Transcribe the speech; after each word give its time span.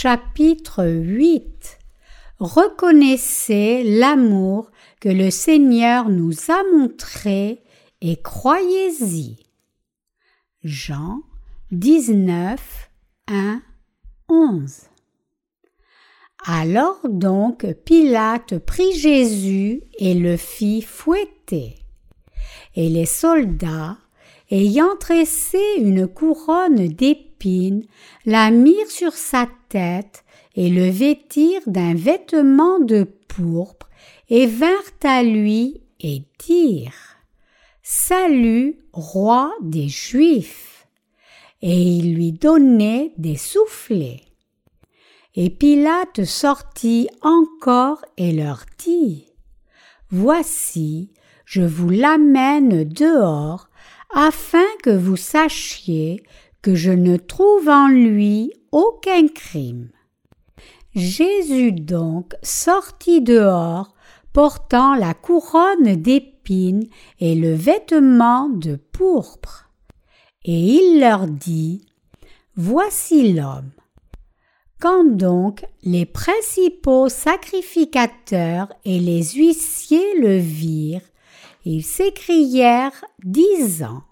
Chapitre 0.00 0.86
8 0.86 1.76
Reconnaissez 2.38 3.82
l'amour 3.82 4.70
que 5.00 5.08
le 5.08 5.28
Seigneur 5.28 6.08
nous 6.08 6.52
a 6.52 6.62
montré 6.72 7.64
et 8.00 8.14
croyez-y. 8.22 9.38
Jean 10.62 11.22
19, 11.72 12.90
1, 13.26 13.60
11 14.28 14.82
Alors 16.46 17.00
donc 17.08 17.66
Pilate 17.84 18.56
prit 18.60 18.92
Jésus 18.92 19.82
et 19.98 20.14
le 20.14 20.36
fit 20.36 20.80
fouetter. 20.80 21.74
Et 22.76 22.88
les 22.88 23.06
soldats, 23.06 23.98
ayant 24.52 24.94
tressé 25.00 25.58
une 25.78 26.06
couronne 26.06 26.86
d'épines, 26.86 27.27
la 28.24 28.50
mirent 28.50 28.90
sur 28.90 29.12
sa 29.12 29.48
tête 29.68 30.24
et 30.54 30.68
le 30.68 30.88
vêtirent 30.88 31.66
d'un 31.66 31.94
vêtement 31.94 32.80
de 32.80 33.04
pourpre 33.04 33.88
et 34.28 34.46
vinrent 34.46 34.98
à 35.04 35.22
lui 35.22 35.80
et 36.00 36.22
dirent 36.38 37.16
Salut, 37.82 38.78
roi 38.92 39.52
des 39.62 39.88
Juifs. 39.88 40.86
Et 41.62 41.80
ils 41.82 42.14
lui 42.14 42.32
donnaient 42.32 43.12
des 43.16 43.36
soufflets. 43.36 44.20
Et 45.34 45.50
Pilate 45.50 46.24
sortit 46.24 47.08
encore 47.22 48.04
et 48.16 48.32
leur 48.32 48.64
dit 48.78 49.26
Voici, 50.10 51.10
je 51.44 51.62
vous 51.62 51.90
l'amène 51.90 52.84
dehors 52.84 53.68
afin 54.14 54.66
que 54.82 54.90
vous 54.90 55.16
sachiez 55.16 56.22
je 56.74 56.90
ne 56.90 57.16
trouve 57.16 57.68
en 57.68 57.88
lui 57.88 58.52
aucun 58.72 59.28
crime. 59.28 59.90
Jésus 60.94 61.72
donc 61.72 62.34
sortit 62.42 63.20
dehors, 63.20 63.94
portant 64.32 64.94
la 64.94 65.14
couronne 65.14 65.96
d'épines 65.96 66.88
et 67.20 67.34
le 67.34 67.54
vêtement 67.54 68.48
de 68.48 68.76
pourpre. 68.76 69.70
Et 70.44 70.58
il 70.58 71.00
leur 71.00 71.26
dit, 71.26 71.86
Voici 72.56 73.32
l'homme. 73.32 73.70
Quand 74.80 75.04
donc 75.04 75.64
les 75.82 76.06
principaux 76.06 77.08
sacrificateurs 77.08 78.68
et 78.84 79.00
les 79.00 79.22
huissiers 79.22 80.18
le 80.20 80.38
virent, 80.38 81.08
ils 81.64 81.84
s'écrièrent, 81.84 83.04
disant, 83.24 84.02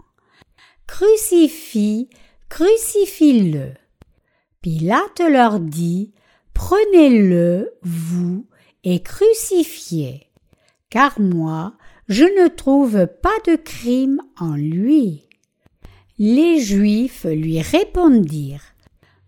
Crucifie, 0.87 2.09
crucifie-le. 2.49 3.73
Pilate 4.61 5.21
leur 5.21 5.59
dit, 5.59 6.13
Prenez-le, 6.53 7.73
vous, 7.83 8.47
et 8.83 9.01
crucifiez, 9.01 10.27
car 10.89 11.19
moi, 11.19 11.73
je 12.07 12.23
ne 12.23 12.47
trouve 12.47 13.07
pas 13.21 13.37
de 13.45 13.55
crime 13.55 14.21
en 14.39 14.55
lui. 14.55 15.23
Les 16.17 16.59
Juifs 16.59 17.25
lui 17.25 17.61
répondirent, 17.61 18.73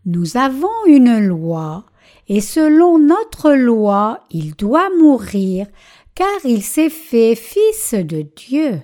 Nous 0.06 0.38
avons 0.38 0.86
une 0.88 1.20
loi, 1.20 1.86
et 2.28 2.42
selon 2.42 2.98
notre 2.98 3.52
loi 3.52 4.26
il 4.32 4.56
doit 4.56 4.90
mourir, 4.98 5.68
car 6.16 6.28
il 6.46 6.64
s'est 6.64 6.90
fait 6.90 7.36
fils 7.36 7.94
de 7.94 8.26
Dieu. 8.36 8.82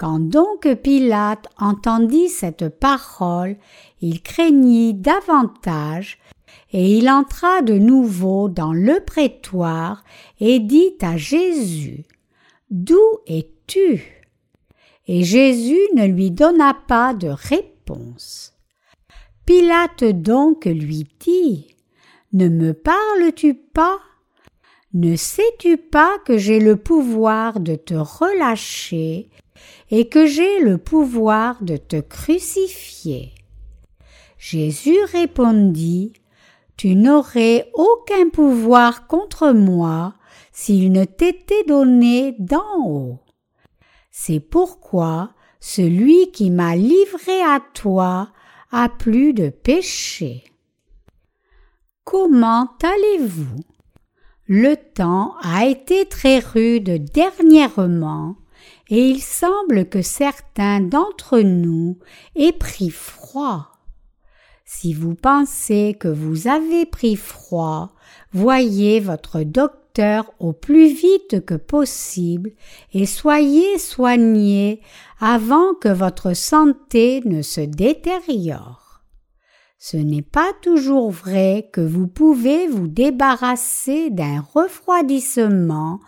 Quand 0.00 0.18
donc 0.18 0.66
Pilate 0.82 1.46
entendit 1.58 2.30
cette 2.30 2.70
parole, 2.70 3.58
il 4.00 4.22
craignit 4.22 4.98
davantage, 4.98 6.18
et 6.72 6.96
il 6.96 7.10
entra 7.10 7.60
de 7.60 7.74
nouveau 7.74 8.48
dans 8.48 8.72
le 8.72 9.04
prétoire 9.04 10.02
et 10.40 10.58
dit 10.58 10.94
à 11.02 11.18
Jésus, 11.18 12.06
D'où 12.70 13.02
es-tu? 13.26 14.24
Et 15.06 15.22
Jésus 15.22 15.86
ne 15.94 16.06
lui 16.06 16.30
donna 16.30 16.74
pas 16.88 17.12
de 17.12 17.28
réponse. 17.28 18.54
Pilate 19.44 20.04
donc 20.04 20.64
lui 20.64 21.06
dit, 21.18 21.76
Ne 22.32 22.48
me 22.48 22.72
parles-tu 22.72 23.52
pas? 23.52 23.98
Ne 24.94 25.14
sais-tu 25.14 25.76
pas 25.76 26.16
que 26.24 26.38
j'ai 26.38 26.58
le 26.58 26.76
pouvoir 26.76 27.60
de 27.60 27.74
te 27.74 27.92
relâcher 27.92 29.28
et 29.90 30.08
que 30.08 30.26
j'ai 30.26 30.60
le 30.60 30.78
pouvoir 30.78 31.62
de 31.62 31.76
te 31.76 32.00
crucifier. 32.00 33.32
Jésus 34.38 34.98
répondit, 35.12 36.12
Tu 36.76 36.94
n'aurais 36.94 37.70
aucun 37.74 38.30
pouvoir 38.30 39.06
contre 39.06 39.50
moi 39.52 40.14
s'il 40.52 40.92
ne 40.92 41.04
t'était 41.04 41.64
donné 41.64 42.34
d'en 42.38 42.84
haut. 42.86 43.18
C'est 44.10 44.40
pourquoi 44.40 45.34
celui 45.60 46.30
qui 46.32 46.50
m'a 46.50 46.74
livré 46.74 47.42
à 47.42 47.60
toi 47.74 48.30
a 48.72 48.88
plus 48.88 49.34
de 49.34 49.50
péché. 49.50 50.44
Comment 52.04 52.68
allez-vous? 52.82 53.62
Le 54.46 54.74
temps 54.74 55.36
a 55.42 55.66
été 55.66 56.06
très 56.06 56.38
rude 56.40 57.04
dernièrement 57.12 58.36
et 58.90 59.08
il 59.08 59.22
semble 59.22 59.88
que 59.88 60.02
certains 60.02 60.80
d'entre 60.80 61.38
nous 61.38 61.98
aient 62.34 62.52
pris 62.52 62.90
froid. 62.90 63.68
Si 64.64 64.92
vous 64.94 65.14
pensez 65.14 65.96
que 65.98 66.08
vous 66.08 66.48
avez 66.48 66.86
pris 66.86 67.16
froid, 67.16 67.92
voyez 68.32 69.00
votre 69.00 69.42
docteur 69.42 70.32
au 70.38 70.52
plus 70.52 70.92
vite 70.92 71.44
que 71.44 71.54
possible 71.54 72.52
et 72.92 73.06
soyez 73.06 73.78
soigné 73.78 74.80
avant 75.20 75.74
que 75.74 75.88
votre 75.88 76.34
santé 76.34 77.20
ne 77.24 77.42
se 77.42 77.60
détériore. 77.60 79.02
Ce 79.78 79.96
n'est 79.96 80.22
pas 80.22 80.52
toujours 80.62 81.10
vrai 81.10 81.70
que 81.72 81.80
vous 81.80 82.06
pouvez 82.06 82.68
vous 82.68 82.86
débarrasser 82.86 84.10
d'un 84.10 84.44
refroidissement 84.54 86.00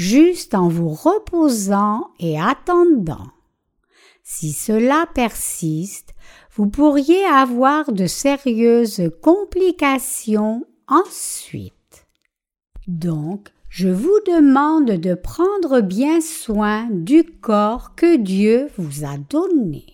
juste 0.00 0.54
en 0.54 0.68
vous 0.68 0.88
reposant 0.88 2.08
et 2.18 2.40
attendant. 2.40 3.28
Si 4.22 4.52
cela 4.52 5.04
persiste, 5.14 6.14
vous 6.54 6.68
pourriez 6.68 7.22
avoir 7.26 7.92
de 7.92 8.06
sérieuses 8.06 9.10
complications 9.20 10.64
ensuite. 10.88 12.06
Donc, 12.88 13.50
je 13.68 13.88
vous 13.88 14.18
demande 14.26 14.92
de 14.92 15.14
prendre 15.14 15.82
bien 15.82 16.22
soin 16.22 16.88
du 16.90 17.22
corps 17.22 17.94
que 17.94 18.16
Dieu 18.16 18.68
vous 18.78 19.04
a 19.04 19.18
donné. 19.18 19.84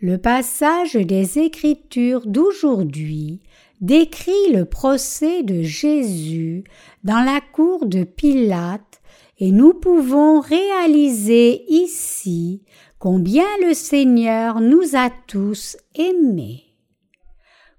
Le 0.00 0.16
passage 0.16 0.94
des 0.94 1.38
Écritures 1.38 2.26
d'aujourd'hui 2.26 3.42
décrit 3.80 4.52
le 4.52 4.64
procès 4.64 5.42
de 5.42 5.62
Jésus 5.62 6.64
dans 7.04 7.20
la 7.20 7.40
cour 7.40 7.86
de 7.86 8.04
Pilate 8.04 9.00
et 9.38 9.52
nous 9.52 9.72
pouvons 9.72 10.40
réaliser 10.40 11.64
ici 11.68 12.62
combien 12.98 13.46
le 13.66 13.72
Seigneur 13.72 14.60
nous 14.60 14.94
a 14.94 15.10
tous 15.26 15.78
aimés. 15.94 16.64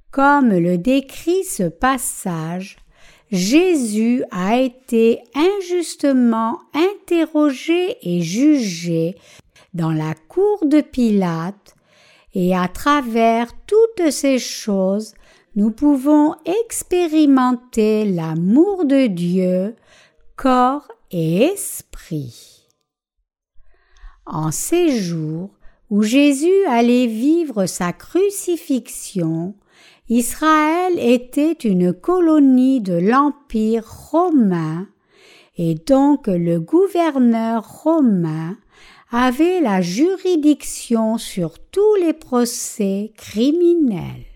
Comme 0.10 0.50
le 0.50 0.78
décrit 0.78 1.44
ce 1.44 1.64
passage, 1.64 2.78
Jésus 3.32 4.24
a 4.32 4.58
été 4.58 5.22
injustement 5.36 6.60
interrogé 6.74 7.96
et 8.02 8.22
jugé 8.22 9.16
dans 9.74 9.92
la 9.92 10.14
cour 10.28 10.66
de 10.66 10.82
Pilate, 10.82 11.76
et 12.34 12.56
à 12.56 12.68
travers 12.68 13.48
toutes 13.68 14.10
ces 14.10 14.40
choses, 14.40 15.14
nous 15.56 15.72
pouvons 15.72 16.36
expérimenter 16.46 18.06
l'amour 18.06 18.86
de 18.86 19.08
Dieu, 19.08 19.76
corps 20.38 20.88
et 21.12 21.44
esprit. 21.44 22.70
En 24.26 24.52
ces 24.52 24.98
jours 24.98 25.50
où 25.90 26.04
Jésus 26.04 26.66
allait 26.70 27.08
vivre 27.08 27.66
sa 27.66 27.92
crucifixion, 27.92 29.56
Israël 30.08 30.94
était 30.98 31.52
une 31.52 31.92
colonie 31.92 32.80
de 32.80 32.94
l'Empire 32.94 33.86
romain, 34.12 34.88
et 35.58 35.76
donc 35.76 36.28
le 36.28 36.62
gouverneur 36.62 37.84
romain 37.84 38.58
avait 39.12 39.60
la 39.60 39.82
juridiction 39.82 41.18
sur 41.18 41.60
tous 41.60 41.96
les 41.96 42.14
procès 42.14 43.12
criminels 43.18 44.31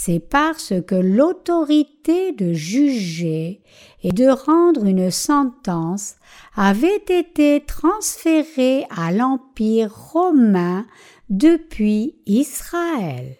c'est 0.00 0.20
parce 0.20 0.74
que 0.86 0.94
l'autorité 0.94 2.30
de 2.30 2.52
juger 2.52 3.60
et 4.04 4.12
de 4.12 4.28
rendre 4.28 4.86
une 4.86 5.10
sentence 5.10 6.14
avait 6.54 7.02
été 7.08 7.64
transférée 7.66 8.86
à 8.96 9.10
l'Empire 9.10 9.92
romain 9.92 10.86
depuis 11.30 12.14
Israël. 12.26 13.38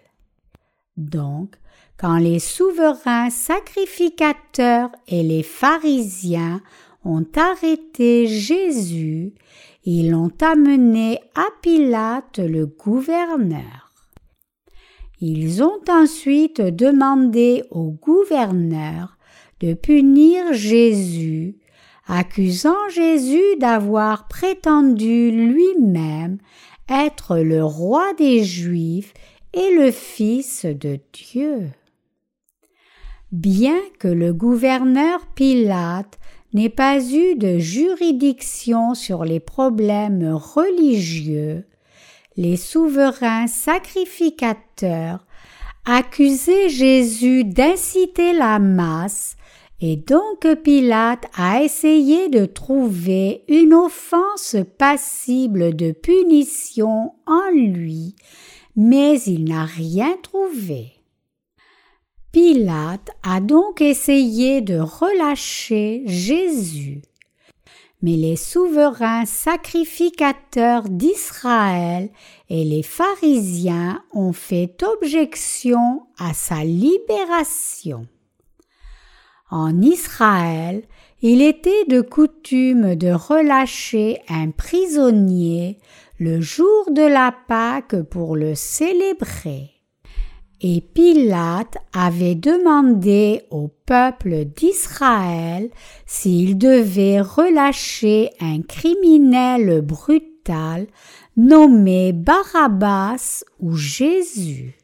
Donc, 0.96 1.54
quand 1.96 2.18
les 2.18 2.40
souverains 2.40 3.30
sacrificateurs 3.30 4.90
et 5.06 5.22
les 5.22 5.44
pharisiens 5.44 6.60
ont 7.04 7.26
arrêté 7.36 8.26
Jésus, 8.26 9.32
ils 9.84 10.10
l'ont 10.10 10.32
amené 10.40 11.20
à 11.36 11.46
Pilate 11.62 12.40
le 12.40 12.66
gouverneur. 12.66 13.87
Ils 15.20 15.62
ont 15.62 15.80
ensuite 15.88 16.60
demandé 16.60 17.64
au 17.70 17.90
gouverneur 17.90 19.18
de 19.60 19.74
punir 19.74 20.52
Jésus, 20.52 21.56
accusant 22.06 22.88
Jésus 22.90 23.56
d'avoir 23.58 24.28
prétendu 24.28 25.30
lui-même 25.30 26.38
être 26.88 27.38
le 27.38 27.64
roi 27.64 28.14
des 28.14 28.44
Juifs 28.44 29.12
et 29.52 29.74
le 29.74 29.90
Fils 29.90 30.64
de 30.64 30.98
Dieu. 31.12 31.70
Bien 33.32 33.78
que 33.98 34.08
le 34.08 34.32
gouverneur 34.32 35.26
Pilate 35.34 36.18
n'ait 36.54 36.70
pas 36.70 36.98
eu 37.12 37.34
de 37.34 37.58
juridiction 37.58 38.94
sur 38.94 39.24
les 39.24 39.40
problèmes 39.40 40.32
religieux, 40.32 41.66
les 42.38 42.56
souverains 42.56 43.48
sacrificateurs 43.48 45.26
accusaient 45.84 46.68
Jésus 46.68 47.42
d'inciter 47.42 48.32
la 48.32 48.60
masse 48.60 49.36
et 49.80 49.96
donc 49.96 50.46
Pilate 50.62 51.26
a 51.36 51.64
essayé 51.64 52.28
de 52.28 52.46
trouver 52.46 53.42
une 53.48 53.74
offense 53.74 54.54
passible 54.78 55.74
de 55.74 55.90
punition 55.90 57.12
en 57.26 57.50
lui, 57.52 58.14
mais 58.76 59.20
il 59.22 59.44
n'a 59.44 59.64
rien 59.64 60.16
trouvé. 60.22 60.92
Pilate 62.30 63.10
a 63.24 63.40
donc 63.40 63.80
essayé 63.80 64.60
de 64.60 64.78
relâcher 64.78 66.04
Jésus. 66.06 67.02
Mais 68.00 68.16
les 68.16 68.36
souverains 68.36 69.24
sacrificateurs 69.24 70.88
d'Israël 70.88 72.10
et 72.48 72.64
les 72.64 72.82
pharisiens 72.84 74.02
ont 74.12 74.32
fait 74.32 74.82
objection 74.82 76.02
à 76.18 76.32
sa 76.32 76.62
libération. 76.62 78.06
En 79.50 79.80
Israël, 79.80 80.84
il 81.22 81.42
était 81.42 81.84
de 81.88 82.00
coutume 82.00 82.94
de 82.94 83.10
relâcher 83.10 84.20
un 84.28 84.50
prisonnier 84.50 85.78
le 86.20 86.40
jour 86.40 86.90
de 86.90 87.02
la 87.02 87.34
Pâque 87.48 88.02
pour 88.02 88.36
le 88.36 88.54
célébrer. 88.54 89.77
Et 90.60 90.80
Pilate 90.80 91.78
avait 91.92 92.34
demandé 92.34 93.42
au 93.50 93.68
peuple 93.86 94.44
d'Israël 94.44 95.70
s'il 96.04 96.58
devait 96.58 97.20
relâcher 97.20 98.30
un 98.40 98.62
criminel 98.62 99.82
brutal 99.82 100.88
nommé 101.36 102.12
Barabbas 102.12 103.44
ou 103.60 103.76
Jésus. 103.76 104.74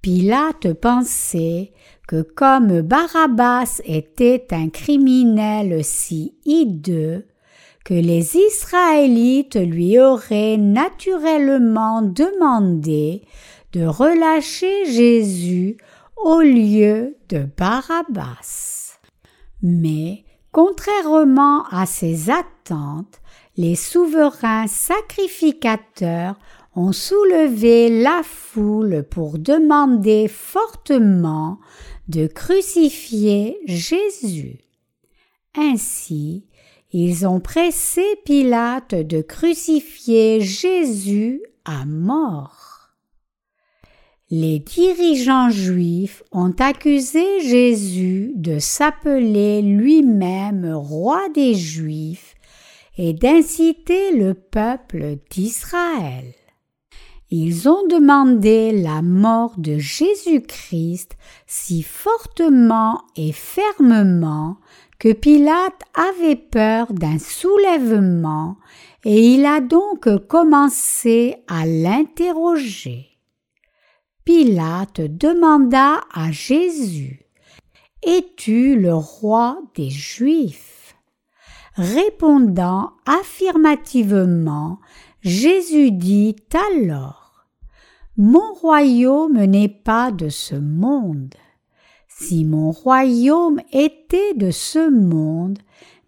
Pilate 0.00 0.74
pensait 0.74 1.72
que 2.06 2.22
comme 2.22 2.82
Barabbas 2.82 3.80
était 3.84 4.46
un 4.52 4.68
criminel 4.68 5.82
si 5.82 6.36
hideux, 6.44 7.26
que 7.84 7.94
les 7.94 8.36
Israélites 8.36 9.56
lui 9.56 9.98
auraient 9.98 10.56
naturellement 10.56 12.02
demandé 12.02 13.22
de 13.76 13.84
relâcher 13.84 14.86
Jésus 14.90 15.76
au 16.16 16.40
lieu 16.40 17.18
de 17.28 17.46
Barabbas. 17.58 18.98
Mais, 19.60 20.24
contrairement 20.50 21.66
à 21.70 21.84
ses 21.84 22.30
attentes, 22.30 23.20
les 23.58 23.74
souverains 23.74 24.66
sacrificateurs 24.66 26.38
ont 26.74 26.92
soulevé 26.92 28.02
la 28.02 28.22
foule 28.24 29.04
pour 29.10 29.38
demander 29.38 30.26
fortement 30.26 31.58
de 32.08 32.26
crucifier 32.28 33.58
Jésus. 33.66 34.60
Ainsi, 35.54 36.46
ils 36.92 37.26
ont 37.26 37.40
pressé 37.40 38.04
Pilate 38.24 38.94
de 38.94 39.20
crucifier 39.20 40.40
Jésus 40.40 41.42
à 41.66 41.84
mort. 41.84 42.75
Les 44.28 44.58
dirigeants 44.58 45.50
juifs 45.50 46.24
ont 46.32 46.52
accusé 46.58 47.38
Jésus 47.42 48.32
de 48.34 48.58
s'appeler 48.58 49.62
lui-même 49.62 50.68
roi 50.74 51.28
des 51.28 51.54
Juifs 51.54 52.34
et 52.98 53.12
d'inciter 53.12 54.10
le 54.16 54.34
peuple 54.34 55.18
d'Israël. 55.30 56.34
Ils 57.30 57.68
ont 57.68 57.86
demandé 57.86 58.72
la 58.72 59.00
mort 59.00 59.54
de 59.58 59.78
Jésus-Christ 59.78 61.12
si 61.46 61.84
fortement 61.84 63.02
et 63.14 63.30
fermement 63.30 64.56
que 64.98 65.12
Pilate 65.12 65.82
avait 65.94 66.34
peur 66.34 66.92
d'un 66.92 67.20
soulèvement 67.20 68.56
et 69.04 69.34
il 69.34 69.46
a 69.46 69.60
donc 69.60 70.08
commencé 70.26 71.36
à 71.46 71.64
l'interroger. 71.64 73.15
Pilate 74.26 75.02
demanda 75.02 76.00
à 76.12 76.32
Jésus 76.32 77.20
Es-tu 78.02 78.76
le 78.76 78.92
roi 78.92 79.62
des 79.76 79.88
Juifs? 79.88 80.96
Répondant 81.76 82.90
affirmativement, 83.06 84.80
Jésus 85.22 85.92
dit 85.92 86.34
alors 86.72 87.46
Mon 88.16 88.52
royaume 88.54 89.44
n'est 89.44 89.68
pas 89.68 90.10
de 90.10 90.28
ce 90.28 90.56
monde. 90.56 91.36
Si 92.08 92.44
mon 92.44 92.72
royaume 92.72 93.60
était 93.72 94.34
de 94.34 94.50
ce 94.50 94.90
monde, 94.90 95.60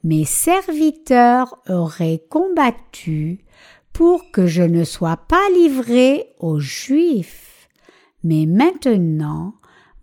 mes 0.02 0.24
serviteurs 0.24 1.54
auraient 1.68 2.24
combattu 2.28 3.44
pour 3.92 4.32
que 4.32 4.48
je 4.48 4.64
ne 4.64 4.82
sois 4.82 5.18
pas 5.28 5.48
livré 5.54 6.34
aux 6.40 6.58
Juifs. 6.58 7.47
Mais 8.28 8.44
maintenant, 8.44 9.54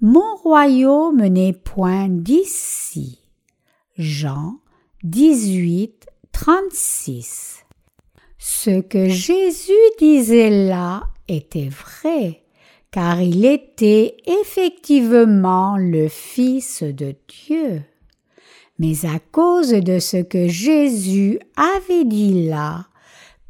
mon 0.01 0.35
royaume 0.37 1.27
n'est 1.27 1.53
point 1.53 2.09
d'ici. 2.09 3.19
Jean 3.99 4.55
18, 5.03 6.07
36. 6.31 7.65
Ce 8.39 8.81
que 8.81 9.09
Jésus 9.09 9.73
disait 9.99 10.49
là 10.49 11.03
était 11.27 11.69
vrai, 11.69 12.41
car 12.89 13.21
il 13.21 13.45
était 13.45 14.17
effectivement 14.25 15.77
le 15.77 16.07
Fils 16.07 16.81
de 16.81 17.13
Dieu. 17.27 17.83
Mais 18.79 19.05
à 19.05 19.19
cause 19.19 19.69
de 19.69 19.99
ce 19.99 20.17
que 20.17 20.47
Jésus 20.47 21.37
avait 21.55 22.05
dit 22.05 22.47
là, 22.47 22.87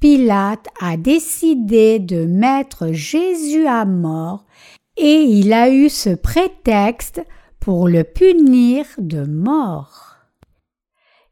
Pilate 0.07 0.67
a 0.79 0.97
décidé 0.97 1.97
de 1.97 2.25
mettre 2.25 2.91
Jésus 2.91 3.65
à 3.65 3.85
mort 3.85 4.45
et 4.97 5.23
il 5.23 5.51
a 5.51 5.71
eu 5.71 5.89
ce 5.89 6.11
prétexte 6.11 7.23
pour 7.59 7.87
le 7.87 8.03
punir 8.03 8.85
de 8.99 9.25
mort. 9.25 10.17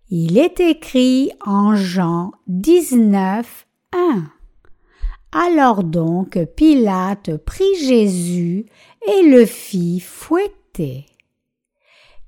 Il 0.10 0.40
est 0.40 0.60
écrit 0.60 1.30
en 1.46 1.76
Jean 1.76 2.32
19, 2.48 3.68
1. 3.92 4.24
Alors 5.32 5.84
donc 5.84 6.44
Pilate 6.56 7.38
prit 7.38 7.76
Jésus 7.80 8.66
et 9.08 9.22
le 9.30 9.46
fit 9.46 10.00
fouetter. 10.00 11.06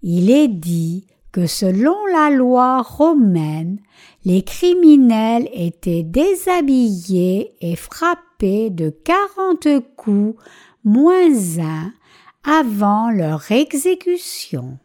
Il 0.04 0.30
est 0.30 0.48
dit 0.50 1.08
selon 1.46 2.06
la 2.08 2.30
loi 2.30 2.82
romaine, 2.82 3.80
les 4.24 4.42
criminels 4.42 5.50
étaient 5.54 6.04
déshabillés 6.04 7.54
et 7.62 7.76
frappés 7.76 8.70
de 8.70 8.90
quarante 8.90 9.68
coups 9.96 10.42
moins 10.84 11.60
un 11.60 11.92
avant 12.44 13.10
leur 13.10 13.52
exécution. 13.52 14.78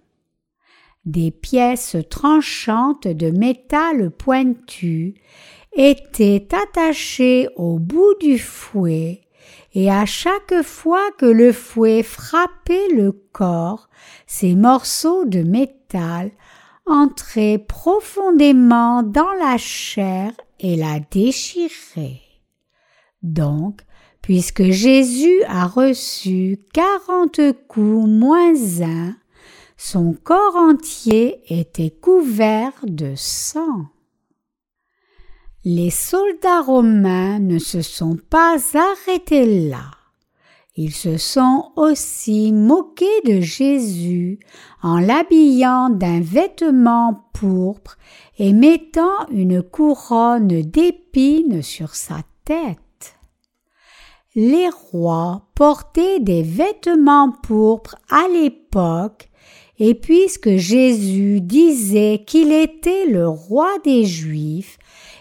Des 1.04 1.30
pièces 1.30 1.97
tranchantes 2.11 3.07
de 3.07 3.30
métal 3.30 4.11
pointu 4.11 5.14
étaient 5.73 6.49
attachées 6.52 7.49
au 7.57 7.78
bout 7.78 8.14
du 8.21 8.38
fouet, 8.38 9.23
et 9.73 9.90
à 9.90 10.04
chaque 10.04 10.62
fois 10.62 11.11
que 11.16 11.26
le 11.26 11.52
fouet 11.52 12.02
frappait 12.02 12.88
le 12.95 13.12
corps, 13.12 13.88
ces 14.26 14.54
morceaux 14.54 15.25
de 15.25 15.42
métal 15.42 15.80
entraient 16.87 17.59
profondément 17.59 19.02
dans 19.02 19.32
la 19.38 19.59
chair 19.59 20.32
et 20.59 20.76
la 20.76 21.00
déchiraient. 21.00 22.23
Donc, 23.23 23.82
puisque 24.23 24.64
Jésus 24.70 25.42
a 25.47 25.66
reçu 25.66 26.59
quarante 26.73 27.40
coups 27.68 28.09
moins 28.09 28.54
un, 28.82 29.16
son 29.76 30.12
corps 30.12 30.56
entier 30.56 31.40
était 31.49 31.90
couvert 31.90 32.73
de 32.82 33.14
sang. 33.16 33.87
Les 35.64 35.90
soldats 35.90 36.62
romains 36.62 37.38
ne 37.38 37.59
se 37.59 37.82
sont 37.82 38.16
pas 38.16 38.56
arrêtés 38.75 39.68
là. 39.68 40.00
Ils 40.83 40.95
se 40.95 41.19
sont 41.19 41.73
aussi 41.77 42.53
moqués 42.53 43.21
de 43.27 43.43
Jésus 43.43 44.39
en 44.83 44.99
l'habillant 44.99 45.91
d'un 45.91 46.23
vêtement 46.23 47.27
pourpre 47.35 47.99
et 48.39 48.55
mettant 48.55 49.27
une 49.31 49.63
couronne 49.63 50.63
d'épines 50.63 51.61
sur 51.61 51.95
sa 51.95 52.23
tête. 52.47 53.19
Les 54.35 54.71
rois 54.71 55.51
portaient 55.55 56.19
des 56.19 56.43
vêtements 56.43 57.31
pourpres 57.31 57.97
à 58.09 58.27
l'époque 58.29 59.29
et 59.79 59.95
puisque 59.95 60.57
Jésus 60.57 61.43
disait 61.43 62.25
qu'il 62.27 62.53
était 62.53 63.05
le 63.05 63.29
roi 63.29 63.69
des 63.85 64.07
Juifs, 64.07 64.79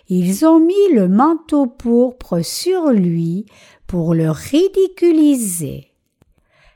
ils 0.07 0.45
ont 0.45 0.61
mis 0.61 0.93
le 0.93 1.09
manteau 1.09 1.67
pourpre 1.67 2.43
sur 2.43 2.91
lui 2.91 3.45
pour 3.89 4.13
le 4.13 4.29
ridiculiser. 4.29 5.87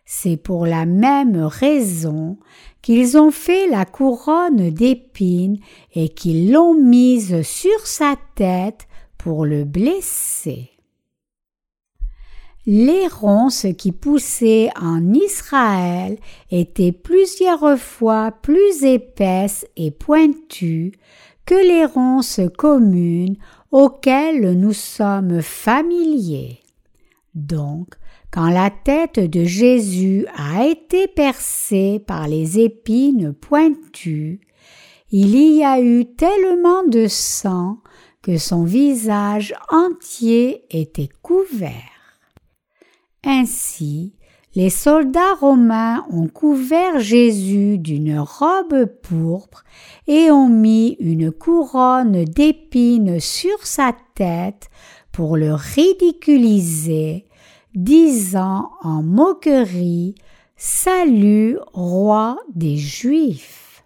C'est 0.04 0.36
pour 0.36 0.66
la 0.66 0.88
même 0.88 1.38
raison 1.44 2.40
qu'ils 2.82 3.20
ont 3.20 3.30
fait 3.30 3.68
la 3.68 3.86
couronne 3.86 4.72
d'épines 4.72 5.60
et 5.94 6.10
qu'ils 6.10 6.52
l'ont 6.52 6.74
mise 6.74 7.44
sur 7.44 7.86
sa 7.86 8.16
tête 8.34 8.88
pour 9.20 9.46
le 9.46 9.64
blesser. 9.64 10.72
Les 12.66 13.08
ronces 13.08 13.68
qui 13.78 13.92
poussaient 13.92 14.72
en 14.82 15.14
Israël 15.14 16.18
étaient 16.50 16.92
plusieurs 16.92 17.78
fois 17.78 18.32
plus 18.32 18.84
épaisses 18.86 19.68
et 19.78 19.92
pointues 19.92 20.94
que 21.46 21.54
les 21.54 21.86
ronces 21.86 22.42
communes 22.58 23.36
auxquelles 23.70 24.60
nous 24.60 24.74
sommes 24.74 25.44
familiers. 25.44 26.63
Donc, 27.36 27.96
quand 28.32 28.50
la 28.50 28.70
tête 28.70 29.20
de 29.20 29.44
Jésus 29.44 30.26
a 30.36 30.66
été 30.66 31.08
percée 31.08 32.02
par 32.06 32.28
les 32.28 32.60
épines 32.60 33.34
pointues, 33.34 34.42
il 35.12 35.36
y 35.36 35.64
a 35.64 35.80
eu 35.80 36.06
tellement 36.06 36.84
de 36.88 37.08
sang 37.08 37.78
que 38.22 38.38
son 38.38 38.64
visage 38.64 39.54
entier 39.70 40.66
était 40.72 41.10
couvert. 41.22 41.72
Ainsi, 43.24 44.16
les 44.56 44.70
soldats 44.70 45.34
romains 45.40 46.06
ont 46.12 46.28
couvert 46.28 47.00
Jésus 47.00 47.80
d'une 47.80 48.20
robe 48.20 48.86
pourpre 49.02 49.64
et 50.08 50.30
ont 50.30 50.50
mis 50.50 50.96
une 51.00 51.32
couronne 51.32 52.24
d'épines 52.24 53.20
sur 53.20 53.66
sa 53.66 53.96
tête 54.16 54.70
pour 55.14 55.38
le 55.38 55.54
ridiculiser, 55.54 57.28
disant 57.74 58.72
en 58.82 59.02
moquerie 59.02 60.16
Salut, 60.58 61.58
roi 61.72 62.38
des 62.54 62.78
Juifs. 62.78 63.84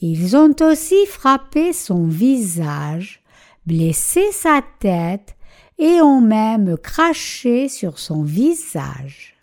Ils 0.00 0.36
ont 0.36 0.54
aussi 0.60 1.06
frappé 1.06 1.72
son 1.72 2.06
visage, 2.06 3.22
blessé 3.66 4.22
sa 4.32 4.62
tête 4.80 5.36
et 5.78 6.00
ont 6.00 6.20
même 6.20 6.76
craché 6.78 7.68
sur 7.68 7.98
son 7.98 8.22
visage. 8.22 9.36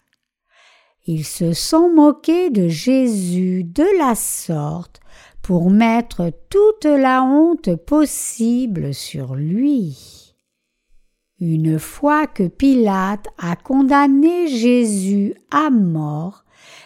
Ils 1.06 1.26
se 1.26 1.54
sont 1.54 1.90
moqués 1.90 2.50
de 2.50 2.68
Jésus 2.68 3.64
de 3.64 3.86
la 4.00 4.16
sorte 4.16 5.02
pour 5.42 5.70
mettre 5.70 6.32
toute 6.50 6.86
la 6.86 7.24
honte 7.24 7.76
possible 7.76 8.94
sur 8.94 9.36
lui. 9.36 10.23
Une 11.46 11.78
fois 11.78 12.26
que 12.26 12.48
Pilate 12.48 13.28
a 13.38 13.58
condamné 13.58 14.48
Jésus 14.48 15.34
à 15.52 15.70
mort, 15.70 16.46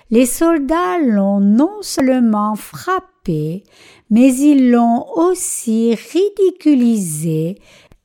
les 0.09 0.25
soldats 0.25 0.97
l'ont 0.97 1.39
non 1.39 1.83
seulement 1.83 2.55
frappé, 2.55 3.63
mais 4.09 4.33
ils 4.33 4.71
l'ont 4.71 5.05
aussi 5.15 5.93
ridiculisé 5.93 7.59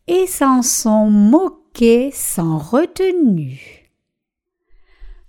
et 0.06 0.26
s'en 0.26 0.60
sont 0.60 1.08
moqués 1.08 2.10
sans 2.12 2.58
retenue. 2.58 3.90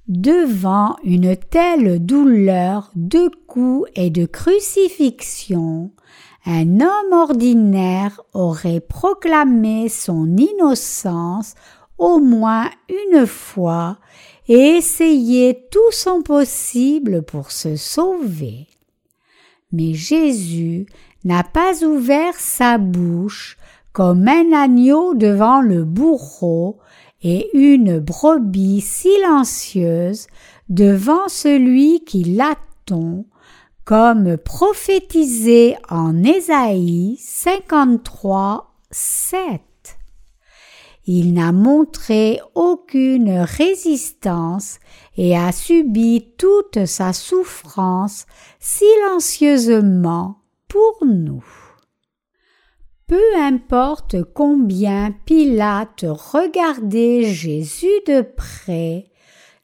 Devant 0.10 0.98
une 1.06 1.38
telle 1.38 2.06
douleur 2.06 2.92
de 2.96 3.32
coups 3.48 3.90
et 3.96 4.10
de 4.10 4.26
crucifixion, 4.26 5.92
un 6.46 6.82
homme 6.82 7.14
ordinaire 7.14 8.22
aurait 8.34 8.82
proclamé 8.82 9.88
son 9.90 10.36
innocence 10.36 11.56
au 11.98 12.20
moins 12.20 12.70
une 12.90 13.26
fois 13.26 13.98
et 14.48 14.78
essayé 14.78 15.68
tout 15.72 15.92
son 15.92 16.22
possible 16.22 17.24
pour 17.24 17.52
se 17.52 17.76
sauver. 17.76 18.68
Mais 19.72 19.94
Jésus 19.94 20.86
n'a 21.24 21.44
pas 21.44 21.84
ouvert 21.84 22.36
sa 22.36 22.78
bouche 22.78 23.58
comme 23.94 24.28
un 24.28 24.52
agneau 24.52 25.14
devant 25.14 25.62
le 25.62 25.86
bourreau 25.86 26.80
et 27.22 27.50
une 27.54 28.00
brebis 28.00 28.82
silencieuse 28.82 30.28
devant 30.68 31.30
celui 31.30 32.04
qui 32.04 32.24
l'attend, 32.24 33.26
comme 33.86 34.38
prophétisé 34.38 35.76
en 35.90 36.24
Ésaïe 36.24 37.18
53, 37.20 38.74
7. 38.92 39.62
Il 41.06 41.34
n'a 41.34 41.52
montré 41.52 42.40
aucune 42.56 43.40
résistance 43.40 44.80
et 45.18 45.38
a 45.38 45.52
subi 45.52 46.34
toute 46.38 46.86
sa 46.86 47.12
souffrance 47.12 48.26
silencieusement 48.60 50.38
pour 50.70 51.06
nous. 51.06 51.44
Peu 53.08 53.36
importe 53.38 54.24
combien 54.34 55.14
Pilate 55.26 56.06
regardait 56.08 57.24
Jésus 57.24 58.00
de 58.08 58.22
près, 58.22 59.12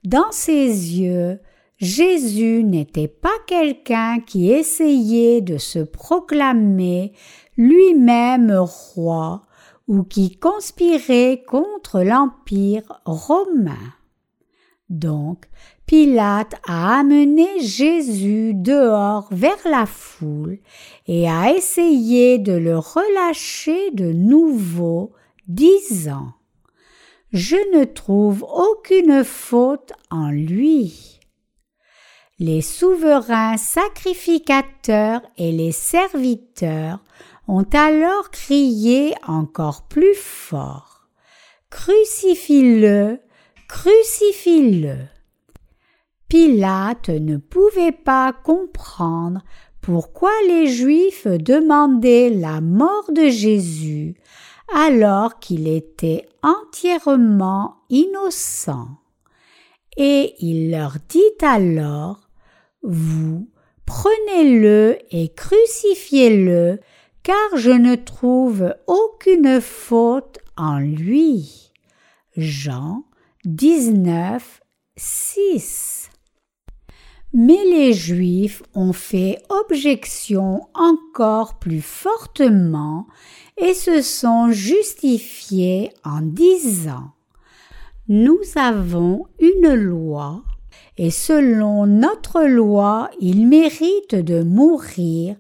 dans 0.03 0.31
ses 0.31 0.67
yeux, 0.67 1.39
Jésus 1.79 2.65
n'était 2.65 3.07
pas 3.07 3.38
quelqu'un 3.48 4.19
qui 4.19 4.51
essayait 4.51 5.39
de 5.39 5.57
se 5.57 5.79
proclamer 5.79 7.13
lui-même 7.55 8.51
roi 8.51 9.45
ou 9.88 10.03
qui 10.03 10.36
conspirait 10.38 11.43
contre 11.48 12.01
l'Empire 12.01 13.01
romain. 13.05 13.93
Donc, 14.89 15.45
Pilate 15.86 16.55
a 16.67 17.00
amené 17.00 17.48
Jésus 17.62 18.53
dehors 18.53 19.29
vers 19.31 19.65
la 19.65 19.86
foule 19.86 20.59
et 21.07 21.29
a 21.29 21.53
essayé 21.53 22.39
de 22.39 22.53
le 22.53 22.77
relâcher 22.77 23.91
de 23.91 24.12
nouveau, 24.12 25.13
disant 25.48 26.33
Je 27.31 27.55
ne 27.77 27.86
trouve 27.86 28.43
aucune 28.43 29.24
faute 29.24 29.93
en 30.12 30.29
lui. 30.29 31.18
Les 32.41 32.62
souverains 32.62 33.58
sacrificateurs 33.58 35.22
et 35.38 35.51
les 35.51 35.74
serviteurs 35.74 37.03
ont 37.50 37.67
alors 37.74 38.31
crié 38.31 39.13
encore 39.27 39.89
plus 39.89 40.15
fort 40.15 41.10
Crucifie-le, 41.69 43.19
crucifie-le. 43.67 44.96
Pilate 46.29 47.10
ne 47.10 47.36
pouvait 47.36 47.91
pas 47.91 48.31
comprendre 48.31 49.41
pourquoi 49.81 50.31
les 50.48 50.67
Juifs 50.67 51.27
demandaient 51.27 52.29
la 52.29 52.62
mort 52.62 53.12
de 53.12 53.27
Jésus 53.27 54.15
alors 54.74 55.39
qu'il 55.39 55.67
était 55.67 56.25
entièrement 56.41 57.75
innocent. 57.89 58.88
Et 59.98 60.36
il 60.39 60.72
leur 60.72 60.96
dit 61.10 61.19
alors 61.41 62.28
Vous 62.81 63.50
prenez-le 63.86 64.98
et 65.12 65.29
crucifiez-le, 65.29 66.79
car 67.24 67.57
je 67.57 67.71
ne 67.71 67.95
trouve 67.95 68.75
aucune 68.88 69.62
faute 69.62 70.39
en 70.57 70.79
lui. 70.79 71.71
Jean 72.38 73.03
19, 73.45 74.62
6 74.95 76.09
mais 77.33 77.63
les 77.63 77.93
Juifs 77.93 78.63
ont 78.74 78.93
fait 78.93 79.41
objection 79.50 80.62
encore 80.74 81.59
plus 81.59 81.81
fortement 81.81 83.07
et 83.57 83.74
se 83.74 84.01
sont 84.01 84.51
justifiés 84.51 85.91
en 86.03 86.21
disant 86.21 87.12
nous 88.07 88.39
avons 88.55 89.27
une 89.39 89.75
loi, 89.75 90.43
et 91.00 91.12
selon 91.12 91.88
notre 91.88 92.44
loi 92.44 93.10
il 93.22 93.48
mérite 93.48 94.15
de 94.15 94.44
mourir 94.44 95.38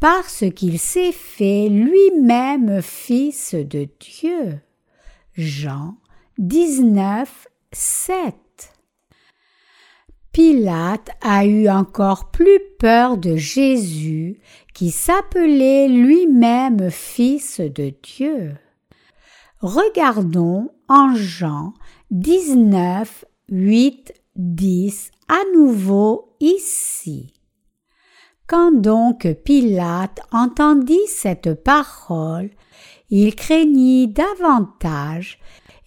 parce 0.00 0.44
qu'il 0.54 0.80
s'est 0.80 1.12
fait 1.12 1.68
lui-même 1.68 2.82
fils 2.82 3.54
de 3.54 3.88
Dieu. 4.00 4.58
Jean 5.34 5.94
19, 6.38 7.46
7 7.70 8.34
Pilate 10.32 11.10
a 11.22 11.46
eu 11.46 11.68
encore 11.68 12.32
plus 12.32 12.58
peur 12.80 13.16
de 13.16 13.36
Jésus 13.36 14.40
qui 14.74 14.90
s'appelait 14.90 15.86
lui-même 15.86 16.90
fils 16.90 17.60
de 17.60 17.94
Dieu. 18.02 18.56
Regardons 19.60 20.68
en 20.88 21.14
Jean 21.14 21.74
19, 22.10 23.24
8, 23.50 24.12
10 24.36 25.10
à 25.28 25.38
nouveau 25.54 26.34
ici. 26.40 27.32
Quand 28.46 28.72
donc 28.72 29.26
Pilate 29.44 30.20
entendit 30.30 31.06
cette 31.08 31.54
parole, 31.54 32.50
il 33.10 33.34
craignit 33.34 34.12
davantage, 34.12 35.38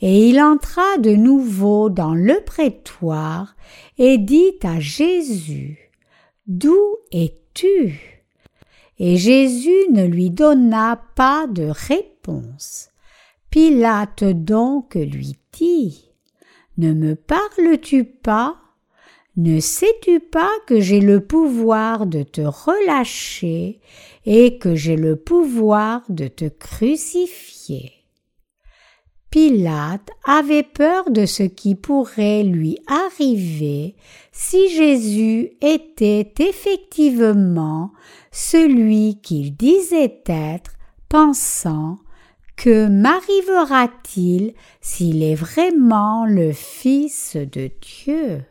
et 0.02 0.30
il 0.30 0.42
entra 0.42 0.98
de 0.98 1.12
nouveau 1.12 1.90
dans 1.90 2.14
le 2.14 2.42
prétoire 2.46 3.56
et 3.98 4.18
dit 4.18 4.54
à 4.64 4.80
Jésus, 4.80 5.92
D'où 6.48 6.80
es-tu? 7.12 8.24
Et 8.98 9.18
Jésus 9.18 9.90
ne 9.92 10.06
lui 10.06 10.30
donna 10.30 11.02
pas 11.16 11.48
de 11.48 11.72
réponse. 11.88 12.90
Pilate 13.50 14.24
donc 14.24 14.96
lui 14.96 15.38
dit, 15.52 16.09
Ne 16.80 16.94
me 16.94 17.14
parles-tu 17.14 18.06
pas? 18.06 18.56
Ne 19.36 19.60
sais-tu 19.60 20.22
pas 20.22 20.50
que 20.66 20.80
j'ai 20.80 21.02
le 21.02 21.20
pouvoir 21.20 22.06
de 22.06 22.24
te 22.24 22.40
relâcher 22.40 23.82
et 24.26 24.58
que 24.60 24.76
j'ai 24.76 24.96
le 24.96 25.18
pouvoir 25.18 26.04
de 26.08 26.30
te 26.30 26.46
crucifier? 26.46 27.92
Pilate 29.30 30.10
avait 30.26 30.64
peur 30.64 31.12
de 31.12 31.26
ce 31.26 31.44
qui 31.44 31.76
pourrait 31.76 32.44
lui 32.44 32.78
arriver 32.88 33.98
si 34.32 34.70
Jésus 34.70 35.52
était 35.62 36.32
effectivement 36.40 37.92
celui 38.32 39.20
qu'il 39.20 39.58
disait 39.58 40.24
être, 40.28 40.72
pensant 41.10 41.98
que 42.60 42.90
m'arrivera-t-il 42.90 44.54
s'il 44.82 45.24
est 45.24 45.34
vraiment 45.34 46.26
le 46.26 46.52
Fils 46.52 47.38
de 47.38 47.72
Dieu? 47.80 48.44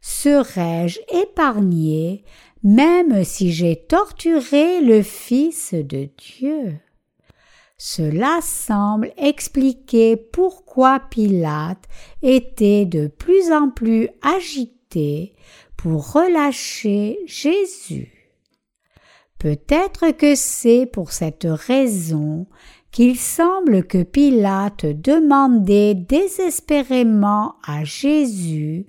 Serais-je 0.00 1.00
épargné 1.20 2.22
même 2.62 3.24
si 3.24 3.50
j'ai 3.50 3.74
torturé 3.74 4.80
le 4.80 5.02
Fils 5.02 5.74
de 5.74 6.08
Dieu? 6.16 6.78
Cela 7.76 8.38
semble 8.40 9.12
expliquer 9.16 10.16
pourquoi 10.16 11.00
Pilate 11.00 11.86
était 12.22 12.86
de 12.86 13.08
plus 13.08 13.50
en 13.50 13.68
plus 13.68 14.10
agité 14.22 15.34
pour 15.76 16.12
relâcher 16.12 17.18
Jésus. 17.26 18.12
Peut-être 19.40 20.10
que 20.10 20.34
c'est 20.34 20.86
pour 20.86 21.12
cette 21.12 21.46
raison 21.48 22.46
qu'il 22.90 23.18
semble 23.18 23.84
que 23.84 24.02
Pilate 24.02 24.86
demandait 24.86 25.94
désespérément 25.94 27.56
à 27.66 27.84
Jésus 27.84 28.86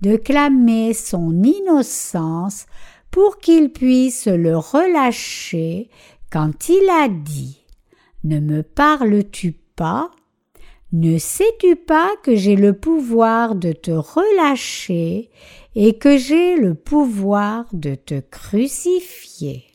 de 0.00 0.16
clamer 0.16 0.94
son 0.94 1.42
innocence 1.42 2.66
pour 3.10 3.38
qu'il 3.38 3.72
puisse 3.72 4.26
le 4.26 4.56
relâcher 4.56 5.90
quand 6.30 6.68
il 6.68 6.88
a 6.90 7.08
dit 7.08 7.58
ne 8.24 8.40
me 8.40 8.62
parles-tu 8.62 9.52
pas? 9.76 10.10
Ne 10.92 11.18
sais-tu 11.18 11.76
pas 11.76 12.10
que 12.24 12.34
j'ai 12.34 12.56
le 12.56 12.72
pouvoir 12.72 13.54
de 13.54 13.70
te 13.72 13.92
relâcher 13.92 15.30
et 15.76 15.98
que 15.98 16.18
j'ai 16.18 16.56
le 16.56 16.74
pouvoir 16.74 17.66
de 17.72 17.94
te 17.94 18.18
crucifier? 18.18 19.67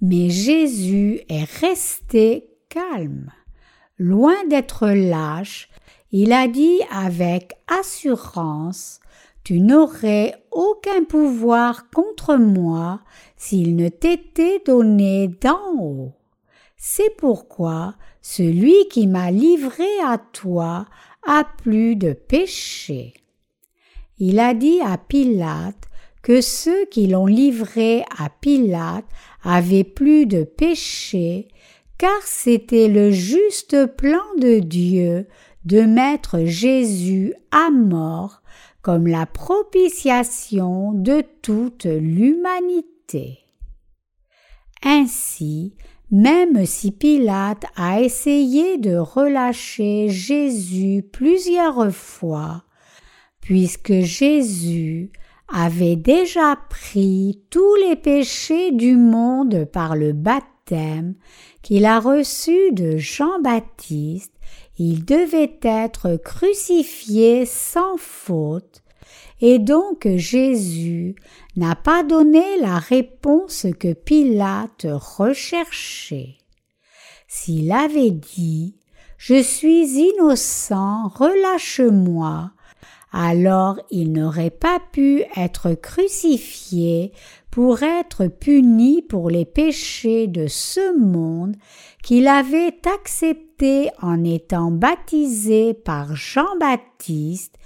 Mais 0.00 0.30
Jésus 0.30 1.20
est 1.28 1.44
resté 1.60 2.48
calme. 2.68 3.30
Loin 3.98 4.46
d'être 4.48 4.88
lâche, 4.88 5.68
il 6.10 6.32
a 6.32 6.48
dit 6.48 6.80
avec 6.90 7.52
assurance 7.68 9.00
Tu 9.44 9.60
n'aurais 9.60 10.42
aucun 10.50 11.04
pouvoir 11.04 11.90
contre 11.90 12.36
moi 12.36 13.00
s'il 13.36 13.76
ne 13.76 13.88
t'était 13.88 14.62
donné 14.64 15.28
d'en 15.28 15.74
haut. 15.78 16.12
C'est 16.76 17.14
pourquoi 17.18 17.94
celui 18.22 18.88
qui 18.88 19.06
m'a 19.06 19.30
livré 19.30 19.88
à 20.02 20.16
toi 20.16 20.86
a 21.26 21.44
plus 21.44 21.94
de 21.94 22.14
péché. 22.14 23.12
Il 24.18 24.38
a 24.40 24.54
dit 24.54 24.80
à 24.80 24.96
Pilate 24.96 25.89
que 26.22 26.40
ceux 26.40 26.84
qui 26.86 27.06
l'ont 27.06 27.26
livré 27.26 28.04
à 28.18 28.28
Pilate 28.28 29.06
avaient 29.42 29.84
plus 29.84 30.26
de 30.26 30.44
péché, 30.44 31.48
car 31.98 32.22
c'était 32.24 32.88
le 32.88 33.10
juste 33.10 33.86
plan 33.86 34.24
de 34.38 34.58
Dieu 34.58 35.26
de 35.64 35.82
mettre 35.82 36.44
Jésus 36.44 37.34
à 37.50 37.70
mort 37.70 38.42
comme 38.82 39.06
la 39.06 39.26
propitiation 39.26 40.92
de 40.92 41.22
toute 41.42 41.84
l'humanité. 41.84 43.40
Ainsi, 44.82 45.74
même 46.10 46.64
si 46.64 46.90
Pilate 46.90 47.66
a 47.76 48.00
essayé 48.00 48.78
de 48.78 48.96
relâcher 48.96 50.08
Jésus 50.08 51.04
plusieurs 51.12 51.92
fois, 51.94 52.64
puisque 53.40 54.00
Jésus 54.00 55.12
avait 55.52 55.96
déjà 55.96 56.56
pris 56.68 57.42
tous 57.50 57.74
les 57.76 57.96
péchés 57.96 58.72
du 58.72 58.96
monde 58.96 59.64
par 59.64 59.96
le 59.96 60.12
baptême 60.12 61.14
qu'il 61.62 61.84
a 61.84 61.98
reçu 62.00 62.72
de 62.72 62.96
Jean-Baptiste, 62.96 64.32
il 64.78 65.04
devait 65.04 65.58
être 65.62 66.16
crucifié 66.16 67.44
sans 67.44 67.96
faute, 67.96 68.82
et 69.40 69.58
donc 69.58 70.06
Jésus 70.16 71.16
n'a 71.56 71.74
pas 71.74 72.02
donné 72.02 72.58
la 72.60 72.78
réponse 72.78 73.66
que 73.78 73.92
Pilate 73.92 74.86
recherchait. 74.90 76.36
S'il 77.26 77.72
avait 77.72 78.10
dit 78.10 78.76
Je 79.16 79.42
suis 79.42 79.86
innocent, 79.98 81.08
relâche-moi, 81.08 82.50
alors 83.12 83.80
il 83.90 84.12
n'aurait 84.12 84.50
pas 84.50 84.80
pu 84.92 85.24
être 85.36 85.74
crucifié 85.74 87.12
pour 87.50 87.82
être 87.82 88.26
puni 88.26 89.02
pour 89.02 89.30
les 89.30 89.44
péchés 89.44 90.28
de 90.28 90.46
ce 90.46 90.96
monde 90.96 91.56
qu'il 92.02 92.28
avait 92.28 92.76
accepté 92.94 93.90
en 94.00 94.22
étant 94.24 94.70
baptisé 94.70 95.74
par 95.74 96.14
Jean-Baptiste, 96.14 97.56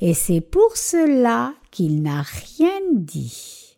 et 0.00 0.14
c'est 0.14 0.40
pour 0.40 0.76
cela 0.76 1.54
qu'il 1.70 2.02
n'a 2.02 2.22
rien 2.22 2.80
dit. 2.92 3.71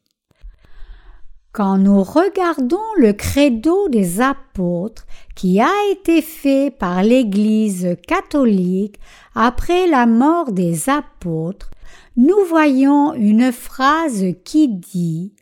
Quand 1.55 1.79
nous 1.79 2.03
regardons 2.03 2.83
le 2.97 3.13
credo 3.13 3.89
des 3.89 4.21
apôtres 4.21 5.07
qui 5.37 5.61
a 5.61 5.71
été 5.93 6.21
fait 6.21 6.73
par 6.77 7.05
l'Église 7.05 7.97
catholique 8.09 8.99
après 9.37 9.87
la 9.87 10.07
mort 10.07 10.51
des 10.51 10.89
apôtres, 10.91 11.71
nous 12.17 12.45
voyons 12.49 13.15
une 13.15 13.53
phrase 13.53 14.25
qui 14.45 14.67
dit 14.67 15.33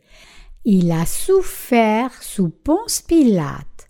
Il 0.65 0.91
a 0.91 1.07
souffert 1.07 2.11
sous 2.21 2.49
Ponce 2.49 3.01
Pilate. 3.01 3.89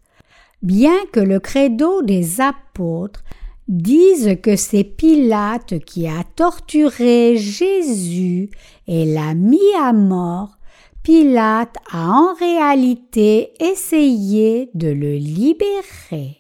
Bien 0.62 0.96
que 1.12 1.20
le 1.20 1.42
credo 1.42 2.04
des 2.04 2.40
apôtres 2.40 3.26
disent 3.68 4.38
que 4.42 4.56
c'est 4.56 4.86
Pilate 4.86 5.80
qui 5.80 6.08
a 6.08 6.24
torturé 6.38 7.36
Jésus 7.36 8.50
et 8.88 9.14
l'a 9.14 9.34
mis 9.34 9.74
à 9.78 9.92
mort, 9.92 10.58
Pilate 11.04 11.76
a 11.92 12.10
en 12.10 12.34
réalité 12.34 13.52
essayé 13.60 14.70
de 14.74 14.88
le 14.88 15.16
libérer. 15.16 16.38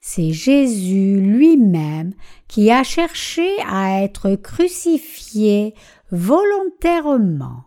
C'est 0.00 0.30
Jésus 0.30 1.20
lui-même 1.20 2.12
qui 2.46 2.70
a 2.70 2.84
cherché 2.84 3.48
à 3.68 4.02
être 4.02 4.36
crucifié 4.36 5.74
volontairement. 6.12 7.64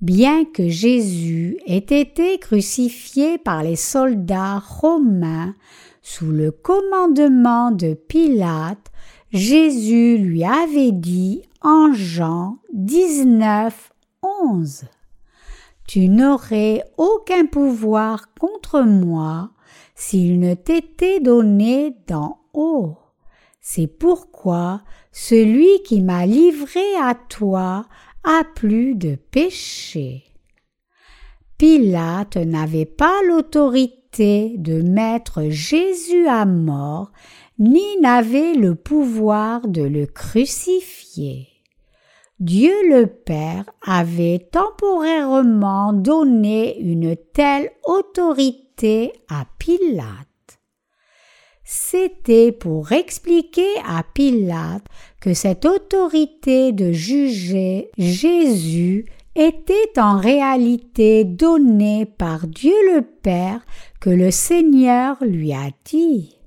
Bien 0.00 0.44
que 0.44 0.68
Jésus 0.68 1.58
ait 1.66 1.78
été 1.78 2.38
crucifié 2.38 3.38
par 3.38 3.64
les 3.64 3.76
soldats 3.76 4.60
romains 4.60 5.54
sous 6.00 6.30
le 6.30 6.52
commandement 6.52 7.72
de 7.72 7.94
Pilate, 7.94 8.92
Jésus 9.32 10.18
lui 10.18 10.44
avait 10.44 10.92
dit 10.92 11.42
en 11.60 11.92
Jean 11.92 12.58
19, 12.72 13.91
11. 14.44 14.84
Tu 15.86 16.08
n'aurais 16.08 16.84
aucun 16.96 17.46
pouvoir 17.46 18.32
contre 18.34 18.80
moi 18.82 19.50
s'il 19.94 20.40
ne 20.40 20.54
t'était 20.54 21.20
donné 21.20 21.94
d'en 22.06 22.38
haut. 22.52 22.96
C'est 23.60 23.86
pourquoi 23.86 24.82
celui 25.12 25.82
qui 25.84 26.00
m'a 26.00 26.26
livré 26.26 26.84
à 27.00 27.14
toi 27.14 27.86
a 28.24 28.42
plus 28.54 28.94
de 28.94 29.16
péché. 29.16 30.24
Pilate 31.58 32.36
n'avait 32.36 32.86
pas 32.86 33.20
l'autorité 33.28 34.56
de 34.58 34.82
mettre 34.82 35.48
Jésus 35.48 36.26
à 36.26 36.44
mort, 36.44 37.12
ni 37.58 37.96
n'avait 38.00 38.54
le 38.54 38.74
pouvoir 38.74 39.68
de 39.68 39.82
le 39.82 40.06
crucifier. 40.06 41.51
Dieu 42.42 42.74
le 42.88 43.06
Père 43.06 43.66
avait 43.86 44.48
temporairement 44.50 45.92
donné 45.92 46.76
une 46.80 47.14
telle 47.32 47.70
autorité 47.84 49.12
à 49.30 49.44
Pilate. 49.60 50.26
C'était 51.62 52.50
pour 52.50 52.90
expliquer 52.90 53.70
à 53.86 54.02
Pilate 54.02 54.82
que 55.20 55.34
cette 55.34 55.64
autorité 55.64 56.72
de 56.72 56.90
juger 56.90 57.92
Jésus 57.96 59.06
était 59.36 59.92
en 59.96 60.18
réalité 60.18 61.22
donnée 61.22 62.06
par 62.06 62.48
Dieu 62.48 62.74
le 62.92 63.02
Père 63.02 63.64
que 64.00 64.10
le 64.10 64.32
Seigneur 64.32 65.16
lui 65.20 65.52
a 65.52 65.70
dit. 65.84 66.42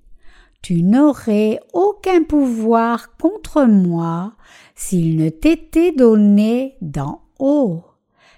Tu 0.62 0.84
n'aurais 0.84 1.62
aucun 1.73 2.23
pouvoir 2.23 3.15
contre 3.17 3.63
moi 3.63 4.34
s'il 4.75 5.15
ne 5.15 5.29
t'était 5.29 5.91
donné 5.91 6.75
d'en 6.81 7.21
haut. 7.39 7.83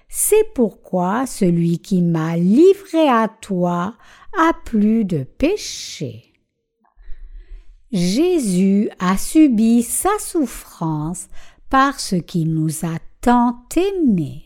C'est 0.08 0.54
pourquoi 0.54 1.26
celui 1.26 1.80
qui 1.80 2.00
m'a 2.00 2.36
livré 2.36 3.08
à 3.08 3.28
toi 3.28 3.96
a 4.38 4.52
plus 4.64 5.04
de 5.04 5.24
péché. 5.24 6.32
Jésus 7.92 8.90
a 8.98 9.16
subi 9.16 9.82
sa 9.82 10.18
souffrance 10.18 11.28
parce 11.70 12.14
qu'il 12.26 12.54
nous 12.54 12.84
a 12.84 12.98
tant 13.20 13.64
aimés. 13.76 14.44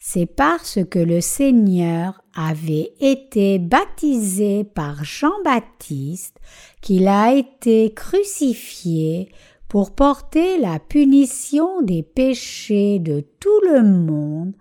C'est 0.00 0.26
parce 0.26 0.78
que 0.88 0.98
le 0.98 1.20
Seigneur 1.20 2.22
avait 2.34 2.92
été 3.00 3.58
baptisé 3.58 4.64
par 4.64 5.04
Jean-Baptiste 5.04 6.38
qu'il 6.80 7.08
a 7.08 7.34
été 7.34 7.92
crucifié 7.92 9.28
pour 9.68 9.94
porter 9.94 10.58
la 10.58 10.78
punition 10.78 11.82
des 11.82 12.02
péchés 12.02 12.98
de 12.98 13.20
tout 13.38 13.60
le 13.70 13.82
monde 13.82 14.54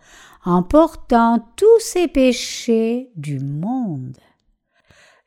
en 0.43 0.63
portant 0.63 1.45
tous 1.55 1.79
ces 1.79 2.07
péchés 2.07 3.09
du 3.15 3.39
monde. 3.39 4.17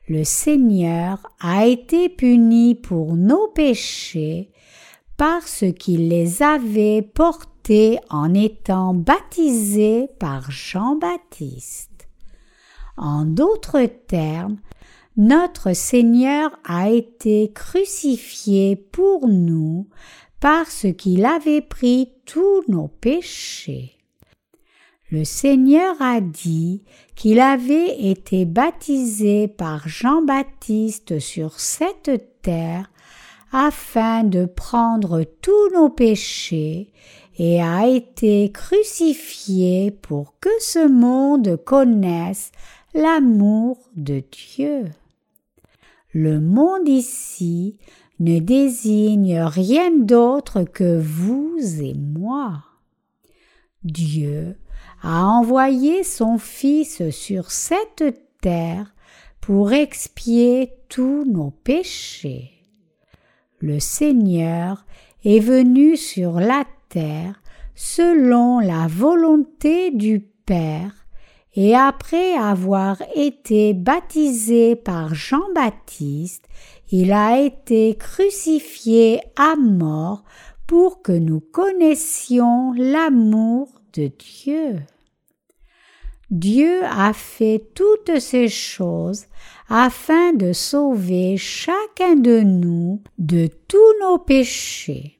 Le 0.07 0.23
Seigneur 0.23 1.19
a 1.39 1.65
été 1.65 2.09
puni 2.09 2.75
pour 2.75 3.15
nos 3.15 3.47
péchés 3.47 4.51
parce 5.17 5.63
qu'il 5.77 6.09
les 6.09 6.41
avait 6.41 7.01
portés 7.01 7.99
en 8.09 8.33
étant 8.33 8.93
baptisé 8.93 10.09
par 10.19 10.49
Jean-Baptiste. 10.49 12.07
En 12.97 13.25
d'autres 13.25 13.85
termes, 14.07 14.57
notre 15.17 15.73
Seigneur 15.73 16.57
a 16.63 16.89
été 16.89 17.51
crucifié 17.53 18.75
pour 18.75 19.27
nous 19.27 19.87
parce 20.39 20.87
qu'il 20.97 21.25
avait 21.25 21.61
pris 21.61 22.13
tous 22.25 22.63
nos 22.67 22.87
péchés. 22.87 23.97
Le 25.11 25.25
Seigneur 25.25 26.01
a 26.01 26.21
dit 26.21 26.83
qu'il 27.15 27.41
avait 27.41 28.09
été 28.09 28.45
baptisé 28.45 29.49
par 29.49 29.87
Jean-Baptiste 29.87 31.19
sur 31.19 31.59
cette 31.59 32.41
terre 32.41 32.89
afin 33.51 34.23
de 34.23 34.45
prendre 34.45 35.25
tous 35.41 35.69
nos 35.73 35.89
péchés 35.89 36.93
et 37.37 37.61
a 37.61 37.85
été 37.87 38.51
crucifié 38.53 39.91
pour 39.91 40.35
que 40.39 40.49
ce 40.59 40.87
monde 40.87 41.57
connaisse 41.65 42.53
l'amour 42.93 43.77
de 43.95 44.23
Dieu. 44.31 44.85
Le 46.13 46.41
monde 46.41 46.89
ici 46.89 47.77
ne 48.19 48.39
désigne 48.39 49.39
rien 49.39 49.91
d'autre 49.91 50.63
que 50.63 50.99
vous 50.99 51.57
et 51.81 51.93
moi. 51.93 52.63
Dieu 53.83 54.57
a 55.01 55.25
envoyé 55.25 56.03
son 56.03 56.37
Fils 56.37 57.09
sur 57.09 57.51
cette 57.51 58.03
terre 58.41 58.93
pour 59.39 59.71
expier 59.71 60.73
tous 60.89 61.25
nos 61.25 61.51
péchés. 61.51 62.51
Le 63.59 63.79
Seigneur 63.79 64.85
est 65.23 65.39
venu 65.39 65.95
sur 65.95 66.39
la 66.39 66.65
terre 66.89 67.41
selon 67.73 68.59
la 68.59 68.87
volonté 68.87 69.91
du 69.91 70.19
Père 70.19 71.00
et 71.55 71.75
après 71.75 72.33
avoir 72.33 73.01
été 73.15 73.73
baptisé 73.73 74.75
par 74.75 75.13
Jean-Baptiste, 75.13 76.45
il 76.91 77.11
a 77.11 77.39
été 77.39 77.95
crucifié 77.97 79.21
à 79.35 79.55
mort 79.55 80.23
pour 80.65 81.01
que 81.01 81.11
nous 81.11 81.41
connaissions 81.41 82.73
l'amour 82.73 83.67
de 83.93 84.09
Dieu. 84.17 84.77
Dieu 86.29 86.81
a 86.85 87.11
fait 87.11 87.61
toutes 87.75 88.19
ces 88.19 88.47
choses 88.47 89.25
afin 89.67 90.31
de 90.31 90.53
sauver 90.53 91.35
chacun 91.35 92.15
de 92.15 92.39
nous 92.39 93.01
de 93.17 93.49
tous 93.67 93.93
nos 94.01 94.17
péchés. 94.17 95.17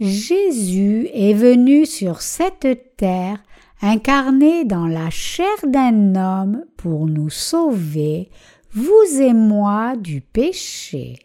Jésus 0.00 1.08
est 1.14 1.34
venu 1.34 1.86
sur 1.86 2.22
cette 2.22 2.96
terre 2.96 3.38
incarné 3.82 4.64
dans 4.64 4.86
la 4.86 5.10
chair 5.10 5.56
d'un 5.64 6.14
homme 6.14 6.64
pour 6.76 7.06
nous 7.06 7.30
sauver, 7.30 8.30
vous 8.70 9.20
et 9.20 9.34
moi, 9.34 9.96
du 9.96 10.20
péché. 10.20 11.18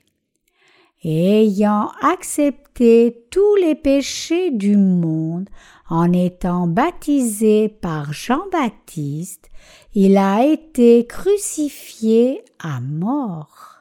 Ayant 1.04 1.91
accepté 2.02 3.28
tous 3.32 3.56
les 3.58 3.76
péchés 3.76 4.52
du 4.52 4.76
monde 4.76 5.48
en 5.88 6.12
étant 6.12 6.67
baptisé 6.67 7.70
par 7.70 8.12
Jean-Baptiste, 8.12 9.50
il 9.93 10.17
a 10.17 10.43
été 10.43 11.06
crucifié 11.06 12.43
à 12.60 12.82
mort. 12.82 13.76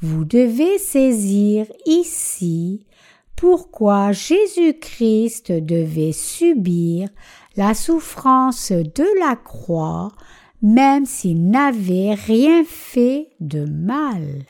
Vous 0.00 0.24
devez 0.24 0.78
saisir 0.78 1.66
ici 1.86 2.86
pourquoi 3.36 4.12
Jésus-Christ 4.12 5.52
devait 5.52 6.12
subir 6.12 7.08
la 7.56 7.74
souffrance 7.74 8.72
de 8.72 9.18
la 9.18 9.36
croix, 9.36 10.12
même 10.62 11.06
s'il 11.06 11.50
n'avait 11.50 12.14
rien 12.14 12.64
fait 12.64 13.28
de 13.40 13.64
mal. 13.64 14.44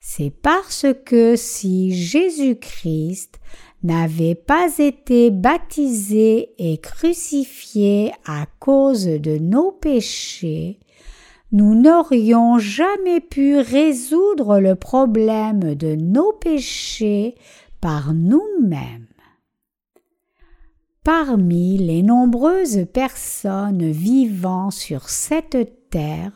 C'est 0.00 0.30
parce 0.30 0.86
que 1.04 1.34
si 1.36 1.92
Jésus-Christ 1.92 3.40
n'avait 3.82 4.34
pas 4.34 4.78
été 4.78 5.30
baptisé 5.30 6.50
et 6.58 6.78
crucifié 6.78 8.12
à 8.24 8.46
cause 8.60 9.06
de 9.06 9.38
nos 9.38 9.72
péchés, 9.72 10.78
nous 11.52 11.74
n'aurions 11.74 12.58
jamais 12.58 13.20
pu 13.20 13.58
résoudre 13.58 14.58
le 14.60 14.74
problème 14.74 15.74
de 15.74 15.94
nos 15.94 16.32
péchés 16.32 17.34
par 17.80 18.14
nous-mêmes. 18.14 19.05
Parmi 21.06 21.78
les 21.78 22.02
nombreuses 22.02 22.84
personnes 22.92 23.92
vivant 23.92 24.72
sur 24.72 25.08
cette 25.08 25.88
terre, 25.88 26.32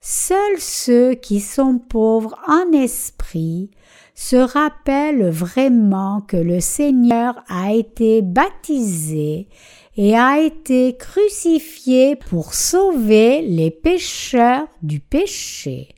seuls 0.00 0.58
ceux 0.58 1.12
qui 1.12 1.40
sont 1.40 1.78
pauvres 1.78 2.34
en 2.48 2.72
esprit 2.72 3.70
se 4.14 4.36
rappellent 4.36 5.28
vraiment 5.28 6.22
que 6.22 6.38
le 6.38 6.58
Seigneur 6.58 7.34
a 7.50 7.74
été 7.74 8.22
baptisé 8.22 9.50
et 9.98 10.16
a 10.16 10.40
été 10.40 10.96
crucifié 10.96 12.16
pour 12.16 12.54
sauver 12.54 13.42
les 13.42 13.70
pécheurs 13.70 14.68
du 14.80 15.00
péché. 15.00 15.94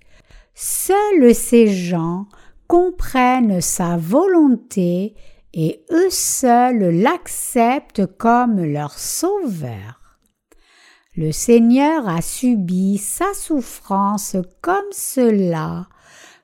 Seuls 0.57 1.33
ces 1.33 1.69
gens 1.69 2.27
comprennent 2.67 3.61
sa 3.61 3.97
volonté 3.97 5.15
et 5.53 5.85
eux 5.91 6.11
seuls 6.11 6.91
l'acceptent 6.91 8.07
comme 8.07 8.63
leur 8.63 8.99
sauveur. 8.99 10.19
Le 11.17 11.33
Seigneur 11.33 12.09
a 12.09 12.23
subi 12.23 12.99
sa 12.99 13.35
souffrance 13.35 14.37
comme 14.61 14.93
cela 14.93 15.89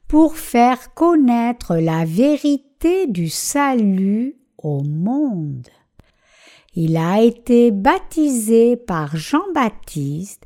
pour 0.09 0.37
faire 0.37 0.92
connaître 0.95 1.77
la 1.77 2.05
vérité 2.05 3.07
du 3.07 3.29
salut 3.29 4.37
au 4.59 4.83
monde. 4.83 5.69
Il 6.75 6.97
a 6.97 7.23
été 7.23 7.71
baptisé 7.71 8.77
par 8.77 9.16
Jean-Baptiste 9.16 10.42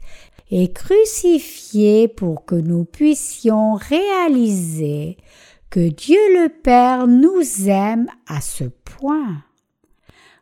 et 0.51 0.73
crucifié 0.73 2.09
pour 2.09 2.45
que 2.45 2.55
nous 2.55 2.85
puissions 2.85 3.75
réaliser 3.75 5.17
que 5.71 5.89
Dieu 5.89 6.19
le 6.35 6.49
Père 6.49 7.07
nous 7.07 7.69
aime 7.69 8.09
à 8.27 8.41
ce 8.41 8.65
point. 8.65 9.45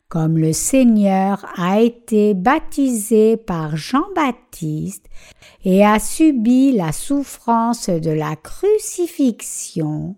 Comme 0.09 0.39
le 0.39 0.55
Seigneur 0.55 1.45
a 1.57 1.83
été 1.83 2.33
baptisé 2.33 3.37
par 3.37 3.77
Jean-Baptiste 3.77 5.05
et 5.65 5.85
a 5.85 5.99
subi 5.99 6.73
la 6.73 6.93
souffrance 6.93 7.91
de 7.91 8.11
la 8.11 8.37
crucifixion, 8.37 10.17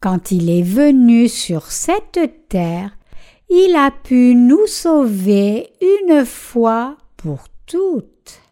quand 0.00 0.30
il 0.30 0.50
est 0.50 0.62
venu 0.62 1.26
sur 1.28 1.72
cette 1.72 2.48
terre, 2.50 2.98
il 3.48 3.74
a 3.76 3.90
pu 3.90 4.34
nous 4.34 4.66
sauver 4.66 5.72
une 5.80 6.26
fois 6.26 6.98
pour 7.16 7.44
toutes. 7.64 8.42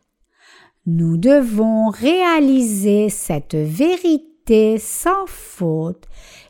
Nous 0.86 1.18
devons 1.18 1.90
réaliser 1.90 3.10
cette 3.10 3.56
vérité 3.56 4.31
sans 4.78 5.26
faute 5.26 6.04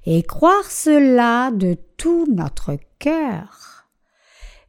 et 0.07 0.22
croire 0.22 0.70
cela 0.70 1.50
de 1.52 1.76
tout 1.96 2.26
notre 2.28 2.76
cœur. 2.98 3.87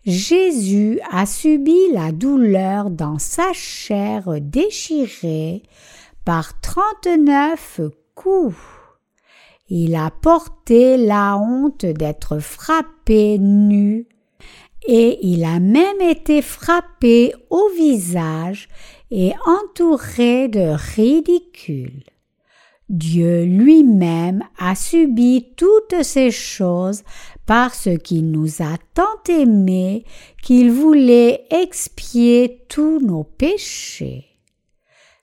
Jésus 0.06 1.00
a 1.10 1.26
subi 1.26 1.92
la 1.94 2.12
douleur 2.12 2.90
dans 2.90 3.20
sa 3.20 3.54
chair 3.54 4.24
déchirée 4.42 5.64
par 6.26 6.60
trente-neuf 6.60 7.80
coups. 8.14 8.56
Il 9.70 9.96
a 9.96 10.12
porté 10.12 10.98
la 10.98 11.38
honte 11.38 11.86
d'être 11.86 12.40
frappé 12.40 13.38
nu 13.40 14.08
et 14.86 15.20
il 15.26 15.46
a 15.46 15.60
même 15.60 16.02
été 16.02 16.42
frappé 16.42 17.34
au 17.50 17.70
visage 17.70 18.68
et 19.10 19.32
entouré 19.46 20.50
de 20.50 20.76
ridicule. 20.96 22.04
Dieu 22.90 23.46
lui-même 23.46 24.44
a 24.58 24.76
subi 24.76 25.48
toutes 25.56 26.04
ces 26.04 26.32
choses 26.32 27.04
parce 27.46 27.90
qu'il 28.04 28.30
nous 28.32 28.62
a 28.62 28.78
tant 28.94 29.24
aimés 29.28 30.06
qu'il 30.42 30.72
voulait 30.72 31.46
expier 31.50 32.66
tous 32.70 33.00
nos 33.00 33.24
péchés. 33.24 34.26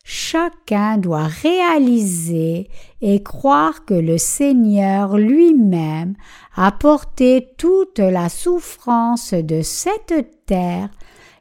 Chacun 0.02 0.98
doit 0.98 1.28
réaliser 1.28 2.68
et 3.00 3.22
croire 3.22 3.84
que 3.84 3.94
le 3.94 4.18
Seigneur 4.18 5.16
lui-même 5.16 6.16
a 6.56 6.72
porté 6.72 7.50
toute 7.58 8.00
la 8.00 8.28
souffrance 8.28 9.34
de 9.34 9.62
cette 9.62 10.44
terre 10.46 10.90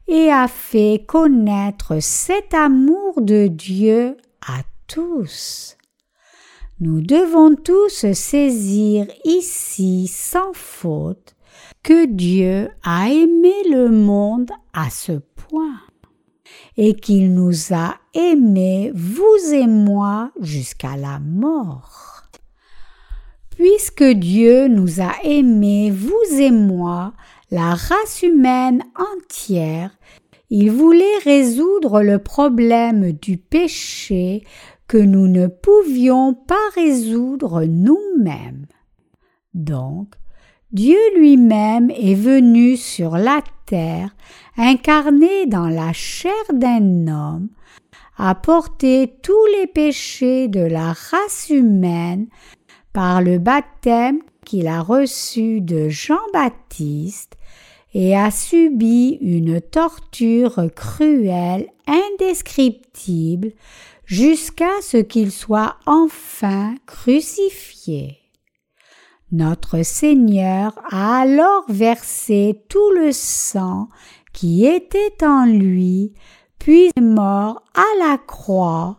et 0.08 0.32
a 0.32 0.48
fait 0.48 1.04
connaître 1.08 1.98
cet 2.00 2.54
amour 2.54 3.22
de 3.22 3.48
Dieu 3.48 4.18
à 4.48 4.62
tous. 4.86 5.79
Nous 6.82 7.02
devons 7.02 7.56
tous 7.56 8.10
saisir 8.14 9.06
ici 9.26 10.08
sans 10.08 10.54
faute 10.54 11.36
que 11.84 12.06
Dieu 12.06 12.70
a 12.84 13.10
aimé 13.10 13.54
le 13.70 13.90
monde 13.90 14.50
à 14.72 14.90
ce 14.90 15.12
point 15.12 15.82
et 16.78 16.94
qu'il 16.94 17.34
nous 17.34 17.74
a 17.74 17.96
aimés, 18.14 18.94
vous 18.96 19.54
et 19.54 19.68
moi, 19.68 20.32
jusqu'à 20.40 20.96
la 20.96 21.20
mort. 21.20 22.24
Puisque 23.50 24.06
Dieu 24.06 24.70
nous 24.70 25.02
a 25.02 25.12
aimés, 25.26 25.92
vous 25.92 26.40
et 26.40 26.52
moi, 26.52 27.12
la 27.52 27.76
race 27.76 28.24
humaine 28.24 28.86
entière, 28.96 29.92
il 30.50 30.72
voulait 30.72 31.18
résoudre 31.26 32.02
le 32.02 32.20
problème 32.20 33.12
du 33.12 33.38
péché 33.38 34.46
que 34.90 34.98
nous 34.98 35.28
ne 35.28 35.46
pouvions 35.46 36.34
pas 36.34 36.56
résoudre 36.74 37.64
nous-mêmes. 37.64 38.66
Donc, 39.54 40.16
Dieu 40.72 40.98
lui-même 41.16 41.92
est 41.92 42.16
venu 42.16 42.76
sur 42.76 43.16
la 43.16 43.42
terre, 43.68 44.16
incarné 44.58 45.46
dans 45.46 45.68
la 45.68 45.94
chair 45.94 46.34
d'un 46.52 47.08
homme, 47.08 47.50
a 48.18 48.34
porté 48.34 49.14
tous 49.22 49.46
les 49.58 49.68
péchés 49.68 50.48
de 50.48 50.62
la 50.62 50.94
race 50.94 51.52
humaine 51.52 52.28
par 52.92 53.22
le 53.22 53.38
baptême 53.38 54.20
qu'il 54.44 54.68
a 54.68 54.82
reçu 54.82 55.62
de 55.62 55.88
Jean-Baptiste 55.88 57.38
et 57.94 58.18
a 58.18 58.32
subi 58.32 59.20
une 59.22 59.62
torture 59.62 60.68
cruelle, 60.76 61.68
indescriptible, 61.88 63.52
jusqu'à 64.10 64.82
ce 64.82 64.98
qu'il 64.98 65.32
soit 65.32 65.76
enfin 65.86 66.74
crucifié. 66.88 68.18
Notre 69.32 69.84
Seigneur 69.84 70.74
a 70.90 71.20
alors 71.20 71.66
versé 71.70 72.64
tout 72.70 72.92
le 72.96 73.12
sang 73.12 73.88
qui 74.34 74.66
était 74.66 75.24
en 75.24 75.46
lui, 75.46 76.14
puis 76.58 76.90
est 76.98 77.02
mort 77.02 77.62
à 77.76 78.00
la 78.00 78.18
croix, 78.18 78.98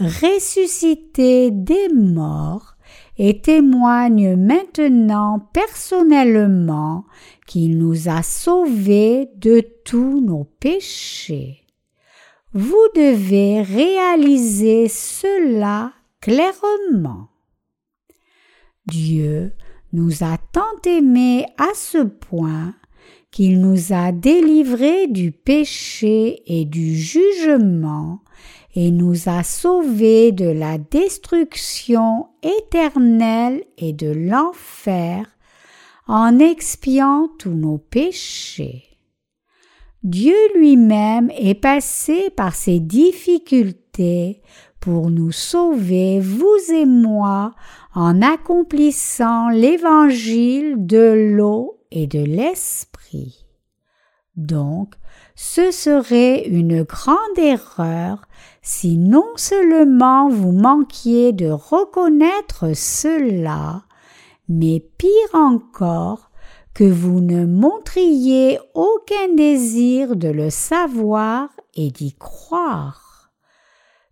ressuscité 0.00 1.52
des 1.52 1.88
morts, 1.94 2.74
et 3.16 3.40
témoigne 3.40 4.34
maintenant 4.34 5.48
personnellement 5.52 7.04
qu'il 7.46 7.78
nous 7.78 8.08
a 8.08 8.24
sauvés 8.24 9.28
de 9.36 9.60
tous 9.84 10.20
nos 10.20 10.44
péchés. 10.44 11.67
Vous 12.54 12.88
devez 12.94 13.60
réaliser 13.60 14.88
cela 14.88 15.92
clairement. 16.20 17.28
Dieu 18.86 19.52
nous 19.92 20.22
a 20.22 20.38
tant 20.52 20.80
aimés 20.86 21.44
à 21.58 21.74
ce 21.74 21.98
point 21.98 22.74
qu'il 23.30 23.60
nous 23.60 23.92
a 23.92 24.12
délivrés 24.12 25.08
du 25.08 25.30
péché 25.30 26.42
et 26.46 26.64
du 26.64 26.96
jugement 26.96 28.20
et 28.74 28.90
nous 28.90 29.28
a 29.28 29.42
sauvés 29.42 30.32
de 30.32 30.46
la 30.48 30.78
destruction 30.78 32.28
éternelle 32.42 33.62
et 33.76 33.92
de 33.92 34.10
l'enfer 34.10 35.26
en 36.06 36.38
expiant 36.38 37.28
tous 37.38 37.50
nos 37.50 37.76
péchés. 37.76 38.87
Dieu 40.04 40.36
lui-même 40.54 41.30
est 41.36 41.60
passé 41.60 42.30
par 42.30 42.54
ces 42.54 42.78
difficultés 42.78 44.42
pour 44.78 45.10
nous 45.10 45.32
sauver, 45.32 46.20
vous 46.20 46.72
et 46.72 46.86
moi, 46.86 47.52
en 47.94 48.22
accomplissant 48.22 49.48
l'évangile 49.48 50.86
de 50.86 51.32
l'eau 51.34 51.80
et 51.90 52.06
de 52.06 52.20
l'esprit. 52.20 53.44
Donc, 54.36 54.94
ce 55.34 55.72
serait 55.72 56.46
une 56.46 56.84
grande 56.84 57.38
erreur 57.38 58.28
si 58.62 58.98
non 58.98 59.26
seulement 59.34 60.28
vous 60.28 60.52
manquiez 60.52 61.32
de 61.32 61.50
reconnaître 61.50 62.76
cela, 62.76 63.82
mais 64.48 64.80
pire 64.96 65.34
encore, 65.34 66.27
que 66.78 66.84
vous 66.84 67.20
ne 67.20 67.44
montriez 67.44 68.60
aucun 68.72 69.34
désir 69.34 70.14
de 70.14 70.28
le 70.28 70.48
savoir 70.48 71.48
et 71.74 71.90
d'y 71.90 72.14
croire. 72.14 73.32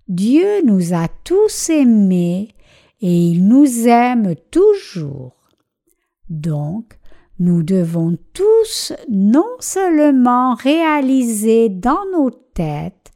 Dieu 0.09 0.65
nous 0.65 0.93
a 0.93 1.07
tous 1.23 1.71
aimés 1.71 2.57
et 3.01 3.29
il 3.29 3.47
nous 3.47 3.87
aime 3.87 4.35
toujours. 4.51 5.37
Donc, 6.29 6.99
nous 7.39 7.63
devons 7.63 8.19
tous 8.33 8.93
non 9.09 9.47
seulement 9.61 10.57
réaliser 10.57 11.69
dans 11.69 12.05
nos 12.13 12.31
têtes, 12.31 13.13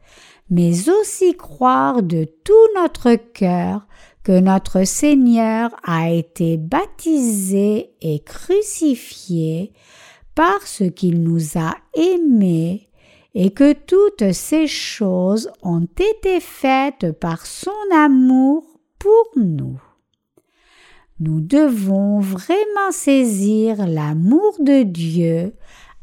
mais 0.49 0.89
aussi 0.89 1.37
croire 1.37 2.05
de 2.05 2.23
tout 2.45 2.81
notre 2.81 3.17
cœur 3.17 3.85
que 4.23 4.39
notre 4.39 4.85
Seigneur 4.85 5.71
a 5.85 6.11
été 6.11 6.57
baptisé 6.57 7.93
et 8.01 8.21
crucifié 8.21 9.73
parce 10.35 10.83
qu'il 10.95 11.23
nous 11.23 11.59
a 11.59 11.75
aimés 11.95 12.89
et 13.35 13.51
que 13.51 13.73
toutes 13.73 14.33
ces 14.33 14.67
choses 14.67 15.51
ont 15.63 15.87
été 15.87 16.41
faites 16.41 17.13
par 17.13 17.47
son 17.47 17.71
amour 17.95 18.65
pour 18.99 19.31
nous. 19.37 19.81
Nous 21.21 21.41
devons 21.41 22.19
vraiment 22.19 22.91
saisir 22.91 23.87
l'amour 23.87 24.57
de 24.59 24.83
Dieu 24.83 25.55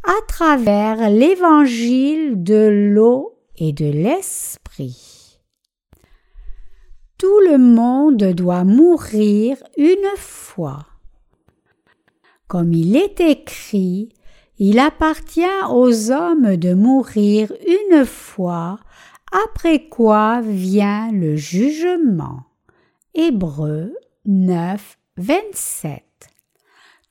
à 0.03 0.15
travers 0.27 1.09
l'évangile 1.09 2.43
de 2.43 2.91
l'eau 2.93 3.35
et 3.57 3.73
de 3.73 3.85
l'esprit. 3.85 5.16
Tout 7.17 7.39
le 7.49 7.57
monde 7.57 8.23
doit 8.35 8.63
mourir 8.63 9.57
une 9.75 10.17
fois. 10.17 10.85
Comme 12.47 12.73
il 12.73 12.95
est 12.95 13.19
écrit, 13.19 14.09
il 14.59 14.77
appartient 14.77 15.41
aux 15.67 16.11
hommes 16.11 16.57
de 16.57 16.75
mourir 16.75 17.51
une 17.65 18.05
fois, 18.05 18.77
après 19.31 19.87
quoi 19.87 20.41
vient 20.41 21.11
le 21.11 21.35
jugement. 21.35 22.43
Hébreu 23.15 23.95
9, 24.27 24.99
27. 25.17 26.03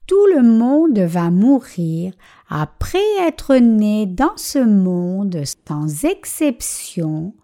Tout 0.06 0.26
le 0.36 0.42
monde 0.44 1.00
va 1.00 1.30
mourir 1.32 2.12
après 2.48 3.02
être 3.26 3.56
né 3.56 4.06
dans 4.06 4.36
ce 4.36 4.60
monde 4.60 5.42
sans 5.68 6.04
exception, 6.04 7.34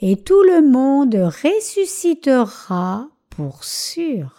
et 0.00 0.16
tout 0.16 0.42
le 0.42 0.62
monde 0.62 1.14
ressuscitera 1.14 3.08
pour 3.30 3.64
sûr. 3.64 4.30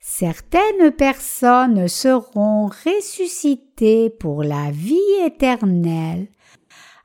Certaines 0.00 0.90
personnes 0.92 1.88
seront 1.88 2.66
ressuscitées 2.66 4.10
pour 4.10 4.42
la 4.42 4.70
vie 4.70 4.96
éternelle, 5.24 6.28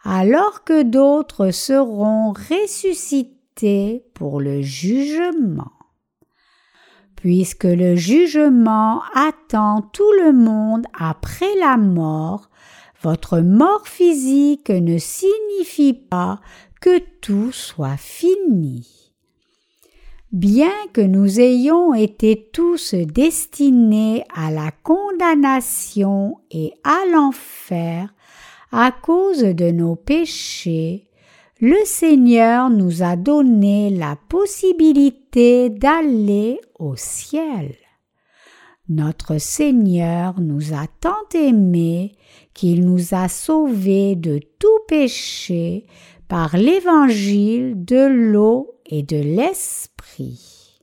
alors 0.04 0.64
que 0.64 0.84
d'autres 0.84 1.52
seront 1.52 2.34
ressuscitées 2.34 4.06
pour 4.14 4.42
le 4.42 4.62
jugement. 4.62 5.72
Puisque 7.16 7.64
le 7.66 7.96
jugement 7.96 9.02
attend 9.16 9.82
tout 9.94 10.12
le 10.24 10.34
monde 10.34 10.86
après 10.98 11.56
la 11.60 11.78
mort, 11.78 12.50
votre 13.02 13.40
mort 13.40 13.88
physique 13.88 14.70
ne 14.70 14.98
signifie 14.98 15.94
pas 15.94 16.40
que 16.84 17.00
tout 17.22 17.54
soit 17.54 17.96
fini. 17.96 19.14
Bien 20.34 20.74
que 20.92 21.00
nous 21.00 21.40
ayons 21.40 21.94
été 21.94 22.50
tous 22.52 22.94
destinés 22.94 24.26
à 24.36 24.52
la 24.52 24.72
condamnation 24.84 26.40
et 26.52 26.74
à 26.84 27.06
l'enfer 27.10 28.14
à 28.74 28.92
cause 28.92 29.44
de 29.44 29.72
nos 29.72 29.96
péchés, 29.96 31.08
le 31.62 31.78
Seigneur 31.86 32.70
nous 32.70 33.02
a 33.02 33.16
donné 33.16 33.90
la 33.90 34.18
possibilité 34.28 35.70
d'aller 35.70 36.60
au 36.78 36.98
ciel. 36.98 37.76
Notre 38.90 39.38
Seigneur 39.38 40.42
nous 40.42 40.74
a 40.74 40.88
tant 41.00 41.30
aimés 41.34 42.18
qu'il 42.54 42.86
nous 42.86 43.14
a 43.14 43.30
sauvés 43.30 44.18
de 44.18 44.42
tout 44.60 44.80
péché 44.90 45.86
par 46.28 46.58
l'évangile 46.58 47.84
de 47.84 48.06
l'eau 48.08 48.80
et 48.86 49.04
de 49.04 49.18
l'esprit. 49.18 50.80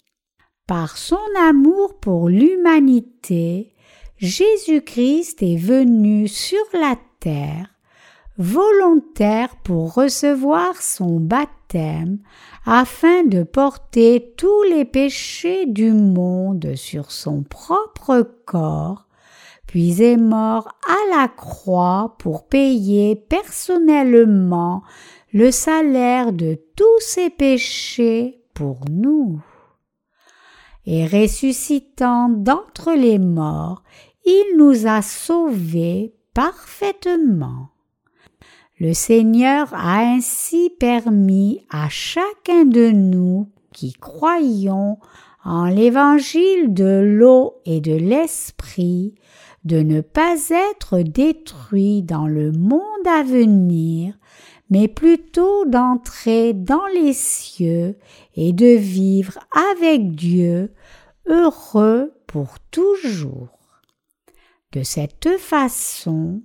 Par 0.67 0.97
son 0.97 1.19
amour 1.39 1.99
pour 2.01 2.29
l'humanité, 2.29 3.73
Jésus-Christ 4.17 5.43
est 5.43 5.57
venu 5.57 6.29
sur 6.29 6.65
la 6.73 6.97
terre 7.21 7.81
volontaire 8.41 9.55
pour 9.63 9.93
recevoir 9.93 10.81
son 10.81 11.21
baptême 11.21 12.21
afin 12.65 13.23
de 13.25 13.43
porter 13.43 14.33
tous 14.39 14.63
les 14.63 14.87
péchés 14.87 15.67
du 15.67 15.93
monde 15.93 16.75
sur 16.75 17.11
son 17.11 17.43
propre 17.43 18.23
corps, 18.47 19.07
puis 19.67 20.03
est 20.03 20.17
mort 20.17 20.69
à 20.89 21.19
la 21.19 21.29
croix 21.29 22.17
pour 22.19 22.47
payer 22.47 23.15
personnellement 23.15 24.83
le 25.33 25.51
salaire 25.51 26.33
de 26.33 26.59
tous 26.77 27.01
ses 27.01 27.31
péchés 27.31 28.43
pour 28.55 28.81
nous. 28.91 29.41
Et 30.87 31.07
ressuscitant 31.07 32.29
d'entre 32.29 32.93
les 32.95 33.19
morts, 33.19 33.83
il 34.25 34.57
nous 34.57 34.87
a 34.87 35.03
sauvés 35.03 36.15
parfaitement. 36.35 37.69
Le 38.79 38.95
Seigneur 38.95 39.73
a 39.75 40.01
ainsi 40.01 40.71
permis 40.81 41.61
à 41.71 41.89
chacun 41.89 42.65
de 42.65 42.91
nous 42.91 43.51
qui 43.73 43.93
croyons 43.93 44.99
en 45.45 45.67
l'évangile 45.67 46.73
de 46.73 47.03
l'eau 47.05 47.61
et 47.67 47.81
de 47.81 47.95
l'esprit 47.95 49.15
de 49.65 49.83
ne 49.83 50.01
pas 50.01 50.37
être 50.51 51.01
détruit 51.03 52.03
dans 52.03 52.27
le 52.27 52.53
monde 52.53 53.07
à 53.07 53.23
venir, 53.23 54.15
mais 54.71 54.87
plutôt 54.89 55.65
d'entrer 55.67 56.55
dans 56.55 56.87
les 56.95 57.13
cieux 57.13 57.99
et 58.37 58.53
de 58.53 58.77
vivre 58.77 59.39
avec 59.75 60.15
Dieu, 60.15 60.73
heureux 61.27 62.13
pour 62.27 62.61
toujours. 62.71 63.59
De 64.73 64.85
cette 64.85 65.37
façon, 65.39 66.43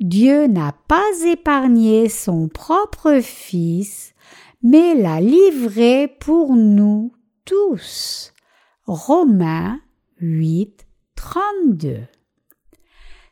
Dieu 0.00 0.46
n'a 0.46 0.72
pas 0.88 1.10
épargné 1.24 2.08
son 2.08 2.48
propre 2.48 3.20
Fils, 3.20 4.14
mais 4.62 4.94
l'a 4.94 5.20
livré 5.20 6.08
pour 6.20 6.54
nous 6.56 7.12
tous. 7.44 8.32
Romains 8.86 9.80
8, 10.20 10.86
32. 11.14 12.00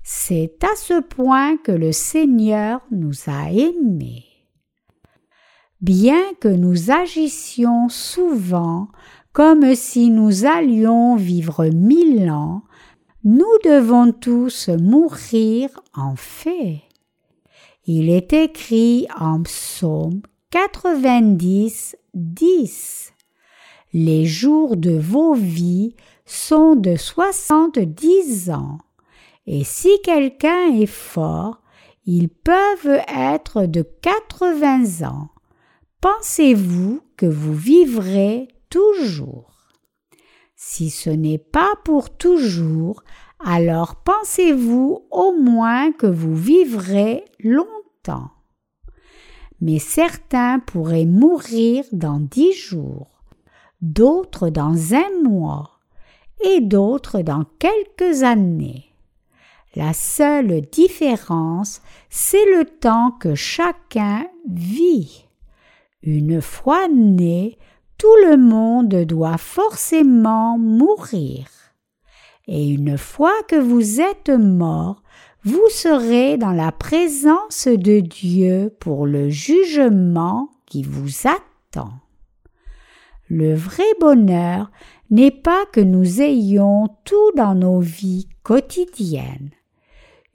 C'est 0.03 0.59
à 0.63 0.77
ce 0.77 1.01
point 1.01 1.57
que 1.57 1.73
le 1.73 1.91
Seigneur 1.91 2.81
nous 2.93 3.15
a 3.27 3.51
aimés. 3.51 4.26
Bien 5.83 6.23
que 6.41 6.49
nous 6.49 6.91
agissions 6.91 7.91
souvent 7.91 8.89
comme 9.35 9.75
si 9.75 10.09
nous 10.09 10.47
allions 10.47 11.17
vivre 11.17 11.67
mille 11.67 12.31
ans, 12.31 12.63
nous 13.25 13.59
devons 13.63 14.11
tous 14.13 14.71
mourir 14.71 15.69
en 15.95 16.17
fait. 16.17 16.81
Il 17.85 18.09
est 18.09 18.33
écrit 18.33 19.07
en 19.21 19.43
psaume 19.43 20.23
90, 20.51 21.97
10. 22.15 23.13
Les 23.93 24.25
jours 24.25 24.79
de 24.79 24.97
vos 24.97 25.35
vies 25.35 25.95
sont 26.25 26.75
de 26.75 26.97
soixante-dix 26.97 28.51
ans, 28.51 28.79
et 29.47 29.65
si 29.65 29.91
quelqu'un 30.03 30.73
est 30.75 30.87
fort, 30.87 31.61
ils 32.07 32.31
peuvent 32.31 33.03
être 33.15 33.67
de 33.67 33.83
quatre-vingts 33.83 35.07
ans. 35.07 35.29
Pensez-vous 36.01 37.01
que 37.17 37.27
vous 37.27 37.55
vivrez 37.55 38.49
toujours? 38.71 39.71
Si 40.55 40.91
ce 40.91 41.11
n'est 41.11 41.39
pas 41.39 41.73
pour 41.85 42.17
toujours, 42.17 43.03
alors 43.45 43.97
pensez-vous 43.97 45.07
au 45.11 45.33
moins 45.33 45.93
que 45.93 46.07
vous 46.07 46.35
vivrez 46.35 47.25
longtemps? 47.41 48.31
Mais 49.61 49.79
certains 49.79 50.59
pourraient 50.59 51.07
mourir 51.07 51.85
dans 51.93 52.21
dix 52.21 52.53
jours, 52.53 53.23
d'autres 53.81 54.51
dans 54.51 54.95
un 54.95 55.23
mois, 55.23 55.81
et 56.45 56.61
d'autres 56.61 57.23
dans 57.23 57.45
quelques 57.59 58.23
années. 58.23 58.93
La 59.75 59.93
seule 59.93 60.61
différence, 60.61 61.81
c'est 62.11 62.45
le 62.57 62.65
temps 62.65 63.13
que 63.13 63.35
chacun 63.35 64.27
vit. 64.49 65.26
Une 66.07 66.41
fois 66.41 66.87
né, 66.87 67.59
tout 67.99 68.15
le 68.25 68.37
monde 68.37 68.95
doit 69.07 69.39
forcément 69.39 70.57
mourir. 70.57 71.49
Et 72.47 72.69
une 72.69 72.97
fois 72.97 73.35
que 73.49 73.57
vous 73.57 74.01
êtes 74.01 74.31
mort, 74.31 75.03
vous 75.43 75.69
serez 75.69 76.37
dans 76.37 76.53
la 76.53 76.71
présence 76.71 77.67
de 77.67 77.99
Dieu 77.99 78.73
pour 78.79 79.05
le 79.05 79.31
jugement 79.31 80.51
qui 80.65 80.85
vous 80.85 81.27
attend. 81.27 81.95
Le 83.29 83.55
vrai 83.55 83.83
bonheur 84.01 84.71
n'est 85.11 85.33
pas 85.33 85.67
que 85.73 85.81
nous 85.81 86.23
ayons 86.23 86.87
tout 87.05 87.33
dans 87.37 87.57
nos 87.57 87.81
vies 87.81 88.29
quotidiennes. 88.45 89.51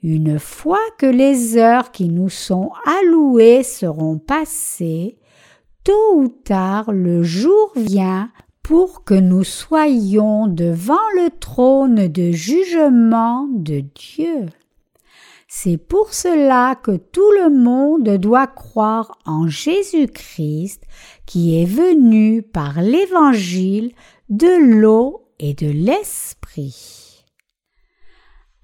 Une 0.02 0.38
fois 0.38 0.84
que 0.98 1.06
les 1.06 1.56
heures 1.56 1.92
qui 1.92 2.10
nous 2.10 2.28
sont 2.28 2.72
allouées 2.84 3.62
seront 3.62 4.18
passées, 4.18 5.16
tôt 5.84 6.14
ou 6.16 6.28
tard 6.28 6.92
le 6.92 7.22
jour 7.22 7.72
vient 7.76 8.30
pour 8.62 9.04
que 9.04 9.14
nous 9.14 9.44
soyons 9.44 10.46
devant 10.46 11.08
le 11.16 11.30
trône 11.38 12.08
de 12.08 12.30
jugement 12.30 13.48
de 13.52 13.80
Dieu. 13.80 14.46
C'est 15.48 15.76
pour 15.76 16.14
cela 16.14 16.76
que 16.76 16.96
tout 16.96 17.30
le 17.42 17.50
monde 17.50 18.16
doit 18.16 18.46
croire 18.46 19.18
en 19.26 19.48
Jésus-Christ 19.48 20.82
qui 21.26 21.60
est 21.60 21.66
venu 21.66 22.42
par 22.42 22.80
l'évangile 22.80 23.92
de 24.30 24.80
l'eau 24.80 25.28
et 25.38 25.52
de 25.52 25.66
l'esprit. 25.66 27.24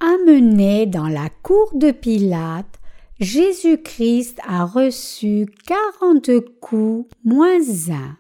Amené 0.01 0.87
dans 0.87 1.09
la 1.09 1.29
cour 1.29 1.71
de 1.75 1.91
Pilate, 1.91 2.78
Jésus-Christ 3.21 4.39
a 4.47 4.65
reçu 4.65 5.47
quarante 5.67 6.31
coups 6.61 7.11
moins 7.25 7.61
un, 7.91 8.17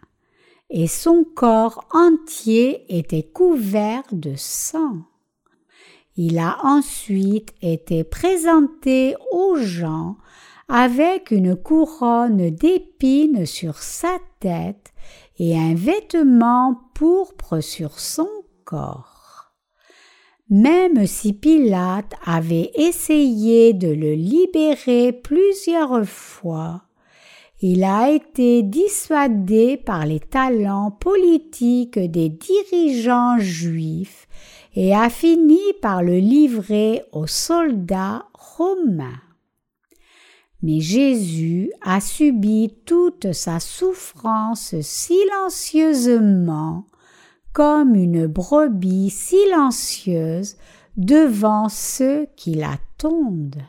et 0.70 0.88
son 0.88 1.24
corps 1.24 1.86
entier 1.92 2.84
était 2.88 3.22
couvert 3.22 4.03
de 4.11 4.34
sang. 4.36 5.03
Il 6.16 6.40
a 6.40 6.59
ensuite 6.64 7.55
été 7.62 8.03
présenté 8.03 9.14
aux 9.30 9.55
gens 9.57 10.16
avec 10.66 11.30
une 11.30 11.55
couronne 11.55 12.51
d'épines 12.51 13.46
sur 13.46 13.78
sa 13.78 14.18
tête 14.40 14.92
et 15.38 15.57
un 15.57 15.76
vêtement 15.76 16.90
pourpre 16.94 17.61
sur 17.61 18.01
son 18.01 18.28
corps. 18.64 19.07
Même 20.51 21.07
si 21.07 21.34
Pilate 21.34 22.14
avait 22.24 22.70
essayé 22.74 23.74
de 23.74 23.88
le 23.88 24.14
libérer 24.14 25.12
plusieurs 25.12 26.07
fois, 26.07 26.84
il 27.61 27.84
a 27.84 28.11
été 28.11 28.62
dissuadé 28.62 29.76
par 29.76 30.07
les 30.07 30.20
talents 30.20 30.90
politiques 30.90 31.99
des 31.99 32.30
dirigeants 32.30 33.38
juifs 33.38 34.26
et 34.74 34.94
a 34.94 35.11
fini 35.11 35.61
par 35.82 36.03
le 36.03 36.16
livrer 36.18 37.03
aux 37.12 37.26
soldats 37.26 38.24
romains. 38.32 39.20
Mais 40.62 40.80
Jésus 40.80 41.70
a 41.82 42.01
subi 42.01 42.74
toute 42.86 43.32
sa 43.32 43.61
souffrance 43.61 44.74
silencieusement, 44.80 46.86
comme 47.59 47.96
une 47.96 48.28
brebis 48.28 49.11
silencieuse 49.11 50.59
devant 50.96 51.68
ceux 51.68 52.28
qui 52.36 52.54
l'attendent. 52.54 53.64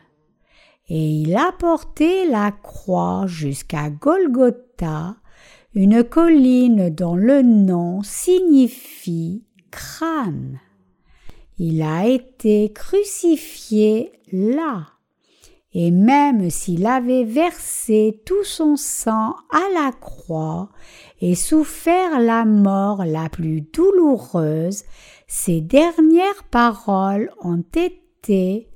Et 0.90 1.10
il 1.10 1.36
a 1.36 1.52
porté 1.58 2.28
la 2.28 2.52
croix 2.52 3.24
jusqu'à 3.26 3.90
Golgotha, 3.90 5.16
une 5.74 6.04
colline 6.04 6.92
dont 6.92 7.16
le 7.16 7.42
nom 7.42 8.04
signifie 8.04 9.44
crâne. 9.72 10.60
Il 11.58 11.82
a 11.82 12.06
été 12.06 12.72
crucifié 12.72 14.12
là 14.32 14.99
et 15.74 15.92
même 15.92 16.50
s'il 16.50 16.88
avait 16.88 17.24
versé 17.24 18.22
tout 18.26 18.44
son 18.44 18.76
sang 18.76 19.36
à 19.52 19.62
la 19.74 19.92
croix 19.92 20.70
et 21.22 21.36
souffert 21.36 22.20
la 22.20 22.44
mort 22.46 23.06
la 23.06 23.30
plus 23.30 23.62
douloureuse, 23.62 24.84
ses 25.28 25.62
dernières 25.62 26.44
paroles 26.50 27.32
ont 27.40 27.64
été 27.76 28.68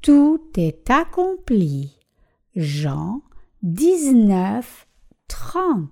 Tout 0.00 0.40
est 0.56 0.90
accompli. 0.90 1.98
Jean 2.56 3.20
19, 3.62 4.86
30. 5.28 5.88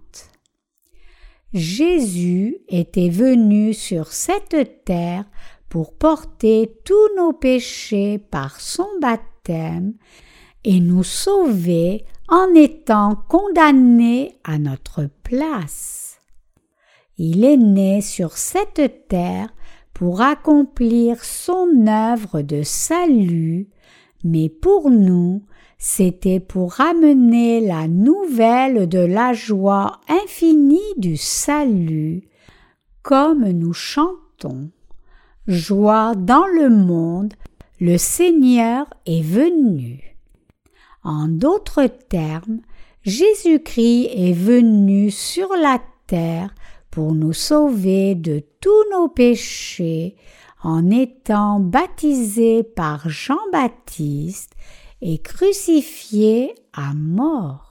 Jésus 1.52 2.58
était 2.68 3.10
venu 3.10 3.74
sur 3.74 4.12
cette 4.12 4.84
terre 4.84 5.24
pour 5.68 5.94
porter 5.94 6.72
tous 6.84 7.16
nos 7.16 7.32
péchés 7.32 8.18
par 8.18 8.60
son 8.60 8.88
baptême 9.00 9.94
et 10.64 10.80
nous 10.80 11.04
sauver 11.04 12.04
en 12.28 12.54
étant 12.54 13.16
condamné 13.28 14.36
à 14.44 14.58
notre 14.58 15.08
place. 15.22 16.18
Il 17.18 17.44
est 17.44 17.56
né 17.56 18.00
sur 18.00 18.38
cette 18.38 19.08
terre 19.08 19.48
pour 19.92 20.22
accomplir 20.22 21.22
son 21.24 21.86
œuvre 21.86 22.40
de 22.40 22.62
salut, 22.62 23.68
mais 24.24 24.48
pour 24.48 24.90
nous, 24.90 25.42
c'était 25.76 26.40
pour 26.40 26.80
amener 26.80 27.60
la 27.60 27.88
nouvelle 27.88 28.88
de 28.88 29.00
la 29.00 29.32
joie 29.32 30.00
infinie 30.08 30.78
du 30.96 31.16
salut, 31.16 32.22
comme 33.02 33.48
nous 33.50 33.72
chantons. 33.72 34.70
Joie 35.46 36.14
dans 36.14 36.46
le 36.46 36.70
monde, 36.70 37.34
le 37.80 37.98
Seigneur 37.98 38.86
est 39.06 39.22
venu. 39.22 40.09
En 41.02 41.28
d'autres 41.28 41.86
termes, 41.86 42.60
Jésus-Christ 43.02 44.10
est 44.14 44.32
venu 44.32 45.10
sur 45.10 45.48
la 45.54 45.80
terre 46.06 46.54
pour 46.90 47.14
nous 47.14 47.32
sauver 47.32 48.14
de 48.14 48.42
tous 48.60 48.84
nos 48.92 49.08
péchés 49.08 50.16
en 50.62 50.90
étant 50.90 51.60
baptisé 51.60 52.62
par 52.62 53.08
Jean-Baptiste 53.08 54.52
et 55.00 55.18
crucifié 55.18 56.54
à 56.74 56.92
mort. 56.94 57.70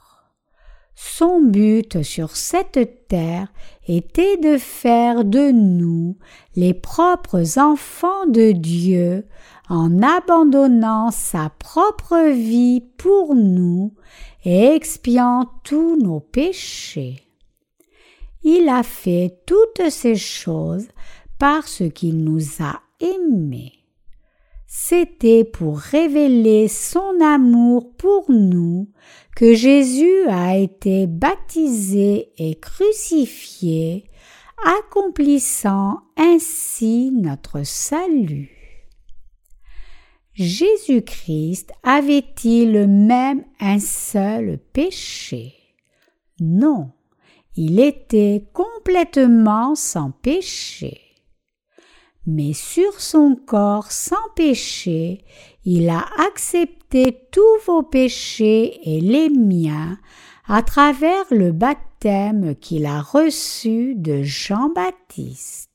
Son 0.96 1.40
but 1.40 2.02
sur 2.02 2.36
cette 2.36 3.06
terre 3.08 3.48
était 3.86 4.36
de 4.36 4.58
faire 4.58 5.24
de 5.24 5.50
nous 5.50 6.18
les 6.56 6.74
propres 6.74 7.58
enfants 7.58 8.26
de 8.26 8.52
Dieu 8.52 9.24
en 9.70 10.02
abandonnant 10.02 11.12
sa 11.12 11.48
propre 11.48 12.32
vie 12.32 12.82
pour 12.98 13.36
nous 13.36 13.94
et 14.44 14.74
expiant 14.74 15.48
tous 15.62 15.96
nos 15.96 16.18
péchés. 16.18 17.22
Il 18.42 18.68
a 18.68 18.82
fait 18.82 19.38
toutes 19.46 19.88
ces 19.88 20.16
choses 20.16 20.88
parce 21.38 21.84
qu'il 21.94 22.24
nous 22.24 22.42
a 22.60 22.80
aimés. 22.98 23.74
C'était 24.66 25.44
pour 25.44 25.78
révéler 25.78 26.66
son 26.66 27.20
amour 27.22 27.92
pour 27.96 28.28
nous 28.28 28.88
que 29.36 29.54
Jésus 29.54 30.26
a 30.28 30.56
été 30.56 31.06
baptisé 31.06 32.32
et 32.38 32.56
crucifié, 32.56 34.04
accomplissant 34.64 36.00
ainsi 36.16 37.12
notre 37.12 37.64
salut. 37.64 38.59
Jésus-Christ 40.40 41.70
avait-il 41.82 42.86
même 42.88 43.44
un 43.60 43.78
seul 43.78 44.58
péché? 44.72 45.52
Non, 46.40 46.92
il 47.56 47.78
était 47.78 48.46
complètement 48.54 49.74
sans 49.74 50.12
péché. 50.12 50.98
Mais 52.26 52.54
sur 52.54 53.02
son 53.02 53.36
corps 53.36 53.92
sans 53.92 54.30
péché, 54.34 55.26
il 55.66 55.90
a 55.90 56.06
accepté 56.26 57.28
tous 57.30 57.58
vos 57.66 57.82
péchés 57.82 58.80
et 58.82 59.02
les 59.02 59.28
miens 59.28 59.98
à 60.48 60.62
travers 60.62 61.26
le 61.30 61.52
baptême 61.52 62.54
qu'il 62.54 62.86
a 62.86 63.02
reçu 63.02 63.94
de 63.94 64.22
Jean-Baptiste. 64.22 65.69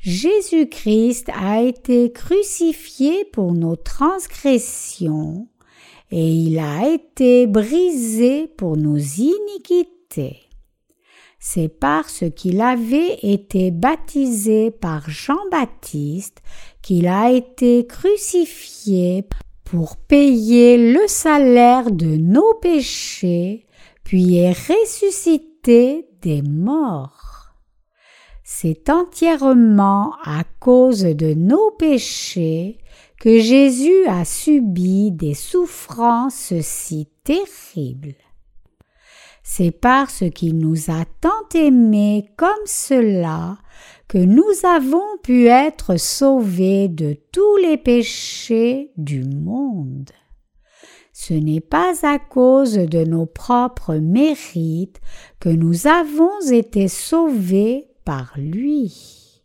Jésus-Christ 0.00 1.28
a 1.34 1.60
été 1.60 2.12
crucifié 2.12 3.24
pour 3.32 3.52
nos 3.52 3.76
transgressions 3.76 5.48
et 6.10 6.30
il 6.30 6.58
a 6.58 6.88
été 6.88 7.46
brisé 7.46 8.46
pour 8.46 8.76
nos 8.76 8.96
iniquités. 8.96 10.48
C'est 11.40 11.68
parce 11.68 12.24
qu'il 12.34 12.60
avait 12.60 13.18
été 13.22 13.70
baptisé 13.70 14.70
par 14.70 15.08
Jean-Baptiste 15.08 16.42
qu'il 16.82 17.06
a 17.06 17.30
été 17.30 17.86
crucifié 17.86 19.24
pour 19.64 19.96
payer 19.96 20.92
le 20.92 21.06
salaire 21.06 21.90
de 21.90 22.16
nos 22.16 22.54
péchés, 22.54 23.66
puis 24.02 24.36
est 24.36 24.52
ressuscité 24.52 26.08
des 26.22 26.42
morts. 26.42 27.17
C'est 28.50 28.88
entièrement 28.88 30.14
à 30.24 30.42
cause 30.58 31.02
de 31.02 31.34
nos 31.34 31.70
péchés 31.72 32.78
que 33.20 33.38
Jésus 33.38 34.06
a 34.08 34.24
subi 34.24 35.12
des 35.12 35.34
souffrances 35.34 36.54
si 36.62 37.08
terribles. 37.24 38.14
C'est 39.42 39.70
parce 39.70 40.24
qu'il 40.34 40.56
nous 40.56 40.90
a 40.90 41.04
tant 41.20 41.46
aimés 41.54 42.30
comme 42.38 42.48
cela 42.64 43.58
que 44.08 44.16
nous 44.16 44.50
avons 44.64 45.18
pu 45.22 45.48
être 45.48 45.98
sauvés 45.98 46.88
de 46.88 47.18
tous 47.30 47.58
les 47.58 47.76
péchés 47.76 48.92
du 48.96 49.24
monde. 49.24 50.10
Ce 51.12 51.34
n'est 51.34 51.60
pas 51.60 51.92
à 52.02 52.18
cause 52.18 52.78
de 52.78 53.04
nos 53.04 53.26
propres 53.26 53.96
mérites 53.96 55.02
que 55.38 55.50
nous 55.50 55.86
avons 55.86 56.40
été 56.50 56.88
sauvés 56.88 57.87
par 58.08 58.32
lui. 58.38 59.42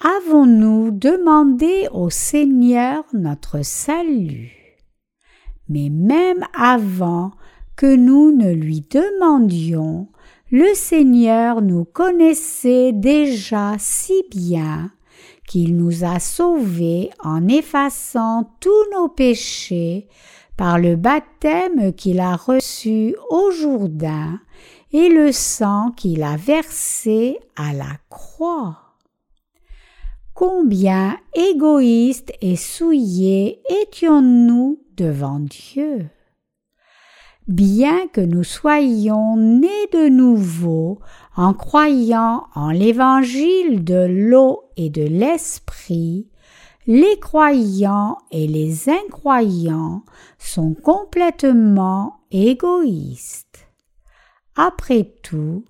Avons-nous 0.00 0.90
demandé 0.90 1.86
au 1.92 2.08
Seigneur 2.08 3.04
notre 3.12 3.62
salut? 3.62 4.78
Mais 5.68 5.90
même 5.90 6.46
avant 6.58 7.32
que 7.76 7.94
nous 7.94 8.34
ne 8.34 8.50
lui 8.50 8.86
demandions, 8.90 10.08
le 10.50 10.72
Seigneur 10.72 11.60
nous 11.60 11.84
connaissait 11.84 12.92
déjà 12.92 13.74
si 13.78 14.24
bien 14.30 14.90
qu'il 15.46 15.76
nous 15.76 16.04
a 16.04 16.18
sauvés 16.18 17.10
en 17.22 17.48
effaçant 17.48 18.50
tous 18.60 18.90
nos 18.94 19.08
péchés 19.08 20.08
par 20.56 20.78
le 20.78 20.96
baptême 20.96 21.92
qu'il 21.92 22.18
a 22.18 22.34
reçu 22.34 23.14
au 23.28 23.50
Jourdain 23.50 24.40
et 24.94 25.08
le 25.08 25.32
sang 25.32 25.90
qu'il 25.90 26.22
a 26.22 26.36
versé 26.36 27.40
à 27.56 27.72
la 27.72 27.98
croix. 28.08 28.78
Combien 30.34 31.18
égoïstes 31.34 32.32
et 32.40 32.54
souillés 32.54 33.60
étions-nous 33.82 34.80
devant 34.96 35.40
Dieu 35.40 36.06
Bien 37.48 38.06
que 38.06 38.20
nous 38.20 38.44
soyons 38.44 39.36
nés 39.36 39.88
de 39.92 40.08
nouveau 40.08 41.00
en 41.36 41.54
croyant 41.54 42.46
en 42.54 42.70
l'évangile 42.70 43.82
de 43.82 44.06
l'eau 44.08 44.62
et 44.76 44.90
de 44.90 45.02
l'esprit, 45.02 46.28
les 46.86 47.18
croyants 47.18 48.18
et 48.30 48.46
les 48.46 48.88
incroyants 48.88 50.04
sont 50.38 50.72
complètement 50.72 52.20
égoïstes. 52.30 53.43
Après 54.56 55.12
tout, 55.22 55.64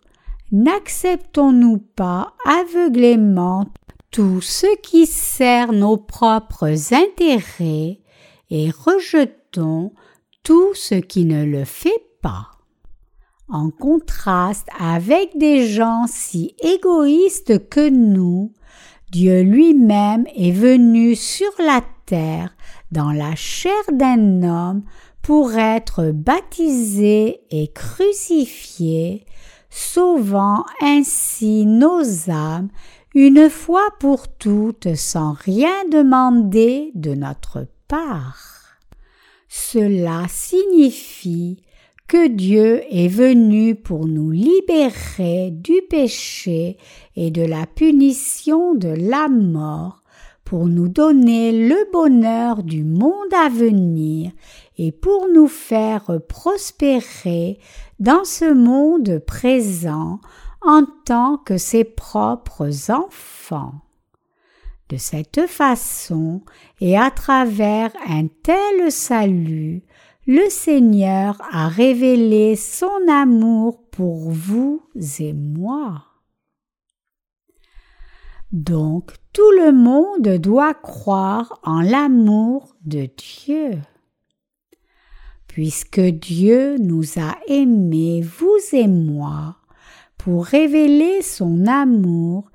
n'acceptons-nous 0.52 1.78
pas 1.78 2.34
aveuglément 2.46 3.66
tout 4.10 4.40
ce 4.40 4.66
qui 4.82 5.06
sert 5.06 5.72
nos 5.72 5.96
propres 5.96 6.94
intérêts 6.94 8.00
et 8.50 8.70
rejetons 8.70 9.92
tout 10.42 10.74
ce 10.74 10.94
qui 10.94 11.24
ne 11.24 11.44
le 11.44 11.64
fait 11.64 12.02
pas. 12.20 12.50
En 13.48 13.70
contraste 13.70 14.68
avec 14.78 15.36
des 15.36 15.66
gens 15.66 16.04
si 16.06 16.54
égoïstes 16.60 17.68
que 17.68 17.88
nous, 17.88 18.52
Dieu 19.10 19.42
lui-même 19.42 20.26
est 20.36 20.52
venu 20.52 21.14
sur 21.14 21.50
la 21.58 21.82
terre 22.06 22.54
dans 22.92 23.12
la 23.12 23.34
chair 23.34 23.72
d'un 23.92 24.42
homme 24.42 24.82
pour 25.24 25.54
être 25.54 26.10
baptisé 26.12 27.40
et 27.50 27.68
crucifié, 27.68 29.24
sauvant 29.70 30.64
ainsi 30.82 31.64
nos 31.64 32.30
âmes 32.30 32.68
une 33.14 33.48
fois 33.48 33.88
pour 34.00 34.28
toutes 34.28 34.94
sans 34.94 35.32
rien 35.32 35.88
demander 35.90 36.90
de 36.94 37.14
notre 37.14 37.66
part. 37.88 38.76
Cela 39.48 40.26
signifie 40.28 41.62
que 42.06 42.28
Dieu 42.28 42.82
est 42.90 43.08
venu 43.08 43.76
pour 43.76 44.06
nous 44.06 44.30
libérer 44.30 45.50
du 45.52 45.80
péché 45.88 46.76
et 47.16 47.30
de 47.30 47.42
la 47.42 47.64
punition 47.64 48.74
de 48.74 48.88
la 48.88 49.28
mort, 49.28 50.02
pour 50.44 50.66
nous 50.66 50.88
donner 50.88 51.66
le 51.66 51.90
bonheur 51.90 52.62
du 52.62 52.84
monde 52.84 53.32
à 53.34 53.48
venir 53.48 54.30
et 54.76 54.92
pour 54.92 55.28
nous 55.28 55.48
faire 55.48 56.20
prospérer 56.28 57.58
dans 57.98 58.24
ce 58.24 58.52
monde 58.52 59.20
présent 59.26 60.20
en 60.62 60.82
tant 61.04 61.36
que 61.36 61.58
ses 61.58 61.84
propres 61.84 62.90
enfants. 62.90 63.74
De 64.88 64.96
cette 64.96 65.46
façon 65.46 66.42
et 66.80 66.98
à 66.98 67.10
travers 67.10 67.90
un 68.06 68.26
tel 68.42 68.90
salut, 68.90 69.82
le 70.26 70.48
Seigneur 70.48 71.40
a 71.50 71.68
révélé 71.68 72.56
son 72.56 73.08
amour 73.10 73.82
pour 73.90 74.30
vous 74.30 74.82
et 75.18 75.32
moi. 75.32 76.04
Donc 78.52 79.14
tout 79.32 79.50
le 79.58 79.72
monde 79.72 80.38
doit 80.38 80.74
croire 80.74 81.58
en 81.62 81.80
l'amour 81.80 82.76
de 82.84 83.08
Dieu. 83.16 83.80
Puisque 85.54 86.00
Dieu 86.00 86.78
nous 86.78 87.04
a 87.16 87.36
aimés, 87.46 88.22
vous 88.22 88.58
et 88.72 88.88
moi, 88.88 89.54
pour 90.18 90.46
révéler 90.46 91.22
son 91.22 91.68
amour, 91.68 92.50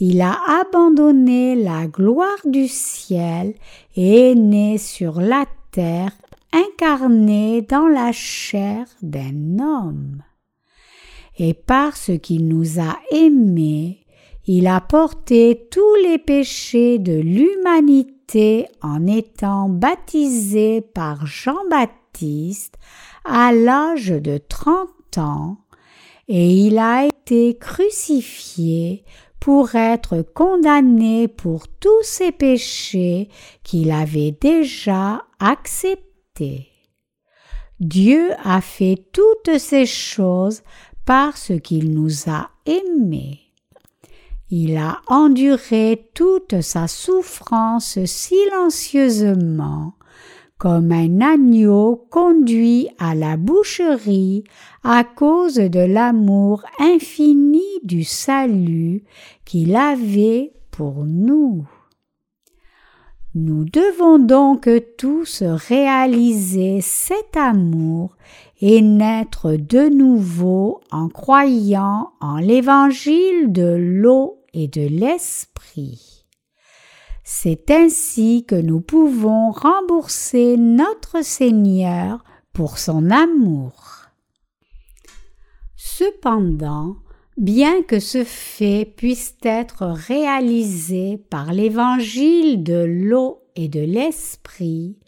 il 0.00 0.20
a 0.20 0.36
abandonné 0.60 1.54
la 1.54 1.86
gloire 1.86 2.40
du 2.44 2.66
ciel 2.66 3.54
et 3.94 4.32
est 4.32 4.34
né 4.34 4.78
sur 4.78 5.20
la 5.20 5.44
terre 5.70 6.10
incarné 6.52 7.62
dans 7.62 7.86
la 7.86 8.10
chair 8.10 8.84
d'un 9.00 9.60
homme. 9.60 10.24
Et 11.38 11.54
parce 11.54 12.10
qu'il 12.20 12.48
nous 12.48 12.80
a 12.80 12.98
aimés, 13.12 14.00
il 14.48 14.66
a 14.66 14.80
porté 14.80 15.68
tous 15.70 15.94
les 16.02 16.18
péchés 16.18 16.98
de 16.98 17.12
l'humanité 17.12 18.66
en 18.82 19.06
étant 19.06 19.68
baptisé 19.68 20.80
par 20.80 21.26
Jean-Baptiste 21.26 21.99
à 23.24 23.52
l'âge 23.52 24.08
de 24.08 24.38
trente 24.38 25.18
ans, 25.18 25.58
et 26.28 26.52
il 26.52 26.78
a 26.78 27.06
été 27.06 27.56
crucifié 27.58 29.04
pour 29.40 29.74
être 29.74 30.22
condamné 30.22 31.28
pour 31.28 31.66
tous 31.66 32.02
ses 32.02 32.30
péchés 32.30 33.28
qu'il 33.64 33.90
avait 33.90 34.36
déjà 34.38 35.24
acceptés. 35.38 36.68
Dieu 37.80 38.30
a 38.44 38.60
fait 38.60 39.06
toutes 39.12 39.58
ces 39.58 39.86
choses 39.86 40.62
parce 41.06 41.52
qu'il 41.64 41.94
nous 41.94 42.28
a 42.28 42.50
aimés. 42.66 43.40
Il 44.50 44.76
a 44.76 45.00
enduré 45.06 46.10
toute 46.14 46.60
sa 46.60 46.86
souffrance 46.88 48.04
silencieusement 48.04 49.94
comme 50.60 50.92
un 50.92 51.22
agneau 51.22 52.06
conduit 52.10 52.90
à 52.98 53.14
la 53.14 53.38
boucherie 53.38 54.44
à 54.84 55.04
cause 55.04 55.54
de 55.54 55.80
l'amour 55.80 56.62
infini 56.78 57.64
du 57.82 58.04
salut 58.04 59.02
qu'il 59.46 59.74
avait 59.74 60.52
pour 60.70 61.06
nous. 61.06 61.66
Nous 63.34 63.64
devons 63.64 64.18
donc 64.18 64.68
tous 64.98 65.42
réaliser 65.42 66.82
cet 66.82 67.38
amour 67.38 68.14
et 68.60 68.82
naître 68.82 69.52
de 69.52 69.88
nouveau 69.88 70.82
en 70.90 71.08
croyant 71.08 72.10
en 72.20 72.36
l'évangile 72.36 73.50
de 73.50 73.76
l'eau 73.78 74.44
et 74.52 74.68
de 74.68 74.86
l'esprit. 74.86 76.19
C'est 77.32 77.70
ainsi 77.70 78.44
que 78.44 78.56
nous 78.56 78.80
pouvons 78.80 79.52
rembourser 79.52 80.56
notre 80.56 81.24
Seigneur 81.24 82.24
pour 82.52 82.76
son 82.76 83.08
amour. 83.08 84.08
Cependant, 85.76 86.96
bien 87.36 87.82
que 87.82 88.00
ce 88.00 88.24
fait 88.24 88.84
puisse 88.84 89.36
être 89.44 89.86
réalisé 89.86 91.18
par 91.30 91.52
l'évangile 91.52 92.64
de 92.64 92.84
l'eau 92.84 93.44
et 93.54 93.68
de 93.68 93.80
l'esprit, 93.80 94.98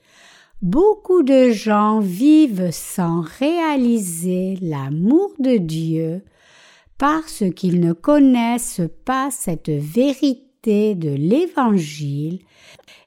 beaucoup 0.62 1.25
de 1.25 1.51
gens 1.51 1.99
vivent 1.99 2.70
sans 2.70 3.23
réaliser 3.41 4.59
l'amour 4.62 5.33
de 5.41 5.57
Dieu 5.57 6.23
parce 6.99 7.43
qu'ils 7.57 7.81
ne 7.81 7.93
connaissent 7.93 8.89
pas 9.05 9.33
cette 9.33 9.70
vérité 9.70 10.51
de 10.64 11.10
l'Évangile 11.10 12.40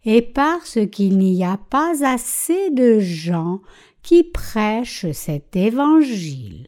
et 0.04 0.22
parce 0.22 0.80
qu'il 0.92 1.18
n'y 1.18 1.46
a 1.46 1.58
pas 1.58 2.06
assez 2.06 2.70
de 2.70 3.00
gens 3.00 3.62
qui 4.04 4.24
prêchent 4.24 5.12
cet 5.14 5.56
Évangile. 5.56 6.68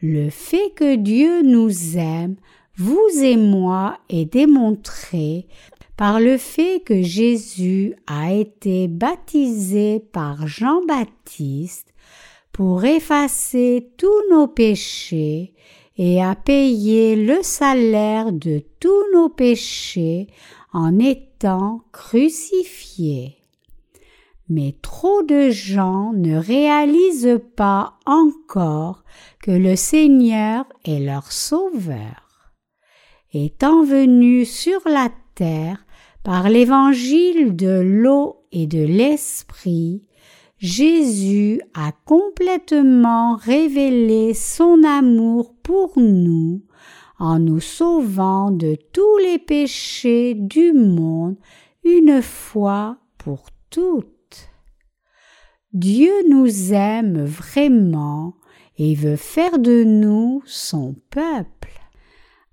Le 0.00 0.30
fait 0.30 0.72
que 0.74 0.96
Dieu 0.96 1.42
nous 1.42 1.98
aime, 1.98 2.36
vous 2.76 3.08
et 3.20 3.36
moi, 3.36 3.98
est 4.08 4.24
démontré 4.24 5.46
par 5.96 6.20
le 6.20 6.38
fait 6.38 6.82
que 6.84 7.02
Jésus 7.02 7.94
a 8.06 8.32
été 8.32 8.88
baptisé 8.88 10.00
par 10.12 10.46
Jean-Baptiste 10.46 11.92
pour 12.52 12.84
effacer 12.84 13.90
tous 13.96 14.30
nos 14.30 14.46
péchés 14.46 15.54
et 15.96 16.22
a 16.22 16.34
payé 16.34 17.16
le 17.16 17.42
salaire 17.42 18.32
de 18.32 18.62
tous 18.80 19.04
nos 19.12 19.28
péchés 19.28 20.28
en 20.72 20.98
étant 20.98 21.82
crucifié. 21.92 23.36
Mais 24.48 24.74
trop 24.82 25.22
de 25.22 25.50
gens 25.50 26.12
ne 26.12 26.36
réalisent 26.36 27.40
pas 27.56 27.98
encore 28.06 29.04
que 29.42 29.50
le 29.50 29.76
Seigneur 29.76 30.64
est 30.84 31.00
leur 31.00 31.30
Sauveur. 31.32 32.52
Étant 33.32 33.82
venu 33.82 34.44
sur 34.44 34.80
la 34.86 35.10
terre 35.34 35.86
par 36.22 36.48
l'évangile 36.50 37.56
de 37.56 37.80
l'eau 37.80 38.44
et 38.52 38.66
de 38.66 38.84
l'esprit, 38.84 40.04
Jésus 40.62 41.60
a 41.74 41.90
complètement 42.04 43.34
révélé 43.34 44.32
son 44.32 44.84
amour 44.84 45.56
pour 45.60 45.98
nous 45.98 46.62
en 47.18 47.40
nous 47.40 47.58
sauvant 47.58 48.52
de 48.52 48.76
tous 48.92 49.18
les 49.18 49.40
péchés 49.40 50.34
du 50.34 50.72
monde 50.72 51.34
une 51.82 52.22
fois 52.22 52.98
pour 53.18 53.46
toutes. 53.70 54.52
Dieu 55.72 56.12
nous 56.30 56.72
aime 56.72 57.24
vraiment 57.24 58.36
et 58.78 58.94
veut 58.94 59.16
faire 59.16 59.58
de 59.58 59.82
nous 59.82 60.44
son 60.46 60.94
peuple. 61.10 61.72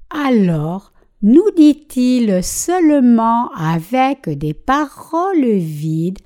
Alors, 0.09 0.93
nous 1.21 1.51
dit-il 1.55 2.43
seulement 2.43 3.51
avec 3.53 4.29
des 4.29 4.55
paroles 4.55 5.57
vides, 5.57 6.17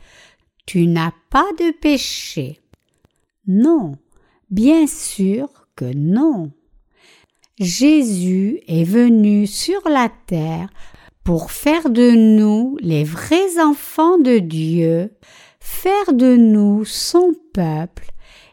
Tu 0.66 0.88
n'as 0.88 1.12
pas 1.30 1.46
de 1.60 1.72
péché. 1.72 2.60
Non, 3.48 3.94
bien 4.50 4.88
sûr 4.88 5.50
que 5.76 5.94
non. 5.94 6.52
Jésus 7.60 8.62
est 8.68 8.84
venu 8.84 9.46
sur 9.46 9.88
la 9.88 10.10
terre 10.28 10.70
pour 11.24 11.52
faire 11.52 11.90
de 11.90 12.12
nous 12.12 12.78
les 12.82 13.04
vrais 13.04 13.60
enfants 13.60 14.18
de 14.18 14.40
Dieu, 14.40 15.12
faire 15.60 16.14
de 16.14 16.36
nous 16.36 16.84
son 16.86 17.34
peuple, 17.54 18.08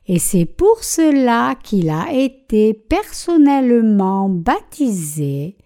et 0.07 0.19
c'est 0.19 0.45
pour 0.45 0.83
cela 0.83 1.55
qu'il 1.63 1.89
a 1.89 2.13
été 2.13 2.75
personnellement 2.75 4.29
baptisé, 4.29 5.57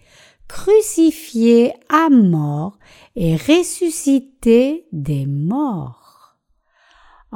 crucifié 0.49 1.73
à 1.89 2.11
mort 2.11 2.79
et 3.17 3.37
ressuscité 3.37 4.87
des 4.93 5.27
morts. 5.27 6.04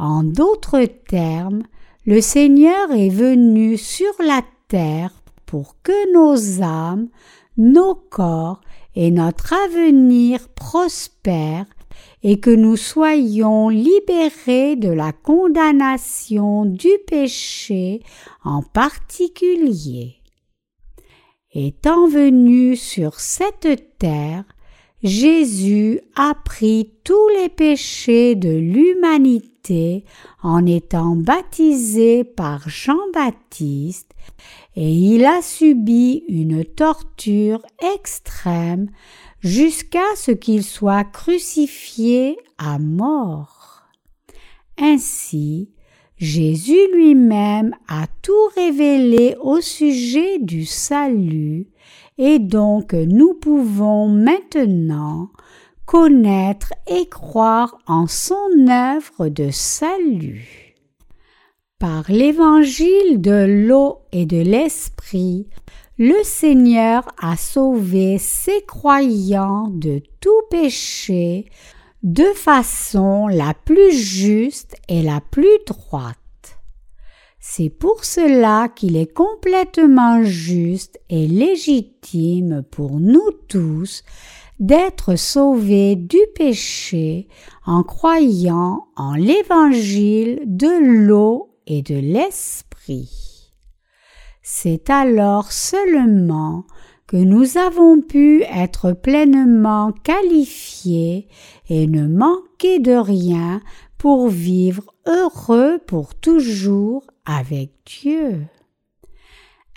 En 0.01 0.23
d'autres 0.23 0.85
termes, 1.09 1.65
le 2.07 2.21
Seigneur 2.21 2.93
est 2.93 3.09
venu 3.09 3.77
sur 3.77 4.13
la 4.25 4.43
terre 4.69 5.11
pour 5.45 5.75
que 5.83 6.13
nos 6.13 6.63
âmes, 6.63 7.09
nos 7.57 7.97
corps 7.97 8.61
et 8.95 9.11
notre 9.11 9.55
avenir 9.55 10.51
prospèrent 10.51 11.67
et 12.23 12.39
que 12.39 12.51
nous 12.51 12.77
soyons 12.77 13.71
libérés 13.71 14.77
de 14.77 14.89
la 14.89 15.11
condamnation 15.11 16.65
du 16.65 16.93
péché 17.09 18.01
en 18.45 18.63
particulier. 18.63 20.19
Étant 21.53 22.07
venu 22.07 22.77
sur 22.77 23.19
cette 23.19 23.99
terre, 23.99 24.45
Jésus 25.03 26.01
a 26.15 26.37
pris 26.45 26.93
tous 27.03 27.29
les 27.41 27.49
péchés 27.49 28.37
de 28.37 28.51
l'humanité 28.51 29.58
en 30.43 30.67
étant 30.67 31.17
baptisé 31.17 32.25
par 32.25 32.69
Jean-Baptiste 32.69 34.13
et 34.77 34.93
il 34.93 35.25
a 35.25 35.43
subi 35.43 36.25
une 36.29 36.65
torture 36.65 37.61
extrême 37.95 38.91
jusqu'à 39.41 40.15
ce 40.17 40.31
qu'il 40.31 40.63
soit 40.63 41.05
crucifié 41.05 42.37
à 42.59 42.79
mort. 42.79 43.83
Ainsi, 44.79 45.71
Jésus 46.17 46.93
lui-même 46.95 47.75
a 47.89 48.07
tout 48.23 48.33
révélé 48.55 49.37
au 49.41 49.61
sujet 49.61 50.39
du 50.39 50.65
salut, 50.65 51.69
et 52.17 52.39
donc 52.39 52.93
nous 52.93 53.35
pouvons 53.35 54.09
maintenant 54.09 55.31
connaître 55.89 56.75
et 56.87 57.09
croire 57.09 57.79
en 57.87 58.07
son 58.07 58.69
œuvre 58.69 59.31
de 59.31 59.49
salut. 59.51 60.75
Par 61.79 62.05
l'évangile 62.11 63.23
de 63.23 63.67
l'eau 63.67 64.01
et 64.13 64.27
de 64.27 64.37
l'esprit, 64.37 65.49
le 65.97 66.23
Seigneur 66.25 67.09
a 67.19 67.39
sauvé 67.39 68.19
ses 68.19 68.61
croyants 68.67 69.69
de 69.69 70.03
tout 70.21 70.43
péché 70.51 71.47
de 72.03 72.35
façon 72.35 73.27
la 73.27 73.55
plus 73.55 73.93
juste 73.93 74.77
et 74.89 75.03
la 75.03 75.23
plus 75.23 75.59
droite. 75.67 76.19
C'est 77.41 77.71
pour 77.71 78.05
cela 78.05 78.69
qu'il 78.69 78.95
est 78.95 79.11
complètement 79.11 80.23
juste 80.23 81.01
et 81.09 81.27
légitime 81.27 82.63
pour 82.71 83.01
nous 83.01 83.31
tous 83.49 84.05
d'être 84.59 85.17
sauvés 85.17 85.97
du 85.97 86.19
péché 86.35 87.29
en 87.67 87.83
croyant 87.83 88.89
en 88.97 89.15
l'évangile 89.15 90.41
de 90.47 91.07
l'eau 91.07 91.55
et 91.67 91.83
de 91.83 91.95
l'esprit. 91.95 93.53
C'est 94.43 94.91
alors 94.91 95.53
seulement 95.53 96.65
que 97.07 97.17
nous 97.17 97.57
avons 97.57 98.01
pu 98.01 98.43
être 98.45 98.93
pleinement 98.93 99.93
qualifiés 99.93 101.29
et 101.69 101.87
ne 101.87 102.07
manquer 102.07 102.81
de 102.81 102.93
rien 102.93 103.61
pour 103.97 104.29
vivre 104.29 104.95
heureux 105.07 105.81
pour 105.87 106.15
toujours 106.15 107.05
avec 107.25 107.71
Dieu. 107.87 108.47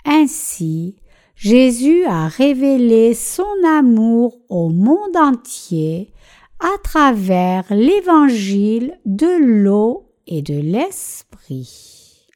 Ainsi, 0.04 0.96
Jésus 1.42 2.04
a 2.04 2.28
révélé 2.28 3.14
son 3.14 3.64
amour 3.66 4.38
au 4.48 4.68
monde 4.68 5.16
entier 5.16 6.12
à 6.60 6.78
travers 6.84 7.64
l'évangile 7.68 8.96
de 9.06 9.44
l'eau 9.44 10.08
et 10.28 10.40
de 10.40 10.54
l'esprit. 10.54 12.28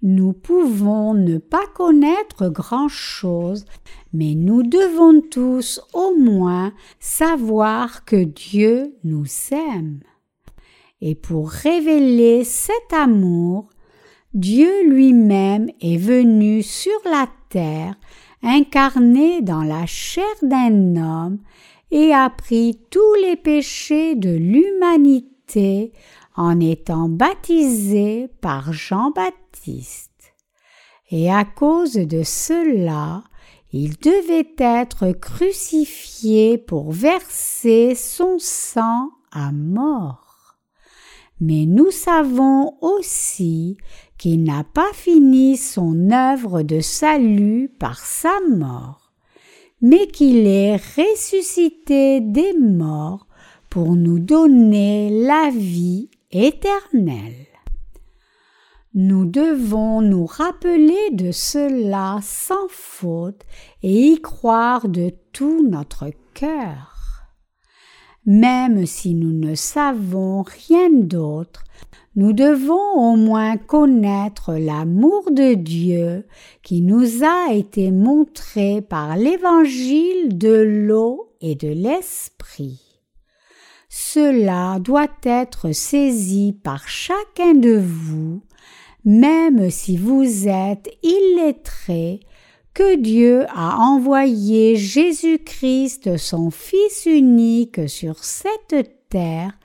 Nous 0.00 0.32
pouvons 0.32 1.12
ne 1.12 1.36
pas 1.36 1.66
connaître 1.74 2.48
grand-chose, 2.48 3.66
mais 4.14 4.34
nous 4.34 4.62
devons 4.62 5.20
tous 5.20 5.82
au 5.92 6.16
moins 6.16 6.72
savoir 7.00 8.06
que 8.06 8.24
Dieu 8.24 8.96
nous 9.04 9.26
aime. 9.50 10.00
Et 11.02 11.14
pour 11.14 11.50
révéler 11.50 12.44
cet 12.44 12.94
amour, 12.94 13.68
Dieu 14.34 14.88
lui-même 14.88 15.68
est 15.80 15.96
venu 15.96 16.64
sur 16.64 16.98
la 17.04 17.28
terre, 17.50 17.94
incarné 18.42 19.42
dans 19.42 19.62
la 19.62 19.86
chair 19.86 20.24
d'un 20.42 20.96
homme, 20.96 21.38
et 21.92 22.12
a 22.12 22.28
pris 22.30 22.80
tous 22.90 23.14
les 23.22 23.36
péchés 23.36 24.16
de 24.16 24.30
l'humanité 24.30 25.92
en 26.34 26.58
étant 26.58 27.08
baptisé 27.08 28.28
par 28.40 28.72
Jean-Baptiste. 28.72 30.34
Et 31.12 31.30
à 31.30 31.44
cause 31.44 31.94
de 31.94 32.24
cela, 32.24 33.22
il 33.72 33.96
devait 33.98 34.52
être 34.58 35.12
crucifié 35.12 36.58
pour 36.58 36.90
verser 36.90 37.94
son 37.94 38.38
sang 38.40 39.10
à 39.30 39.52
mort. 39.52 40.24
Mais 41.40 41.66
nous 41.66 41.90
savons 41.90 42.76
aussi 42.80 43.76
qu'il 44.18 44.44
n'a 44.44 44.64
pas 44.64 44.92
fini 44.92 45.56
son 45.56 46.10
œuvre 46.10 46.62
de 46.62 46.80
salut 46.80 47.70
par 47.78 47.98
sa 47.98 48.34
mort, 48.48 49.12
mais 49.80 50.06
qu'il 50.06 50.46
est 50.46 50.76
ressuscité 50.76 52.20
des 52.20 52.52
morts 52.58 53.26
pour 53.70 53.96
nous 53.96 54.18
donner 54.18 55.10
la 55.10 55.50
vie 55.50 56.10
éternel. 56.30 57.34
Nous 58.96 59.24
devons 59.24 60.00
nous 60.00 60.24
rappeler 60.24 61.10
de 61.10 61.32
cela 61.32 62.20
sans 62.22 62.68
faute 62.68 63.42
et 63.82 64.12
y 64.12 64.20
croire 64.20 64.88
de 64.88 65.10
tout 65.32 65.68
notre 65.68 66.10
cœur. 66.32 66.94
Même 68.24 68.86
si 68.86 69.14
nous 69.14 69.32
ne 69.32 69.56
savons 69.56 70.42
rien 70.42 70.90
d'autre, 70.90 71.64
nous 72.16 72.32
devons 72.32 73.12
au 73.12 73.16
moins 73.16 73.56
connaître 73.56 74.54
l'amour 74.54 75.30
de 75.32 75.54
Dieu 75.54 76.24
qui 76.62 76.80
nous 76.80 77.24
a 77.24 77.52
été 77.52 77.90
montré 77.90 78.82
par 78.82 79.16
l'évangile 79.16 80.38
de 80.38 80.54
l'eau 80.54 81.32
et 81.40 81.56
de 81.56 81.68
l'esprit. 81.68 82.80
Cela 83.88 84.78
doit 84.78 85.10
être 85.24 85.72
saisi 85.72 86.56
par 86.62 86.88
chacun 86.88 87.54
de 87.54 87.76
vous, 87.76 88.42
même 89.04 89.70
si 89.70 89.96
vous 89.96 90.48
êtes 90.48 90.90
illettré, 91.02 92.20
que 92.74 92.96
Dieu 92.96 93.46
a 93.54 93.78
envoyé 93.78 94.74
Jésus-Christ 94.74 96.16
son 96.16 96.50
Fils 96.50 97.06
unique 97.06 97.88
sur 97.88 98.24
cette 98.24 99.08
terre 99.08 99.56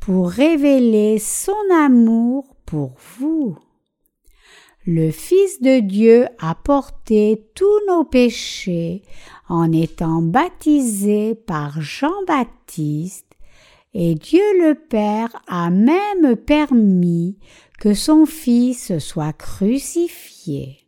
pour 0.00 0.30
révéler 0.30 1.18
son 1.18 1.52
amour 1.72 2.56
pour 2.66 2.92
vous. 3.18 3.56
Le 4.86 5.10
Fils 5.10 5.60
de 5.60 5.80
Dieu 5.80 6.26
a 6.38 6.54
porté 6.54 7.46
tous 7.54 7.80
nos 7.88 8.04
péchés 8.04 9.02
en 9.48 9.70
étant 9.70 10.22
baptisé 10.22 11.34
par 11.34 11.80
Jean-Baptiste 11.80 13.28
et 13.94 14.14
Dieu 14.14 14.42
le 14.60 14.74
Père 14.74 15.42
a 15.46 15.70
même 15.70 16.36
permis 16.36 17.38
que 17.78 17.94
son 17.94 18.26
Fils 18.26 18.98
soit 18.98 19.32
crucifié. 19.32 20.78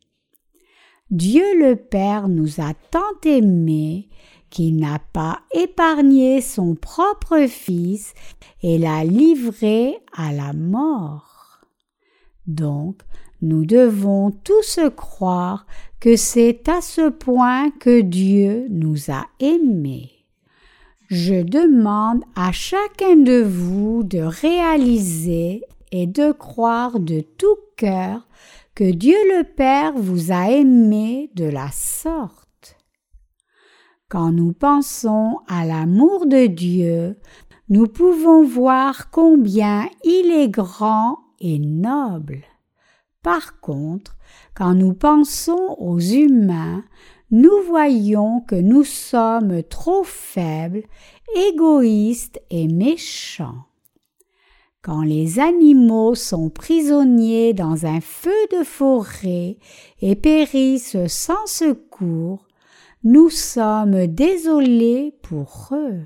Dieu 1.10 1.58
le 1.58 1.76
Père 1.76 2.28
nous 2.28 2.60
a 2.60 2.72
tant 2.90 3.20
aimés 3.24 4.08
qu'il 4.50 4.76
n'a 4.76 4.98
pas 5.12 5.40
épargné 5.52 6.40
son 6.40 6.74
propre 6.74 7.46
Fils 7.48 8.14
et 8.62 8.78
l'a 8.78 9.04
livré 9.04 9.98
à 10.12 10.32
la 10.32 10.52
mort. 10.52 11.60
Donc, 12.46 13.02
Nous 13.42 13.64
devons 13.64 14.32
tous 14.32 14.80
croire 14.94 15.64
que 15.98 16.14
c'est 16.14 16.68
à 16.68 16.82
ce 16.82 17.08
point 17.08 17.70
que 17.70 18.02
Dieu 18.02 18.66
nous 18.68 19.10
a 19.10 19.26
aimés. 19.38 20.10
Je 21.08 21.42
demande 21.42 22.22
à 22.36 22.52
chacun 22.52 23.16
de 23.16 23.42
vous 23.42 24.02
de 24.02 24.18
réaliser 24.18 25.62
et 25.90 26.06
de 26.06 26.32
croire 26.32 27.00
de 27.00 27.20
tout 27.20 27.56
cœur 27.76 28.28
que 28.74 28.90
Dieu 28.92 29.16
le 29.36 29.44
Père 29.44 29.94
vous 29.96 30.32
a 30.32 30.50
aimé 30.50 31.30
de 31.34 31.46
la 31.46 31.70
sorte. 31.72 32.39
Quand 34.10 34.32
nous 34.32 34.52
pensons 34.52 35.38
à 35.46 35.64
l'amour 35.64 36.26
de 36.26 36.46
Dieu, 36.46 37.16
nous 37.68 37.86
pouvons 37.86 38.42
voir 38.42 39.08
combien 39.12 39.88
il 40.02 40.32
est 40.32 40.48
grand 40.48 41.20
et 41.38 41.60
noble. 41.60 42.40
Par 43.22 43.60
contre, 43.60 44.16
quand 44.56 44.74
nous 44.74 44.94
pensons 44.94 45.76
aux 45.78 46.00
humains, 46.00 46.82
nous 47.30 47.62
voyons 47.68 48.40
que 48.40 48.56
nous 48.56 48.82
sommes 48.82 49.62
trop 49.62 50.02
faibles, 50.02 50.82
égoïstes 51.52 52.40
et 52.50 52.66
méchants. 52.66 53.66
Quand 54.82 55.02
les 55.02 55.38
animaux 55.38 56.16
sont 56.16 56.50
prisonniers 56.50 57.54
dans 57.54 57.86
un 57.86 58.00
feu 58.00 58.34
de 58.50 58.64
forêt 58.64 59.58
et 60.02 60.16
périssent 60.16 61.06
sans 61.06 61.46
secours, 61.46 62.49
nous 63.04 63.30
sommes 63.30 64.06
désolés 64.06 65.14
pour 65.22 65.68
eux. 65.72 66.00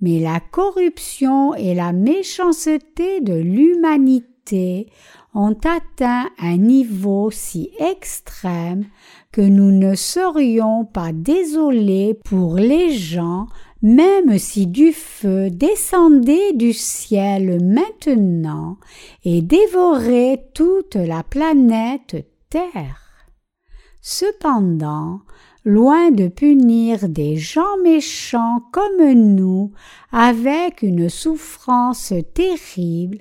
Mais 0.00 0.20
la 0.20 0.40
corruption 0.40 1.54
et 1.54 1.74
la 1.74 1.92
méchanceté 1.92 3.20
de 3.20 3.34
l'humanité 3.34 4.90
ont 5.34 5.56
atteint 5.64 6.30
un 6.38 6.56
niveau 6.56 7.30
si 7.30 7.70
extrême 7.78 8.86
que 9.32 9.40
nous 9.40 9.72
ne 9.72 9.94
serions 9.94 10.84
pas 10.84 11.12
désolés 11.12 12.14
pour 12.24 12.56
les 12.56 12.92
gens 12.92 13.46
même 13.84 14.38
si 14.38 14.66
du 14.66 14.92
feu 14.92 15.50
descendait 15.50 16.54
du 16.54 16.72
ciel 16.72 17.62
maintenant 17.62 18.78
et 19.24 19.42
dévorait 19.42 20.48
toute 20.54 20.94
la 20.94 21.22
planète 21.22 22.26
Terre. 22.48 23.26
Cependant, 24.00 25.20
loin 25.64 26.10
de 26.10 26.28
punir 26.28 27.08
des 27.08 27.36
gens 27.36 27.78
méchants 27.82 28.60
comme 28.70 29.12
nous 29.12 29.72
avec 30.12 30.82
une 30.82 31.08
souffrance 31.08 32.12
terrible, 32.34 33.18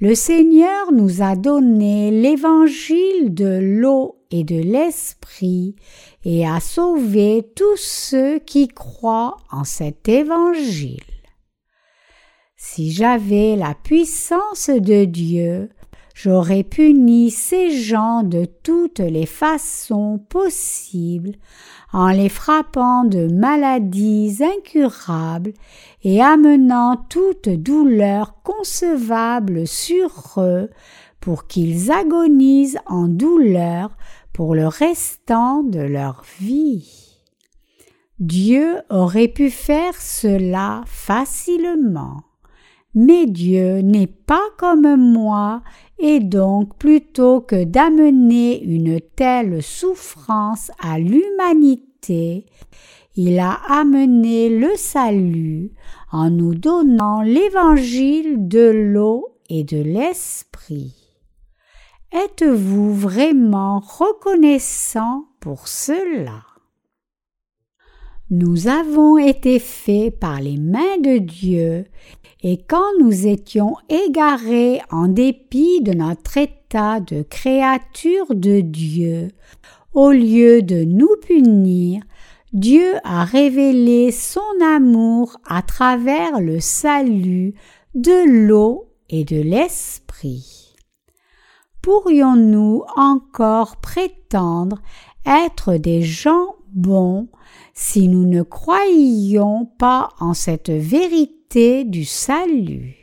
le 0.00 0.14
Seigneur 0.14 0.92
nous 0.92 1.22
a 1.22 1.36
donné 1.36 2.10
l'évangile 2.10 3.32
de 3.32 3.58
l'eau 3.62 4.16
et 4.30 4.44
de 4.44 4.60
l'esprit 4.60 5.74
et 6.24 6.46
a 6.46 6.60
sauvé 6.60 7.50
tous 7.56 7.78
ceux 7.78 8.38
qui 8.40 8.68
croient 8.68 9.38
en 9.50 9.64
cet 9.64 10.08
évangile. 10.08 11.00
Si 12.56 12.90
j'avais 12.90 13.56
la 13.56 13.74
puissance 13.74 14.68
de 14.68 15.04
Dieu, 15.04 15.70
j'aurais 16.14 16.64
puni 16.64 17.30
ces 17.30 17.70
gens 17.70 18.22
de 18.22 18.44
toutes 18.44 19.00
les 19.00 19.26
façons 19.26 20.18
possibles 20.28 21.36
en 21.96 22.08
les 22.08 22.28
frappant 22.28 23.04
de 23.04 23.26
maladies 23.26 24.40
incurables 24.44 25.54
et 26.02 26.20
amenant 26.20 26.98
toute 27.08 27.48
douleur 27.48 28.34
concevable 28.42 29.66
sur 29.66 30.34
eux 30.36 30.68
pour 31.22 31.46
qu'ils 31.46 31.90
agonisent 31.90 32.78
en 32.84 33.08
douleur 33.08 33.96
pour 34.34 34.54
le 34.54 34.66
restant 34.68 35.62
de 35.62 35.80
leur 35.80 36.22
vie. 36.38 37.16
Dieu 38.18 38.76
aurait 38.90 39.28
pu 39.28 39.48
faire 39.48 39.98
cela 39.98 40.82
facilement. 40.84 42.24
Mais 42.94 43.24
Dieu 43.26 43.80
n'est 43.80 44.06
pas 44.06 44.44
comme 44.58 44.96
moi, 44.96 45.62
et 45.98 46.20
donc 46.20 46.76
plutôt 46.76 47.40
que 47.40 47.64
d'amener 47.64 48.62
une 48.62 49.00
telle 49.00 49.62
souffrance 49.62 50.70
à 50.78 50.98
l'humanité, 50.98 51.85
il 52.10 53.38
a 53.38 53.58
amené 53.68 54.48
le 54.48 54.76
salut 54.76 55.72
en 56.12 56.30
nous 56.30 56.54
donnant 56.54 57.22
l'évangile 57.22 58.48
de 58.48 58.70
l'eau 58.70 59.26
et 59.48 59.64
de 59.64 59.78
l'esprit. 59.78 60.94
Êtes-vous 62.12 62.94
vraiment 62.94 63.80
reconnaissant 63.80 65.24
pour 65.40 65.68
cela? 65.68 66.42
Nous 68.30 68.66
avons 68.66 69.18
été 69.18 69.58
faits 69.58 70.18
par 70.18 70.40
les 70.40 70.56
mains 70.56 70.98
de 71.00 71.18
Dieu 71.18 71.86
et 72.42 72.58
quand 72.58 72.98
nous 73.00 73.26
étions 73.26 73.76
égarés 73.88 74.80
en 74.90 75.08
dépit 75.08 75.80
de 75.80 75.92
notre 75.92 76.36
état 76.36 77.00
de 77.00 77.22
créature 77.22 78.34
de 78.34 78.60
Dieu, 78.60 79.28
au 79.96 80.10
lieu 80.10 80.60
de 80.60 80.84
nous 80.84 81.16
punir, 81.26 82.02
Dieu 82.52 82.96
a 83.02 83.24
révélé 83.24 84.12
son 84.12 84.40
amour 84.62 85.38
à 85.46 85.62
travers 85.62 86.38
le 86.38 86.60
salut 86.60 87.54
de 87.94 88.46
l'eau 88.46 88.92
et 89.08 89.24
de 89.24 89.40
l'esprit. 89.40 90.74
Pourrions-nous 91.80 92.82
encore 92.96 93.76
prétendre 93.78 94.82
être 95.24 95.76
des 95.76 96.02
gens 96.02 96.56
bons 96.74 97.28
si 97.72 98.08
nous 98.08 98.26
ne 98.26 98.42
croyions 98.42 99.64
pas 99.78 100.10
en 100.20 100.34
cette 100.34 100.70
vérité 100.70 101.84
du 101.84 102.04
salut? 102.04 102.96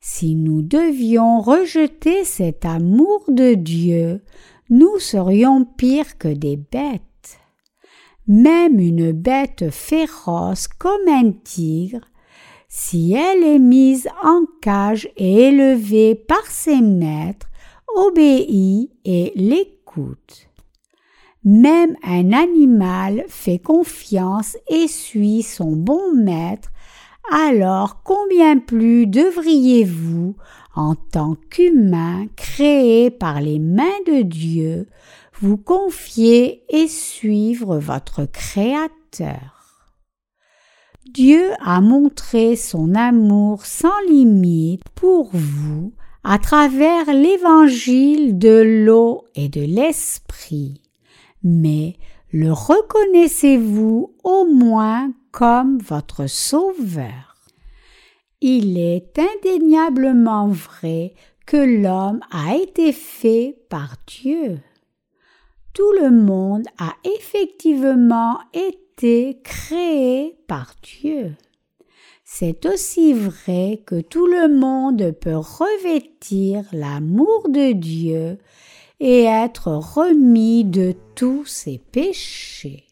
Si 0.00 0.34
nous 0.34 0.62
devions 0.62 1.40
rejeter 1.40 2.24
cet 2.24 2.64
amour 2.64 3.24
de 3.28 3.54
Dieu, 3.54 4.22
nous 4.70 4.98
serions 4.98 5.64
pires 5.64 6.18
que 6.18 6.28
des 6.28 6.56
bêtes. 6.56 7.38
Même 8.26 8.78
une 8.78 9.12
bête 9.12 9.70
féroce 9.70 10.68
comme 10.68 11.08
un 11.08 11.32
tigre, 11.32 12.06
si 12.68 13.12
elle 13.12 13.44
est 13.44 13.58
mise 13.58 14.08
en 14.22 14.42
cage 14.60 15.08
et 15.16 15.48
élevée 15.48 16.14
par 16.14 16.46
ses 16.46 16.80
maîtres, 16.80 17.48
obéit 17.94 18.90
et 19.04 19.32
l'écoute. 19.36 20.48
Même 21.44 21.96
un 22.02 22.32
animal 22.32 23.24
fait 23.28 23.58
confiance 23.58 24.56
et 24.68 24.88
suit 24.88 25.42
son 25.42 25.72
bon 25.72 26.14
maître, 26.14 26.70
alors 27.30 28.02
combien 28.02 28.58
plus 28.58 29.06
devriez-vous, 29.06 30.36
en 30.74 30.94
tant 30.94 31.36
qu'humain 31.50 32.26
créé 32.36 33.10
par 33.10 33.40
les 33.40 33.58
mains 33.58 33.84
de 34.06 34.22
Dieu, 34.22 34.86
vous 35.40 35.56
confier 35.56 36.64
et 36.68 36.88
suivre 36.88 37.78
votre 37.78 38.24
Créateur. 38.24 39.80
Dieu 41.12 41.50
a 41.64 41.80
montré 41.80 42.56
son 42.56 42.94
amour 42.94 43.66
sans 43.66 44.00
limite 44.08 44.82
pour 44.94 45.30
vous 45.32 45.92
à 46.24 46.38
travers 46.38 47.12
l'évangile 47.12 48.38
de 48.38 48.84
l'eau 48.84 49.24
et 49.34 49.48
de 49.48 49.60
l'esprit 49.60 50.80
mais 51.44 51.96
le 52.32 52.52
reconnaissez-vous 52.52 54.14
au 54.24 54.44
moins 54.46 55.12
comme 55.30 55.78
votre 55.78 56.26
Sauveur? 56.26 57.33
Il 58.46 58.76
est 58.76 59.18
indéniablement 59.18 60.48
vrai 60.48 61.14
que 61.46 61.56
l'homme 61.56 62.20
a 62.30 62.54
été 62.56 62.92
fait 62.92 63.56
par 63.70 63.96
Dieu. 64.06 64.58
Tout 65.72 65.90
le 65.98 66.10
monde 66.10 66.66
a 66.76 66.92
effectivement 67.16 68.38
été 68.52 69.40
créé 69.42 70.36
par 70.46 70.74
Dieu. 70.82 71.32
C'est 72.22 72.66
aussi 72.66 73.14
vrai 73.14 73.82
que 73.86 74.02
tout 74.02 74.26
le 74.26 74.54
monde 74.54 75.12
peut 75.12 75.38
revêtir 75.38 76.66
l'amour 76.70 77.48
de 77.48 77.72
Dieu 77.72 78.36
et 79.00 79.22
être 79.22 79.68
remis 79.68 80.66
de 80.66 80.94
tous 81.14 81.46
ses 81.46 81.78
péchés. 81.78 82.83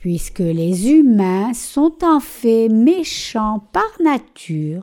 Puisque 0.00 0.38
les 0.38 0.90
humains 0.90 1.52
sont 1.52 1.98
en 2.02 2.20
fait 2.20 2.70
méchants 2.70 3.68
par 3.70 3.90
nature, 4.00 4.82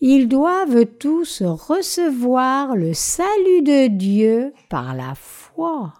ils 0.00 0.26
doivent 0.26 0.84
tous 0.98 1.42
recevoir 1.42 2.74
le 2.74 2.92
salut 2.92 3.62
de 3.62 3.86
Dieu 3.86 4.52
par 4.68 4.96
la 4.96 5.14
foi. 5.14 5.92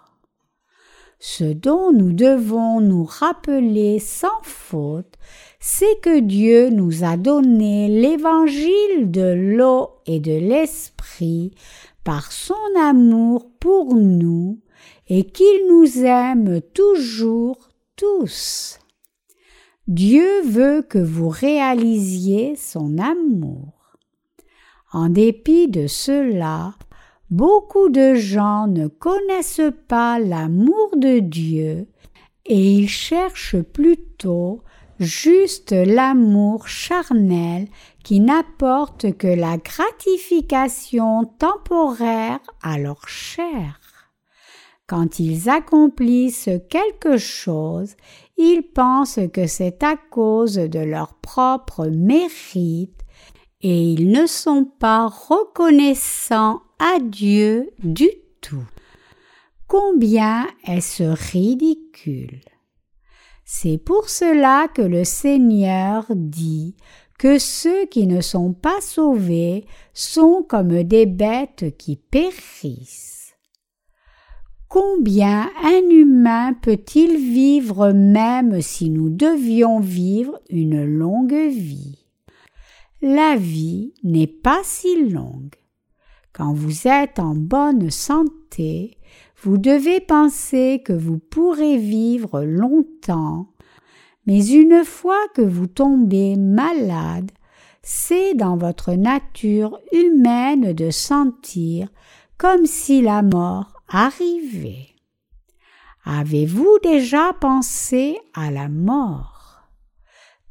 Ce 1.20 1.44
dont 1.44 1.92
nous 1.92 2.12
devons 2.12 2.80
nous 2.80 3.04
rappeler 3.04 4.00
sans 4.00 4.42
faute, 4.42 5.14
c'est 5.60 6.00
que 6.00 6.18
Dieu 6.18 6.70
nous 6.70 7.04
a 7.04 7.16
donné 7.16 7.86
l'évangile 7.88 9.10
de 9.10 9.34
l'eau 9.56 9.90
et 10.06 10.18
de 10.18 10.36
l'esprit 10.36 11.52
par 12.02 12.32
son 12.32 12.54
amour 12.80 13.50
pour 13.60 13.94
nous 13.94 14.58
et 15.08 15.24
qu'il 15.24 15.68
nous 15.68 16.04
aime 16.04 16.60
toujours 16.74 17.67
tous. 17.98 18.78
Dieu 19.88 20.42
veut 20.42 20.82
que 20.82 20.98
vous 20.98 21.28
réalisiez 21.28 22.56
son 22.56 22.96
amour. 22.98 23.96
En 24.92 25.08
dépit 25.10 25.68
de 25.68 25.86
cela, 25.86 26.74
beaucoup 27.30 27.90
de 27.90 28.14
gens 28.14 28.66
ne 28.68 28.86
connaissent 28.86 29.72
pas 29.88 30.18
l'amour 30.18 30.90
de 30.96 31.18
Dieu 31.18 31.88
et 32.46 32.72
ils 32.72 32.88
cherchent 32.88 33.60
plutôt 33.60 34.62
juste 35.00 35.72
l'amour 35.72 36.68
charnel 36.68 37.68
qui 38.04 38.20
n'apporte 38.20 39.16
que 39.16 39.26
la 39.26 39.58
gratification 39.58 41.24
temporaire 41.38 42.40
à 42.62 42.78
leur 42.78 43.08
chair. 43.08 43.80
Quand 44.88 45.20
ils 45.20 45.50
accomplissent 45.50 46.48
quelque 46.70 47.18
chose, 47.18 47.94
ils 48.38 48.62
pensent 48.62 49.20
que 49.34 49.46
c'est 49.46 49.82
à 49.82 49.96
cause 49.96 50.54
de 50.54 50.78
leur 50.78 51.12
propre 51.12 51.88
mérite 51.88 52.98
et 53.60 53.92
ils 53.92 54.10
ne 54.10 54.26
sont 54.26 54.64
pas 54.64 55.08
reconnaissants 55.08 56.62
à 56.78 57.00
Dieu 57.00 57.68
du 57.84 58.08
tout. 58.40 58.64
Combien 59.66 60.46
est-ce 60.66 61.02
ridicule? 61.02 62.40
C'est 63.44 63.76
pour 63.76 64.08
cela 64.08 64.68
que 64.68 64.80
le 64.80 65.04
Seigneur 65.04 66.06
dit 66.14 66.76
que 67.18 67.38
ceux 67.38 67.84
qui 67.86 68.06
ne 68.06 68.22
sont 68.22 68.54
pas 68.54 68.80
sauvés 68.80 69.66
sont 69.92 70.46
comme 70.48 70.82
des 70.82 71.04
bêtes 71.04 71.76
qui 71.76 71.96
périssent. 71.96 73.07
Combien 74.68 75.48
un 75.64 75.88
humain 75.88 76.52
peut-il 76.52 77.16
vivre 77.16 77.92
même 77.92 78.60
si 78.60 78.90
nous 78.90 79.08
devions 79.08 79.80
vivre 79.80 80.38
une 80.50 80.84
longue 80.84 81.48
vie? 81.48 82.04
La 83.00 83.36
vie 83.36 83.94
n'est 84.04 84.26
pas 84.26 84.60
si 84.64 85.08
longue. 85.08 85.54
Quand 86.34 86.52
vous 86.52 86.86
êtes 86.86 87.18
en 87.18 87.34
bonne 87.34 87.90
santé, 87.90 88.98
vous 89.42 89.56
devez 89.56 90.00
penser 90.00 90.82
que 90.84 90.92
vous 90.92 91.18
pourrez 91.18 91.78
vivre 91.78 92.42
longtemps, 92.42 93.46
mais 94.26 94.48
une 94.48 94.84
fois 94.84 95.28
que 95.34 95.40
vous 95.40 95.66
tombez 95.66 96.36
malade, 96.36 97.30
c'est 97.82 98.34
dans 98.34 98.58
votre 98.58 98.92
nature 98.92 99.80
humaine 99.92 100.74
de 100.74 100.90
sentir 100.90 101.88
comme 102.36 102.66
si 102.66 103.00
la 103.00 103.22
mort 103.22 103.77
arrivait. 103.88 104.88
Avez-vous 106.04 106.78
déjà 106.82 107.32
pensé 107.32 108.18
à 108.34 108.50
la 108.50 108.68
mort? 108.68 109.62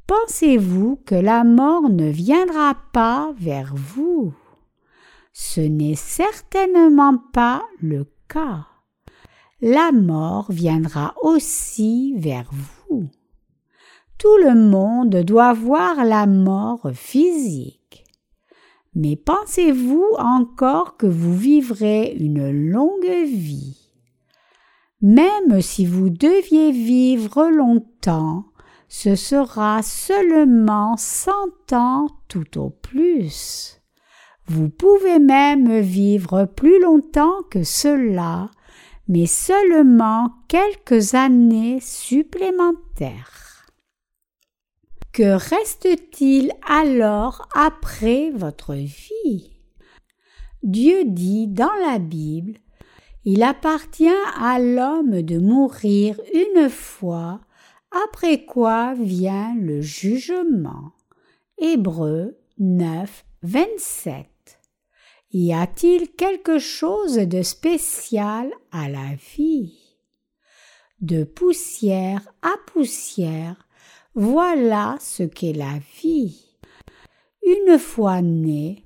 Pensez-vous 0.07 1.01
que 1.05 1.15
la 1.15 1.43
mort 1.43 1.89
ne 1.89 2.09
viendra 2.09 2.75
pas 2.93 3.33
vers 3.37 3.73
vous? 3.75 4.33
Ce 5.33 5.61
n'est 5.61 5.95
certainement 5.95 7.17
pas 7.33 7.63
le 7.81 8.05
cas. 8.27 8.67
La 9.61 9.91
mort 9.91 10.51
viendra 10.51 11.13
aussi 11.21 12.13
vers 12.17 12.49
vous. 12.51 13.09
Tout 14.17 14.37
le 14.37 14.55
monde 14.55 15.17
doit 15.23 15.53
voir 15.53 16.05
la 16.05 16.25
mort 16.25 16.89
physique. 16.93 17.76
Mais 18.99 19.15
pensez-vous 19.15 20.15
encore 20.17 20.97
que 20.97 21.05
vous 21.05 21.37
vivrez 21.37 22.15
une 22.19 22.49
longue 22.71 23.05
vie? 23.25 23.77
Même 25.03 25.61
si 25.61 25.85
vous 25.85 26.09
deviez 26.09 26.71
vivre 26.71 27.47
longtemps, 27.47 28.45
ce 28.87 29.13
sera 29.13 29.83
seulement 29.83 30.97
cent 30.97 31.71
ans 31.73 32.07
tout 32.27 32.57
au 32.57 32.71
plus. 32.71 33.79
Vous 34.47 34.69
pouvez 34.69 35.19
même 35.19 35.79
vivre 35.79 36.45
plus 36.45 36.81
longtemps 36.81 37.43
que 37.51 37.63
cela, 37.63 38.49
mais 39.07 39.27
seulement 39.27 40.31
quelques 40.47 41.13
années 41.13 41.77
supplémentaires. 41.81 43.46
Que 45.17 45.35
reste-t-il 45.35 46.51
alors 46.61 47.49
après 47.55 48.29
votre 48.29 48.75
vie? 48.75 49.49
Dieu 50.61 51.05
dit 51.05 51.47
dans 51.47 51.73
la 51.87 51.97
Bible 51.97 52.59
Il 53.25 53.41
appartient 53.41 54.13
à 54.39 54.59
l'homme 54.59 55.23
de 55.23 55.39
mourir 55.39 56.21
une 56.35 56.69
fois, 56.69 57.41
après 58.05 58.45
quoi 58.45 58.93
vient 58.93 59.55
le 59.59 59.81
jugement. 59.81 60.91
Hébreu 61.57 62.37
9, 62.59 63.25
27. 63.41 64.27
Y 65.31 65.51
a-t-il 65.51 66.11
quelque 66.11 66.59
chose 66.59 67.15
de 67.15 67.41
spécial 67.41 68.51
à 68.71 68.87
la 68.87 69.15
vie? 69.35 69.97
De 71.01 71.23
poussière 71.23 72.21
à 72.43 72.53
poussière, 72.71 73.66
voilà 74.19 74.97
ce 74.99 75.21
qu'est 75.21 75.53
la 75.53 75.79
vie. 76.01 76.57
Une 77.45 77.77
fois 77.77 78.23
né, 78.23 78.83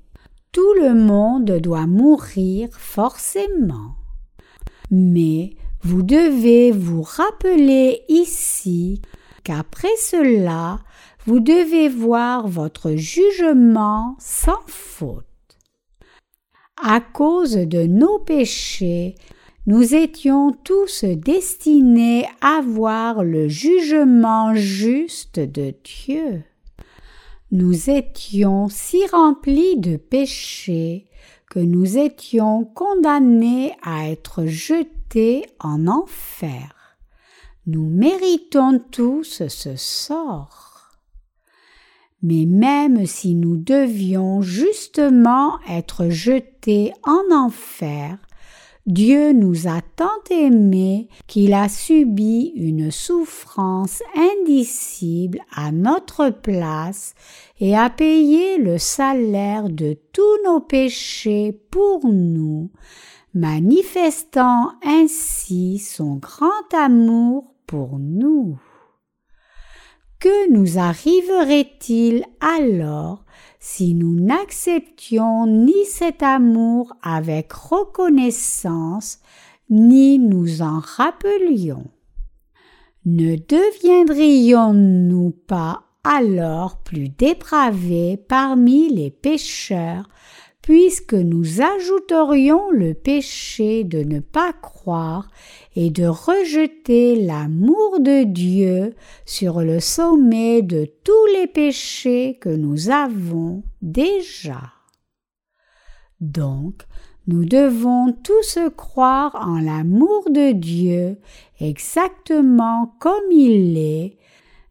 tout 0.52 0.74
le 0.74 0.94
monde 0.94 1.52
doit 1.60 1.88
mourir 1.88 2.68
forcément. 2.74 3.96
Mais 4.92 5.52
vous 5.84 6.04
devez 6.04 6.72
vous 6.74 7.02
rappeler 7.02 8.04
ici 8.10 9.02
qu'après 9.46 9.96
cela, 10.02 10.80
vous 11.26 11.40
devez 11.40 11.88
voir 11.88 12.50
votre 12.50 12.96
jugement 12.96 14.18
sans 14.20 14.60
faute. 14.68 15.24
À 16.84 17.00
cause 17.00 17.54
de 17.54 17.86
nos 17.88 18.20
péchés, 18.20 19.16
nous 19.68 19.94
étions 19.94 20.52
tous 20.64 21.04
destinés 21.06 22.26
à 22.42 22.62
voir 22.62 23.24
le 23.24 23.48
jugement 23.48 24.56
juste 24.56 25.40
de 25.40 25.76
Dieu. 25.84 26.44
Nous 27.52 27.90
étions 27.90 28.70
si 28.70 29.06
remplis 29.08 29.78
de 29.78 29.98
péchés 29.98 31.06
que 31.50 31.60
nous 31.60 31.98
étions 31.98 32.64
condamnés 32.64 33.74
à 33.84 34.10
être 34.10 34.46
jetés 34.46 35.46
en 35.60 35.86
enfer. 35.88 36.98
Nous 37.68 37.88
méritons 37.88 38.80
tous 38.80 39.44
ce 39.48 39.76
sort. 39.76 40.98
Mais 42.24 42.46
même 42.46 43.06
si 43.06 43.36
nous 43.36 43.58
devions 43.58 44.42
justement 44.42 45.60
être 45.70 46.10
jetés 46.10 46.94
en 47.04 47.36
enfer, 47.36 48.18
Dieu 48.88 49.32
nous 49.32 49.68
a 49.68 49.82
tant 49.96 50.24
aimés 50.32 51.08
qu'il 51.28 51.54
a 51.54 51.70
subi 51.70 52.52
une 52.56 52.90
souffrance 52.90 54.02
indicible 54.16 55.40
à 55.56 55.72
notre 55.72 56.32
place 56.32 57.14
et 57.60 57.78
a 57.78 57.92
payé 57.92 58.58
le 58.58 58.80
salaire 58.80 59.70
de 59.70 59.96
tous 60.14 60.44
nos 60.46 60.62
péchés 60.62 61.52
pour 61.70 62.08
nous, 62.08 62.72
manifestant 63.36 64.72
ainsi 64.84 65.78
son 65.78 66.16
grand 66.16 66.74
amour 66.74 67.54
pour 67.68 68.00
nous. 68.00 68.58
Que 70.20 70.52
nous 70.52 70.80
arriverait-il 70.80 72.26
alors 72.40 73.26
si 73.64 73.94
nous 73.94 74.20
n'acceptions 74.20 75.46
ni 75.46 75.86
cet 75.86 76.24
amour 76.24 76.94
avec 77.04 77.54
reconnaissance, 77.54 79.20
ni 79.70 80.18
nous 80.18 80.64
en 80.64 80.80
rappelions 80.80 81.86
Ne 83.06 83.36
deviendrions-nous 83.36 85.30
pas 85.46 85.84
alors 86.04 86.78
plus 86.78 87.10
dépravés 87.10 88.18
parmi 88.18 88.90
les 88.90 89.12
pécheurs 89.12 90.10
puisque 90.72 91.16
nous 91.16 91.60
ajouterions 91.62 92.72
le 92.72 92.94
péché 92.94 93.84
de 93.84 94.04
ne 94.06 94.22
pas 94.22 94.54
croire 94.54 95.30
et 95.76 95.90
de 95.90 96.06
rejeter 96.06 97.22
l'amour 97.22 98.00
de 98.00 98.24
Dieu 98.24 98.96
sur 99.26 99.60
le 99.60 99.82
sommet 99.82 100.62
de 100.62 100.86
tous 101.04 101.26
les 101.34 101.48
péchés 101.48 102.38
que 102.40 102.48
nous 102.48 102.90
avons 102.90 103.64
déjà. 103.82 104.72
Donc, 106.22 106.84
nous 107.28 107.44
devons 107.44 108.14
tous 108.24 108.58
croire 108.78 109.36
en 109.46 109.60
l'amour 109.60 110.30
de 110.30 110.54
Dieu 110.54 111.18
exactement 111.60 112.96
comme 112.98 113.30
il 113.30 113.78
est, 113.78 114.18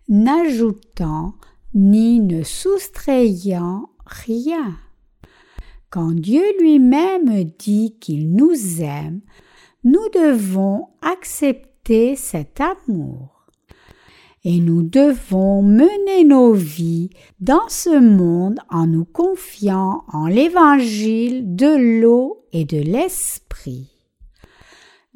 n'ajoutant 0.08 1.34
ni 1.74 2.20
ne 2.20 2.42
soustrayant 2.42 3.90
rien. 4.06 4.78
Quand 5.90 6.12
Dieu 6.12 6.44
lui-même 6.60 7.44
dit 7.58 7.96
qu'il 7.98 8.32
nous 8.32 8.80
aime, 8.80 9.22
nous 9.82 10.08
devons 10.14 10.86
accepter 11.02 12.14
cet 12.14 12.60
amour. 12.60 13.46
Et 14.44 14.60
nous 14.60 14.82
devons 14.82 15.62
mener 15.62 16.24
nos 16.24 16.52
vies 16.52 17.10
dans 17.40 17.68
ce 17.68 17.98
monde 17.98 18.60
en 18.70 18.86
nous 18.86 19.04
confiant 19.04 20.04
en 20.12 20.28
l'évangile 20.28 21.56
de 21.56 22.00
l'eau 22.00 22.46
et 22.52 22.64
de 22.64 22.78
l'esprit. 22.78 23.90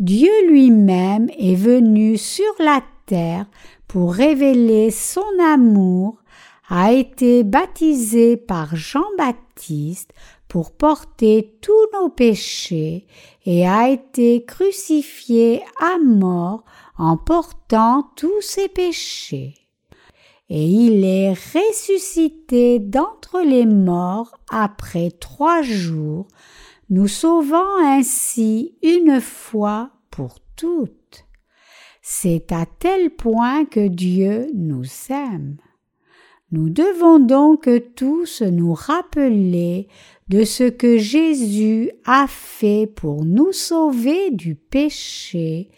Dieu 0.01 0.33
lui-même 0.49 1.31
est 1.39 1.55
venu 1.55 2.18
sur 2.18 2.53
la 2.59 2.83
terre 3.07 3.47
pour 3.87 4.12
révéler 4.12 4.91
son 4.91 5.22
amour, 5.41 6.18
a 6.68 6.93
été 6.93 7.45
baptisé 7.45 8.37
par 8.37 8.75
Jean-Baptiste 8.75 10.11
pour 10.55 10.71
porter 10.71 11.59
tous 11.63 11.87
nos 11.95 12.11
péchés 12.11 13.09
et 13.45 13.67
a 13.67 13.89
été 13.89 14.45
crucifié 14.45 15.65
à 15.81 15.99
mort 15.99 16.63
en 16.97 17.17
portant 17.17 18.09
tous 18.15 18.41
ses 18.41 18.69
péchés. 18.69 19.57
Et 20.49 20.65
il 20.65 21.05
est 21.05 21.33
ressuscité 21.33 22.79
d'entre 22.79 23.41
les 23.41 23.67
morts 23.67 24.39
après 24.49 25.11
trois 25.11 25.63
jours, 25.63 26.29
nous 26.89 27.09
sauvant 27.09 27.85
ainsi 27.85 28.77
une 28.85 29.21
fois 29.21 29.91
pour 30.13 30.37
toutes. 30.55 31.25
C'est 32.01 32.53
à 32.53 32.65
tel 32.65 33.11
point 33.11 33.65
que 33.65 33.89
Dieu 33.89 34.47
nous 34.55 34.87
aime. 35.11 35.57
Nous 36.51 36.69
devons 36.69 37.19
donc 37.19 37.69
tous 37.97 38.43
nous 38.43 38.75
rappeler 38.75 39.89
de 40.29 40.45
ce 40.45 40.65
que 40.65 40.99
Jésus 40.99 41.91
a 42.05 42.27
fait 42.29 42.87
pour 42.87 43.25
nous 43.25 43.53
sauver 43.53 44.31
du 44.31 44.55
péché, 44.55 45.71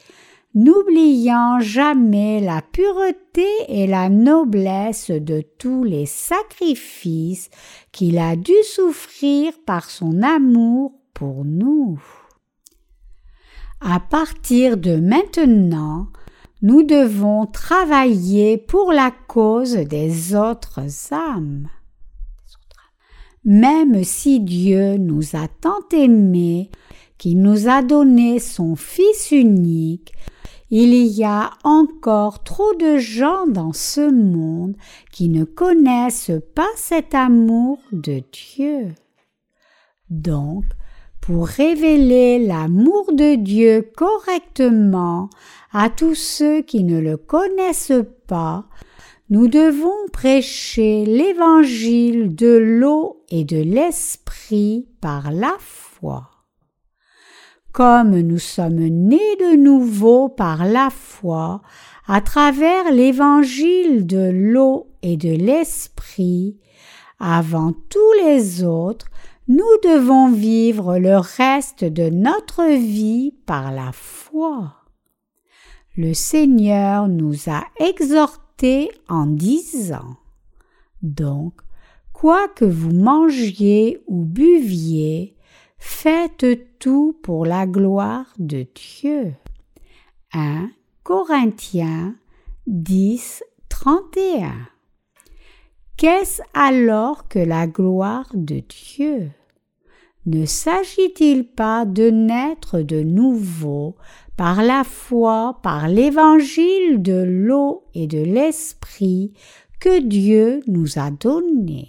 n'oubliant 0.54 1.60
jamais 1.60 2.40
la 2.40 2.62
pureté 2.62 3.48
et 3.68 3.86
la 3.86 4.08
noblesse 4.08 5.10
de 5.10 5.42
tous 5.58 5.84
les 5.84 6.06
sacrifices 6.06 7.50
qu'il 7.92 8.18
a 8.18 8.36
dû 8.36 8.54
souffrir 8.64 9.52
par 9.66 9.90
son 9.90 10.22
amour 10.22 10.92
pour 11.14 11.44
nous. 11.44 12.00
À 13.80 14.00
partir 14.00 14.76
de 14.76 14.96
maintenant, 14.96 16.08
nous 16.62 16.82
devons 16.82 17.46
travailler 17.46 18.56
pour 18.56 18.92
la 18.92 19.10
cause 19.28 19.74
des 19.74 20.34
autres 20.34 20.80
âmes. 21.12 21.68
Même 23.44 24.02
si 24.02 24.40
Dieu 24.40 24.96
nous 24.96 25.36
a 25.36 25.46
tant 25.48 25.88
aimés 25.92 26.70
qu'il 27.18 27.40
nous 27.40 27.68
a 27.68 27.82
donné 27.82 28.38
son 28.38 28.74
Fils 28.74 29.30
unique, 29.30 30.12
il 30.70 30.94
y 30.94 31.22
a 31.22 31.50
encore 31.62 32.42
trop 32.42 32.74
de 32.74 32.98
gens 32.98 33.46
dans 33.46 33.72
ce 33.72 34.10
monde 34.10 34.74
qui 35.12 35.28
ne 35.28 35.44
connaissent 35.44 36.32
pas 36.54 36.66
cet 36.74 37.14
amour 37.14 37.78
de 37.92 38.22
Dieu. 38.32 38.88
Donc, 40.10 40.64
pour 41.20 41.46
révéler 41.46 42.44
l'amour 42.44 43.12
de 43.12 43.36
Dieu 43.36 43.88
correctement 43.96 45.28
à 45.78 45.90
tous 45.90 46.14
ceux 46.14 46.62
qui 46.62 46.84
ne 46.84 46.98
le 46.98 47.18
connaissent 47.18 48.02
pas, 48.26 48.64
nous 49.28 49.46
devons 49.46 50.08
prêcher 50.10 51.04
l'évangile 51.04 52.34
de 52.34 52.56
l'eau 52.56 53.22
et 53.28 53.44
de 53.44 53.58
l'esprit 53.58 54.88
par 55.02 55.30
la 55.30 55.54
foi. 55.58 56.30
Comme 57.72 58.18
nous 58.18 58.38
sommes 58.38 58.86
nés 58.86 59.36
de 59.38 59.54
nouveau 59.54 60.30
par 60.30 60.64
la 60.64 60.88
foi 60.88 61.60
à 62.08 62.22
travers 62.22 62.90
l'évangile 62.90 64.06
de 64.06 64.30
l'eau 64.32 64.86
et 65.02 65.18
de 65.18 65.36
l'esprit, 65.36 66.56
avant 67.20 67.74
tous 67.90 68.24
les 68.24 68.64
autres, 68.64 69.08
nous 69.46 69.76
devons 69.84 70.32
vivre 70.32 70.96
le 70.96 71.18
reste 71.18 71.84
de 71.84 72.08
notre 72.08 72.64
vie 72.64 73.34
par 73.44 73.72
la 73.72 73.92
foi. 73.92 74.75
Le 75.98 76.12
Seigneur 76.12 77.08
nous 77.08 77.48
a 77.48 77.64
exhortés 77.80 78.90
en 79.08 79.24
disant 79.24 80.18
Donc, 81.00 81.54
quoi 82.12 82.48
que 82.48 82.66
vous 82.66 82.92
mangiez 82.92 84.02
ou 84.06 84.26
buviez, 84.26 85.36
faites 85.78 86.78
tout 86.78 87.18
pour 87.22 87.46
la 87.46 87.66
gloire 87.66 88.26
de 88.38 88.66
Dieu. 88.74 89.32
1 90.34 90.68
Corinthiens 91.02 92.14
10, 92.66 93.42
31 93.70 94.52
Qu'est-ce 95.96 96.42
alors 96.52 97.26
que 97.26 97.38
la 97.38 97.66
gloire 97.66 98.28
de 98.34 98.60
Dieu? 98.60 99.30
Ne 100.26 100.44
s'agit-il 100.44 101.46
pas 101.46 101.86
de 101.86 102.10
naître 102.10 102.80
de 102.80 103.02
nouveau 103.02 103.94
par 104.36 104.62
la 104.62 104.84
foi, 104.84 105.58
par 105.62 105.88
l'évangile 105.88 107.02
de 107.02 107.24
l'eau 107.26 107.84
et 107.94 108.06
de 108.06 108.22
l'esprit 108.22 109.32
que 109.80 110.00
Dieu 110.00 110.60
nous 110.66 110.98
a 110.98 111.10
donné 111.10 111.88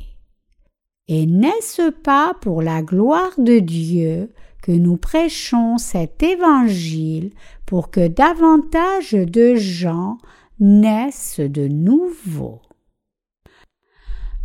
Et 1.08 1.26
n'est-ce 1.26 1.90
pas 1.90 2.34
pour 2.42 2.62
la 2.62 2.82
gloire 2.82 3.34
de 3.38 3.60
Dieu 3.60 4.32
que 4.62 4.72
nous 4.72 4.98
prêchons 4.98 5.78
cet 5.78 6.24
évangile 6.24 7.32
pour 7.66 7.92
que 7.92 8.08
davantage 8.08 9.12
de 9.12 9.56
gens 9.56 10.18
naissent 10.60 11.40
de 11.40 11.68
nouveau? 11.68 12.62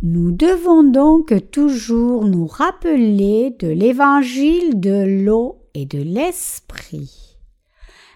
Nous 0.01 0.33
devons 0.33 0.83
donc 0.83 1.33
toujours 1.51 2.25
nous 2.25 2.45
rappeler 2.45 3.55
de 3.59 3.69
l'évangile 3.69 4.81
de 4.81 5.23
l'eau 5.23 5.61
et 5.73 5.85
de 5.85 6.01
l'esprit. 6.01 7.22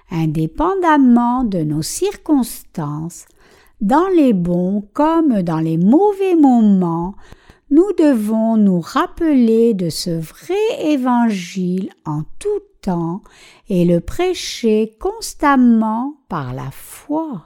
Indépendamment 0.09 1.43
de 1.43 1.59
nos 1.59 1.81
circonstances, 1.81 3.25
dans 3.81 4.07
les 4.07 4.33
bons 4.33 4.87
comme 4.93 5.41
dans 5.41 5.59
les 5.59 5.77
mauvais 5.77 6.35
moments, 6.35 7.15
nous 7.69 7.91
devons 7.97 8.55
nous 8.55 8.79
rappeler 8.79 9.73
de 9.73 9.89
ce 9.89 10.11
vrai 10.11 10.55
évangile 10.79 11.89
en 12.05 12.23
tout 12.39 12.61
temps 12.81 13.21
et 13.67 13.83
le 13.83 13.99
prêcher 13.99 14.95
constamment 14.99 16.15
par 16.29 16.53
la 16.53 16.71
foi. 16.71 17.43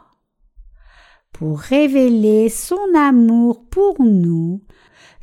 Pour 1.33 1.59
révéler 1.59 2.49
son 2.49 2.93
amour 2.95 3.65
pour 3.69 3.99
nous, 3.99 4.61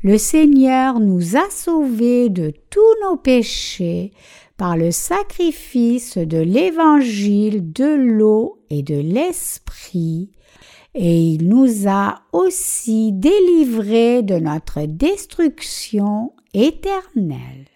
le 0.02 0.18
Seigneur 0.18 0.98
nous 0.98 1.36
a 1.36 1.48
sauvés 1.50 2.28
de 2.28 2.52
tous 2.70 2.94
nos 3.04 3.16
péchés 3.16 4.12
par 4.58 4.76
le 4.76 4.90
sacrifice 4.90 6.18
de 6.18 6.36
l'évangile 6.36 7.72
de 7.72 7.94
l'eau 7.94 8.58
et 8.68 8.82
de 8.82 8.96
l'esprit, 8.96 10.30
et 10.94 11.22
il 11.22 11.48
nous 11.48 11.88
a 11.88 12.22
aussi 12.32 13.12
délivrés 13.12 14.22
de 14.22 14.34
notre 14.34 14.84
destruction 14.84 16.32
éternelle. 16.52 17.68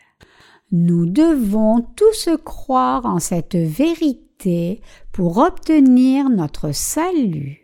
Nous 0.73 1.07
devons 1.07 1.87
tous 1.97 2.29
croire 2.45 3.07
en 3.07 3.21
cette 3.21 3.57
vérité 3.57 4.81
pour 5.13 5.39
obtenir 5.39 6.29
notre 6.29 6.73
salut 6.73 7.63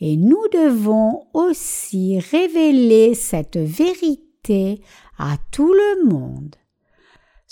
et 0.00 0.16
nous 0.16 0.42
devons 0.52 1.26
aussi 1.34 2.18
révéler 2.18 3.14
cette 3.14 3.58
vérité 3.58 4.80
à 5.18 5.36
tout 5.50 5.72
le 5.72 6.08
monde. 6.08 6.56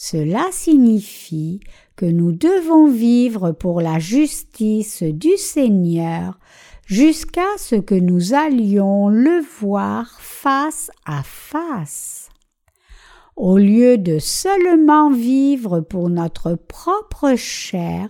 Cela 0.00 0.46
signifie 0.52 1.58
que 1.96 2.06
nous 2.06 2.30
devons 2.30 2.86
vivre 2.86 3.50
pour 3.50 3.80
la 3.80 3.98
justice 3.98 5.02
du 5.02 5.36
Seigneur 5.36 6.38
jusqu'à 6.86 7.48
ce 7.56 7.74
que 7.74 7.96
nous 7.96 8.32
allions 8.32 9.08
le 9.08 9.40
voir 9.60 10.20
face 10.20 10.92
à 11.04 11.24
face. 11.24 12.28
Au 13.34 13.58
lieu 13.58 13.98
de 13.98 14.20
seulement 14.20 15.10
vivre 15.10 15.80
pour 15.80 16.10
notre 16.10 16.54
propre 16.54 17.34
chair, 17.34 18.08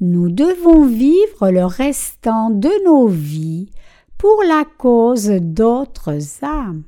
nous 0.00 0.30
devons 0.30 0.86
vivre 0.86 1.50
le 1.50 1.66
restant 1.66 2.48
de 2.48 2.70
nos 2.86 3.06
vies 3.06 3.68
pour 4.16 4.42
la 4.44 4.64
cause 4.64 5.28
d'autres 5.28 6.42
âmes, 6.42 6.84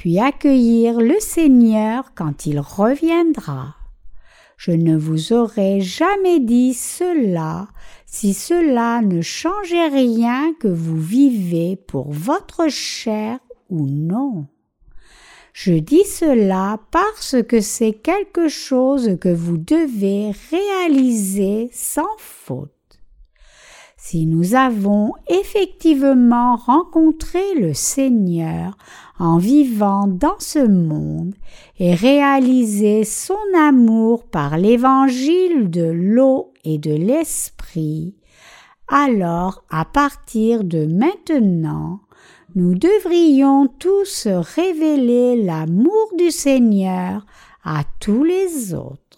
puis 0.00 0.18
accueillir 0.18 0.98
le 0.98 1.20
Seigneur 1.20 2.14
quand 2.14 2.46
il 2.46 2.58
reviendra. 2.58 3.74
Je 4.56 4.70
ne 4.70 4.96
vous 4.96 5.34
aurais 5.34 5.82
jamais 5.82 6.40
dit 6.40 6.72
cela 6.72 7.68
si 8.06 8.32
cela 8.32 9.02
ne 9.02 9.20
changeait 9.20 9.88
rien 9.88 10.54
que 10.58 10.68
vous 10.68 10.96
vivez 10.96 11.76
pour 11.76 12.12
votre 12.12 12.68
chair 12.68 13.40
ou 13.68 13.86
non. 13.88 14.46
Je 15.52 15.74
dis 15.74 16.06
cela 16.06 16.80
parce 16.90 17.36
que 17.46 17.60
c'est 17.60 17.92
quelque 17.92 18.48
chose 18.48 19.18
que 19.20 19.28
vous 19.28 19.58
devez 19.58 20.32
réaliser 20.50 21.68
sans 21.74 22.16
faute. 22.16 22.79
Si 24.02 24.24
nous 24.24 24.54
avons 24.54 25.12
effectivement 25.28 26.56
rencontré 26.56 27.42
le 27.54 27.74
Seigneur 27.74 28.76
en 29.18 29.36
vivant 29.36 30.06
dans 30.06 30.38
ce 30.38 30.66
monde 30.66 31.34
et 31.78 31.94
réalisé 31.94 33.04
son 33.04 33.36
amour 33.56 34.24
par 34.24 34.56
l'évangile 34.56 35.68
de 35.68 35.84
l'eau 35.84 36.54
et 36.64 36.78
de 36.78 36.94
l'esprit, 36.94 38.16
alors 38.88 39.64
à 39.68 39.84
partir 39.84 40.64
de 40.64 40.86
maintenant, 40.86 42.00
nous 42.54 42.74
devrions 42.74 43.68
tous 43.78 44.26
révéler 44.26 45.42
l'amour 45.44 46.08
du 46.16 46.30
Seigneur 46.30 47.26
à 47.64 47.82
tous 48.00 48.24
les 48.24 48.72
autres. 48.74 49.09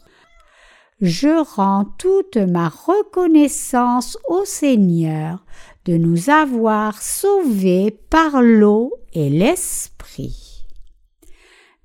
Je 1.03 1.45
rends 1.57 1.85
toute 1.99 2.37
ma 2.37 2.69
reconnaissance 2.69 4.17
au 4.29 4.45
Seigneur 4.45 5.45
de 5.85 5.97
nous 5.97 6.31
avoir 6.31 7.03
sauvés 7.03 7.99
par 8.09 8.41
l'eau 8.41 8.95
et 9.13 9.29
l'esprit. 9.29 10.65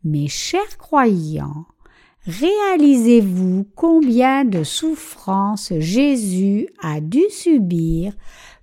Mes 0.04 0.28
chers 0.28 0.78
croyants, 0.78 1.66
réalisez-vous 2.28 3.68
combien 3.76 4.46
de 4.46 4.64
souffrances 4.64 5.74
Jésus 5.80 6.68
a 6.84 7.02
dû 7.02 7.24
subir 7.32 8.14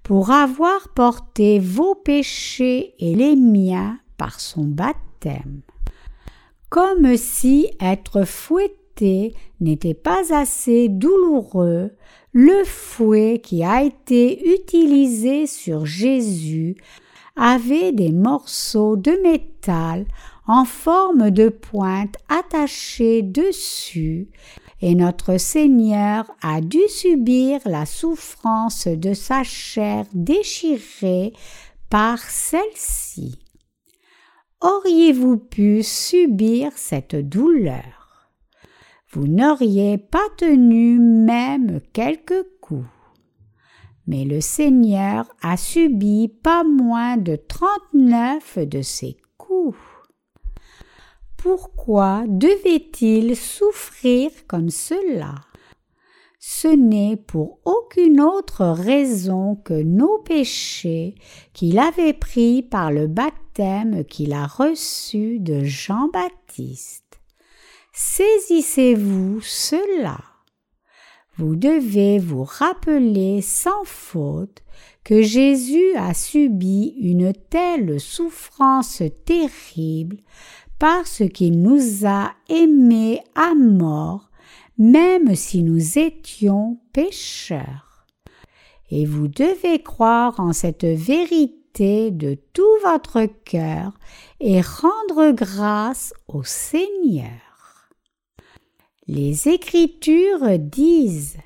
pour 0.04 0.30
avoir 0.30 0.90
porté 0.90 1.58
vos 1.58 1.96
péchés 1.96 2.94
et 3.00 3.16
les 3.16 3.34
miens 3.34 3.98
par 4.16 4.38
son 4.38 4.62
baptême? 4.62 5.62
Comme 6.68 7.16
si 7.16 7.72
être 7.80 8.22
fouetté 8.24 8.83
n'était 9.60 9.94
pas 9.94 10.34
assez 10.34 10.88
douloureux, 10.88 11.90
le 12.32 12.64
fouet 12.64 13.40
qui 13.42 13.64
a 13.64 13.82
été 13.82 14.54
utilisé 14.54 15.46
sur 15.46 15.86
Jésus 15.86 16.76
avait 17.36 17.92
des 17.92 18.12
morceaux 18.12 18.96
de 18.96 19.12
métal 19.22 20.06
en 20.46 20.64
forme 20.64 21.30
de 21.30 21.48
pointe 21.48 22.16
attachés 22.28 23.22
dessus 23.22 24.28
et 24.80 24.94
notre 24.94 25.38
Seigneur 25.38 26.26
a 26.42 26.60
dû 26.60 26.80
subir 26.88 27.60
la 27.64 27.86
souffrance 27.86 28.86
de 28.86 29.14
sa 29.14 29.42
chair 29.42 30.04
déchirée 30.12 31.32
par 31.88 32.18
celle-ci. 32.18 33.38
Auriez-vous 34.60 35.38
pu 35.38 35.82
subir 35.82 36.72
cette 36.76 37.16
douleur? 37.16 38.03
Vous 39.14 39.26
n'auriez 39.26 39.96
pas 39.96 40.28
tenu 40.36 40.98
même 40.98 41.80
quelques 41.92 42.46
coups. 42.60 42.86
Mais 44.06 44.26
le 44.26 44.42
Seigneur 44.42 45.24
a 45.40 45.56
subi 45.56 46.28
pas 46.28 46.62
moins 46.62 47.16
de 47.16 47.36
trente-neuf 47.36 48.58
de 48.58 48.82
ces 48.82 49.16
coups 49.38 49.78
pourquoi 51.44 52.24
devait-il 52.26 53.36
souffrir 53.36 54.30
comme 54.46 54.70
cela? 54.70 55.34
Ce 56.40 56.68
n'est 56.68 57.18
pour 57.18 57.58
aucune 57.66 58.18
autre 58.18 58.64
raison 58.64 59.54
que 59.54 59.74
nos 59.74 60.16
péchés 60.20 61.14
qu'il 61.52 61.78
avait 61.78 62.14
pris 62.14 62.62
par 62.62 62.90
le 62.90 63.08
baptême 63.08 64.06
qu'il 64.06 64.32
a 64.32 64.46
reçu 64.46 65.38
de 65.38 65.64
Jean-Baptiste. 65.64 67.03
Saisissez-vous 67.96 69.40
cela. 69.40 70.18
Vous 71.36 71.54
devez 71.54 72.18
vous 72.18 72.42
rappeler 72.42 73.40
sans 73.40 73.84
faute 73.84 74.64
que 75.04 75.22
Jésus 75.22 75.94
a 75.96 76.12
subi 76.12 76.96
une 77.00 77.32
telle 77.32 78.00
souffrance 78.00 79.00
terrible 79.24 80.16
parce 80.80 81.22
qu'il 81.32 81.62
nous 81.62 82.04
a 82.04 82.32
aimés 82.48 83.20
à 83.36 83.54
mort, 83.54 84.28
même 84.76 85.36
si 85.36 85.62
nous 85.62 85.96
étions 85.96 86.80
pécheurs. 86.92 88.06
Et 88.90 89.06
vous 89.06 89.28
devez 89.28 89.80
croire 89.84 90.40
en 90.40 90.52
cette 90.52 90.84
vérité 90.84 92.10
de 92.10 92.36
tout 92.54 92.62
votre 92.82 93.24
cœur 93.44 93.92
et 94.40 94.60
rendre 94.60 95.30
grâce 95.30 96.12
au 96.26 96.42
Seigneur. 96.42 97.43
Les 99.06 99.48
Écritures 99.48 100.58
disent 100.58 101.36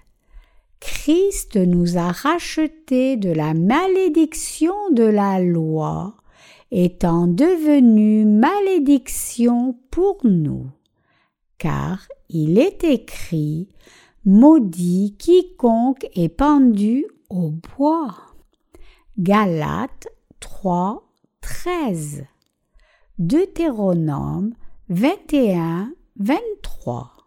Christ 0.78 1.56
nous 1.56 1.98
a 1.98 2.12
rachetés 2.12 3.16
de 3.16 3.32
la 3.32 3.52
malédiction 3.52 4.72
de 4.92 5.02
la 5.02 5.40
loi 5.40 6.14
étant 6.70 7.26
devenu 7.26 8.24
malédiction 8.24 9.76
pour 9.90 10.18
nous, 10.22 10.70
car 11.58 12.06
il 12.28 12.60
est 12.60 12.84
écrit 12.84 13.68
Maudit 14.24 15.16
quiconque 15.18 16.06
est 16.14 16.28
pendu 16.28 17.06
au 17.28 17.50
bois. 17.76 18.14
Galates 19.18 20.06
3, 20.38 21.02
13. 21.40 22.24
Deutéronome 23.18 24.54
21, 24.90 25.92
23. 26.20 27.17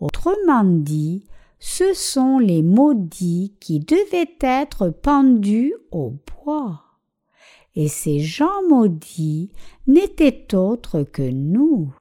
Autrement 0.00 0.64
dit, 0.64 1.24
ce 1.58 1.92
sont 1.92 2.38
les 2.38 2.62
maudits 2.62 3.54
qui 3.60 3.80
devaient 3.80 4.36
être 4.40 4.90
pendus 4.90 5.74
au 5.90 6.14
bois 6.44 6.82
et 7.78 7.86
ces 7.86 8.18
gens 8.18 8.62
maudits 8.68 9.52
n'étaient 9.86 10.52
autres 10.54 11.04
que 11.04 11.22
nous. 11.22 11.92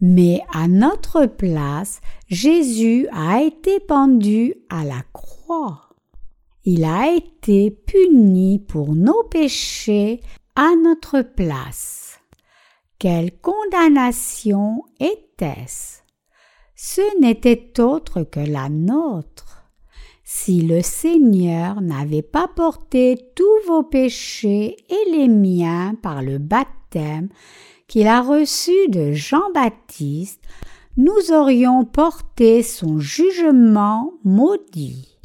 Mais 0.00 0.40
à 0.54 0.68
notre 0.68 1.26
place, 1.26 2.00
Jésus 2.28 3.08
a 3.10 3.42
été 3.42 3.80
pendu 3.80 4.54
à 4.68 4.84
la 4.84 5.02
croix. 5.12 5.88
Il 6.64 6.84
a 6.84 7.12
été 7.12 7.72
puni 7.72 8.60
pour 8.60 8.94
nos 8.94 9.24
péchés 9.24 10.20
à 10.54 10.76
notre 10.76 11.22
place. 11.22 12.20
Quelle 13.00 13.32
condamnation 13.40 14.84
était-ce? 15.00 15.99
Ce 16.82 17.02
n'était 17.20 17.78
autre 17.78 18.22
que 18.22 18.40
la 18.40 18.70
nôtre. 18.70 19.66
Si 20.24 20.62
le 20.62 20.80
Seigneur 20.80 21.82
n'avait 21.82 22.22
pas 22.22 22.48
porté 22.48 23.18
tous 23.36 23.66
vos 23.68 23.82
péchés 23.82 24.78
et 24.88 25.10
les 25.10 25.28
miens 25.28 25.94
par 26.00 26.22
le 26.22 26.38
baptême 26.38 27.28
qu'il 27.86 28.06
a 28.06 28.22
reçu 28.22 28.88
de 28.88 29.12
Jean-Baptiste, 29.12 30.40
nous 30.96 31.32
aurions 31.32 31.84
porté 31.84 32.62
son 32.62 32.98
jugement 32.98 34.14
maudit. 34.24 35.18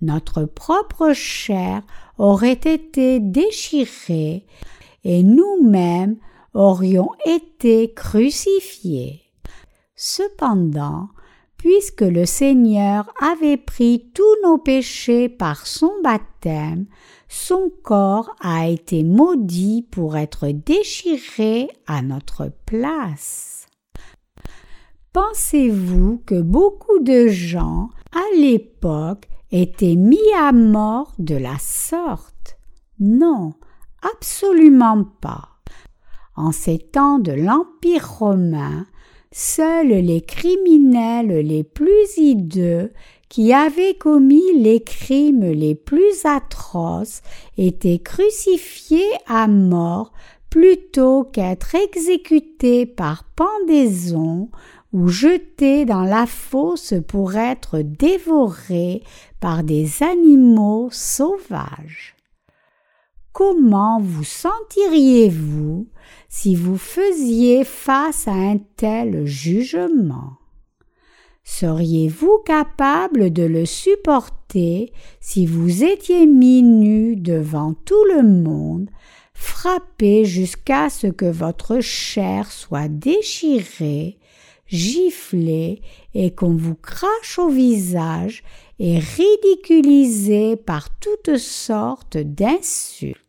Notre 0.00 0.46
propre 0.46 1.12
chair 1.12 1.82
aurait 2.16 2.52
été 2.52 3.20
déchirée 3.20 4.46
et 5.04 5.22
nous-mêmes 5.22 6.16
aurions 6.54 7.10
été 7.26 7.92
crucifiés. 7.92 9.23
Cependant, 9.96 11.08
puisque 11.56 12.02
le 12.02 12.26
Seigneur 12.26 13.12
avait 13.20 13.56
pris 13.56 14.10
tous 14.14 14.36
nos 14.42 14.58
péchés 14.58 15.28
par 15.28 15.66
son 15.66 15.92
baptême, 16.02 16.86
son 17.28 17.70
corps 17.82 18.34
a 18.40 18.68
été 18.68 19.02
maudit 19.02 19.86
pour 19.90 20.16
être 20.16 20.48
déchiré 20.48 21.68
à 21.86 22.02
notre 22.02 22.52
place. 22.66 23.66
Pensez-vous 25.12 26.22
que 26.26 26.40
beaucoup 26.42 26.98
de 26.98 27.28
gens 27.28 27.88
à 28.12 28.36
l'époque 28.36 29.28
étaient 29.52 29.94
mis 29.94 30.32
à 30.36 30.50
mort 30.50 31.14
de 31.18 31.36
la 31.36 31.56
sorte? 31.60 32.58
Non, 32.98 33.54
absolument 34.02 35.04
pas. 35.20 35.50
En 36.34 36.50
ces 36.50 36.78
temps 36.78 37.20
de 37.20 37.30
l'Empire 37.30 38.18
romain, 38.18 38.86
Seuls 39.36 39.88
les 39.88 40.20
criminels 40.20 41.44
les 41.44 41.64
plus 41.64 42.18
hideux 42.18 42.92
qui 43.28 43.52
avaient 43.52 43.96
commis 43.96 44.52
les 44.54 44.80
crimes 44.80 45.50
les 45.50 45.74
plus 45.74 46.24
atroces 46.24 47.20
étaient 47.58 47.98
crucifiés 47.98 49.10
à 49.26 49.48
mort 49.48 50.12
plutôt 50.50 51.24
qu'être 51.24 51.74
exécutés 51.74 52.86
par 52.86 53.24
pendaison 53.34 54.50
ou 54.92 55.08
jetés 55.08 55.84
dans 55.84 56.04
la 56.04 56.26
fosse 56.26 56.94
pour 57.08 57.34
être 57.34 57.80
dévorés 57.80 59.02
par 59.40 59.64
des 59.64 60.04
animaux 60.04 60.90
sauvages. 60.92 62.13
Comment 63.34 63.98
vous 64.00 64.22
sentiriez-vous 64.22 65.88
si 66.28 66.54
vous 66.54 66.78
faisiez 66.78 67.64
face 67.64 68.28
à 68.28 68.32
un 68.32 68.58
tel 68.76 69.26
jugement? 69.26 70.34
Seriez-vous 71.42 72.38
capable 72.46 73.32
de 73.32 73.42
le 73.42 73.66
supporter 73.66 74.92
si 75.18 75.46
vous 75.46 75.82
étiez 75.82 76.26
mis 76.26 76.62
nu 76.62 77.16
devant 77.16 77.74
tout 77.74 78.04
le 78.04 78.22
monde, 78.22 78.88
frappé 79.34 80.24
jusqu'à 80.24 80.88
ce 80.88 81.08
que 81.08 81.26
votre 81.26 81.80
chair 81.80 82.52
soit 82.52 82.86
déchirée, 82.86 84.20
giflée 84.68 85.82
et 86.14 86.32
qu'on 86.32 86.54
vous 86.54 86.76
crache 86.76 87.40
au 87.40 87.48
visage 87.48 88.44
et 88.78 89.00
ridiculisé 89.00 90.54
par 90.54 90.88
toutes 91.00 91.36
sortes 91.36 92.16
d'insultes? 92.16 93.23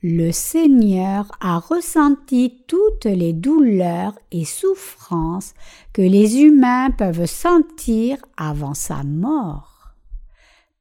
Le 0.00 0.30
Seigneur 0.30 1.28
a 1.40 1.58
ressenti 1.58 2.62
toutes 2.68 3.06
les 3.06 3.32
douleurs 3.32 4.16
et 4.30 4.44
souffrances 4.44 5.54
que 5.92 6.02
les 6.02 6.38
humains 6.40 6.92
peuvent 6.92 7.26
sentir 7.26 8.18
avant 8.36 8.74
sa 8.74 9.02
mort. 9.02 9.96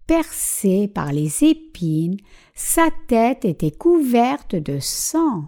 Percé 0.06 0.88
par 0.88 1.12
les 1.14 1.44
épines, 1.44 2.18
sa 2.54 2.90
tête 3.08 3.44
était 3.44 3.72
couverte 3.72 4.56
de 4.56 4.78
sang, 4.80 5.46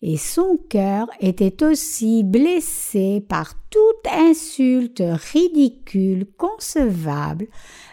et 0.00 0.16
son 0.16 0.58
cœur 0.70 1.08
était 1.20 1.62
aussi 1.62 2.24
blessé 2.24 3.22
par 3.28 3.52
toute 3.68 4.10
insulte 4.10 5.02
ridicule 5.32 6.26
concevable 6.38 7.48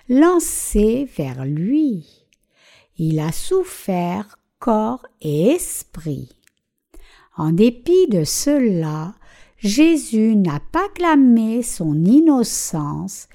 lancée 0.08 1.06
vers 1.18 1.44
lui. 1.44 2.26
Il 2.98 3.20
a 3.20 3.34
souffert 3.34 4.38
corps 4.60 5.06
et 5.22 5.52
esprit. 5.52 6.30
En 7.38 7.52
dépit 7.52 8.08
de 8.08 8.24
cela, 8.24 9.14
Jésus 9.58 10.36
n'a 10.36 10.60
pas 10.72 10.90
clamé 10.90 11.64
son 11.64 12.06
innocence, 12.06 13.28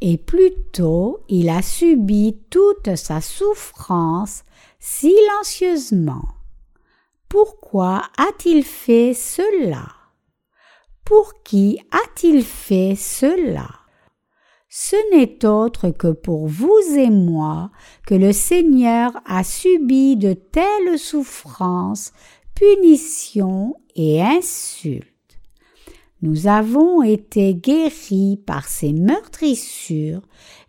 et 0.00 0.18
plutôt 0.18 1.20
il 1.28 1.48
a 1.48 1.62
subi 1.62 2.38
toute 2.50 2.96
sa 2.96 3.20
souffrance 3.20 4.44
silencieusement. 4.78 6.28
Pourquoi 7.28 8.02
a-t-il 8.16 8.62
fait 8.62 9.14
cela? 9.14 9.88
Pour 11.04 11.42
qui 11.42 11.78
a-t-il 11.90 12.44
fait 12.44 12.94
cela? 12.96 13.68
Ce 14.78 14.96
n'est 15.10 15.46
autre 15.46 15.88
que 15.88 16.08
pour 16.08 16.48
vous 16.48 16.78
et 16.98 17.08
moi 17.08 17.70
que 18.06 18.14
le 18.14 18.34
Seigneur 18.34 19.10
a 19.24 19.42
subi 19.42 20.16
de 20.16 20.34
telles 20.34 20.98
souffrances, 20.98 22.12
punitions 22.54 23.76
et 23.94 24.22
insultes. 24.22 25.40
Nous 26.20 26.46
avons 26.46 27.02
été 27.02 27.54
guéris 27.54 28.38
par 28.44 28.68
ses 28.68 28.92
meurtrissures 28.92 30.20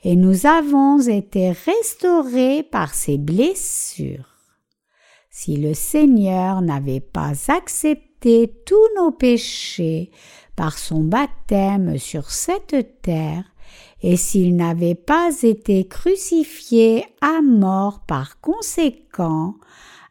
et 0.05 0.15
nous 0.15 0.45
avons 0.45 1.01
été 1.01 1.51
restaurés 1.51 2.63
par 2.63 2.93
ses 2.93 3.17
blessures. 3.17 4.37
Si 5.29 5.57
le 5.57 5.73
Seigneur 5.73 6.61
n'avait 6.61 7.01
pas 7.01 7.33
accepté 7.49 8.53
tous 8.65 8.87
nos 8.95 9.11
péchés 9.11 10.11
par 10.55 10.77
son 10.77 11.03
baptême 11.03 11.97
sur 11.97 12.31
cette 12.31 13.01
terre, 13.01 13.43
et 14.01 14.15
s'il 14.15 14.55
n'avait 14.55 14.95
pas 14.95 15.31
été 15.41 15.87
crucifié 15.87 17.05
à 17.21 17.41
mort 17.41 18.01
par 18.07 18.39
conséquent, 18.41 19.55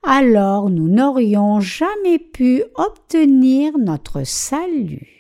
alors 0.03 0.71
nous 0.71 0.89
n'aurions 0.89 1.61
jamais 1.61 2.19
pu 2.19 2.63
obtenir 2.75 3.79
notre 3.79 4.25
salut. 4.25 5.17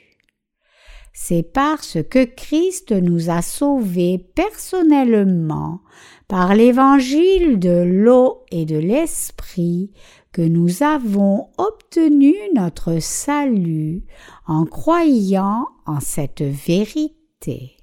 C'est 1.13 1.43
parce 1.43 1.99
que 2.11 2.25
Christ 2.25 2.93
nous 2.93 3.31
a 3.31 3.41
sauvés 3.41 4.19
personnellement 4.35 5.81
par 6.29 6.55
l'évangile 6.55 7.59
de 7.59 7.83
l'eau 7.85 8.45
et 8.51 8.67
de 8.67 8.77
l'esprit 8.77 9.93
que 10.33 10.43
nous 10.43 10.83
avons 10.83 11.49
obtenu 11.57 12.35
notre 12.55 12.99
salut 13.01 14.05
en 14.47 14.67
croyant 14.67 15.67
en 15.87 16.01
cette 16.01 16.43
vérité 16.43 17.77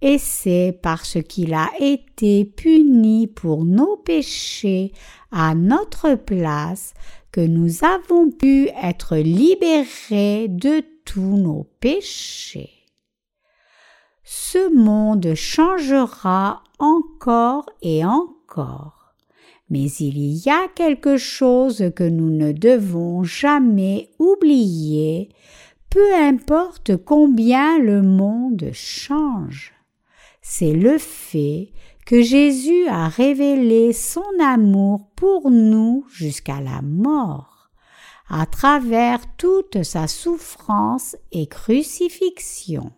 et 0.00 0.18
c'est 0.18 0.78
parce 0.82 1.18
qu'il 1.22 1.54
a 1.54 1.70
été 1.80 2.44
puni 2.44 3.26
pour 3.26 3.64
nos 3.64 3.96
péchés 3.96 4.92
à 5.32 5.54
notre 5.54 6.14
place 6.14 6.94
que 7.32 7.40
nous 7.40 7.84
avons 7.84 8.30
pu 8.30 8.68
être 8.82 9.16
libérés 9.16 10.46
de 10.48 10.82
tous 11.04 11.36
nos 11.36 11.64
péchés. 11.80 12.70
Ce 14.24 14.72
monde 14.74 15.34
changera 15.34 16.62
encore 16.78 17.66
et 17.82 18.04
encore, 18.04 19.14
mais 19.68 19.90
il 20.00 20.18
y 20.18 20.48
a 20.48 20.68
quelque 20.68 21.16
chose 21.16 21.90
que 21.96 22.04
nous 22.04 22.30
ne 22.30 22.52
devons 22.52 23.24
jamais 23.24 24.10
oublier, 24.18 25.30
peu 25.90 26.14
importe 26.14 26.96
combien 26.96 27.78
le 27.78 28.02
monde 28.02 28.70
change 28.72 29.77
c'est 30.50 30.72
le 30.72 30.96
fait 30.96 31.68
que 32.06 32.22
Jésus 32.22 32.88
a 32.88 33.08
révélé 33.08 33.92
son 33.92 34.24
amour 34.40 35.10
pour 35.14 35.50
nous 35.50 36.06
jusqu'à 36.08 36.62
la 36.62 36.80
mort, 36.80 37.68
à 38.30 38.46
travers 38.46 39.20
toute 39.36 39.82
sa 39.82 40.08
souffrance 40.08 41.16
et 41.32 41.48
crucifixion. 41.48 42.92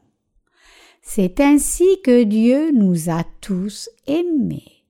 C'est 1.02 1.40
ainsi 1.40 2.00
que 2.04 2.22
Dieu 2.22 2.70
nous 2.70 3.10
a 3.10 3.24
tous 3.40 3.90
aimés. 4.06 4.84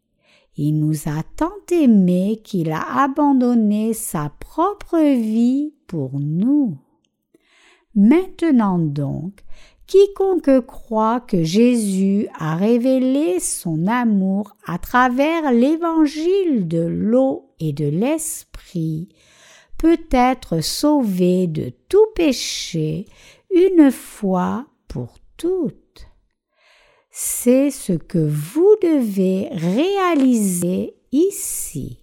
Il 0.54 0.78
nous 0.80 1.08
a 1.08 1.22
tant 1.36 1.64
aimés 1.72 2.42
qu'il 2.44 2.72
a 2.72 3.02
abandonné 3.02 3.94
sa 3.94 4.32
propre 4.38 4.98
vie 4.98 5.72
pour 5.86 6.20
nous. 6.20 6.76
Maintenant 7.94 8.78
donc, 8.78 9.44
Quiconque 9.90 10.64
croit 10.66 11.18
que 11.18 11.42
Jésus 11.42 12.28
a 12.38 12.54
révélé 12.54 13.40
son 13.40 13.88
amour 13.88 14.54
à 14.64 14.78
travers 14.78 15.50
l'évangile 15.50 16.68
de 16.68 16.86
l'eau 16.86 17.50
et 17.58 17.72
de 17.72 17.86
l'esprit 17.86 19.08
peut 19.78 19.98
être 20.12 20.60
sauvé 20.60 21.48
de 21.48 21.72
tout 21.88 22.06
péché 22.14 23.06
une 23.52 23.90
fois 23.90 24.66
pour 24.86 25.16
toutes. 25.36 26.06
C'est 27.10 27.72
ce 27.72 27.94
que 27.94 28.24
vous 28.24 28.76
devez 28.80 29.48
réaliser 29.50 30.94
ici. 31.10 31.98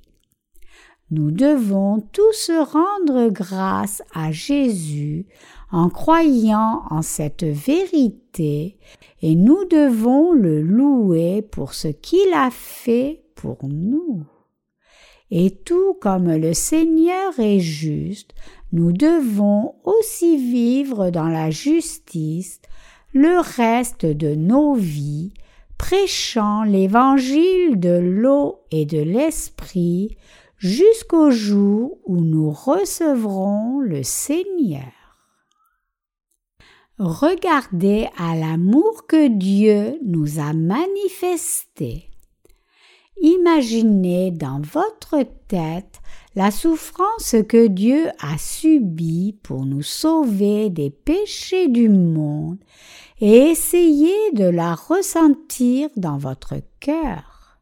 Nous 1.09 1.31
devons 1.31 2.01
tous 2.01 2.51
rendre 2.51 3.29
grâce 3.29 4.03
à 4.13 4.33
Jésus 4.33 5.25
en 5.71 5.89
croyant 5.89 6.83
en 6.89 7.01
cette 7.01 7.43
vérité 7.43 8.77
et 9.21 9.35
nous 9.35 9.65
devons 9.65 10.31
le 10.31 10.61
louer 10.61 11.41
pour 11.41 11.73
ce 11.73 11.87
qu'il 11.87 12.33
a 12.33 12.49
fait 12.51 13.23
pour 13.35 13.57
nous. 13.63 14.23
Et 15.29 15.51
tout 15.51 15.95
comme 15.99 16.33
le 16.33 16.53
Seigneur 16.53 17.37
est 17.39 17.59
juste, 17.59 18.33
nous 18.71 18.93
devons 18.93 19.75
aussi 19.83 20.37
vivre 20.37 21.09
dans 21.09 21.27
la 21.27 21.49
justice 21.51 22.61
le 23.13 23.39
reste 23.39 24.05
de 24.05 24.35
nos 24.35 24.73
vies, 24.73 25.33
prêchant 25.77 26.63
l'évangile 26.63 27.79
de 27.79 27.97
l'eau 27.97 28.59
et 28.71 28.85
de 28.85 28.99
l'esprit 28.99 30.17
jusqu'au 30.57 31.29
jour 31.31 31.97
où 32.05 32.21
nous 32.21 32.51
recevrons 32.51 33.79
le 33.79 34.03
Seigneur. 34.03 34.96
Regardez 36.99 38.09
à 38.17 38.35
l'amour 38.35 39.05
que 39.07 39.27
Dieu 39.27 39.99
nous 40.03 40.39
a 40.39 40.53
manifesté. 40.53 42.09
Imaginez 43.21 44.31
dans 44.31 44.61
votre 44.61 45.23
tête 45.47 46.01
la 46.35 46.49
souffrance 46.49 47.35
que 47.47 47.67
Dieu 47.67 48.09
a 48.19 48.39
subie 48.39 49.37
pour 49.43 49.65
nous 49.67 49.83
sauver 49.83 50.71
des 50.71 50.89
péchés 50.89 51.67
du 51.67 51.87
monde 51.87 52.57
et 53.21 53.51
essayez 53.51 54.31
de 54.33 54.45
la 54.45 54.73
ressentir 54.73 55.89
dans 55.97 56.17
votre 56.17 56.55
cœur. 56.79 57.59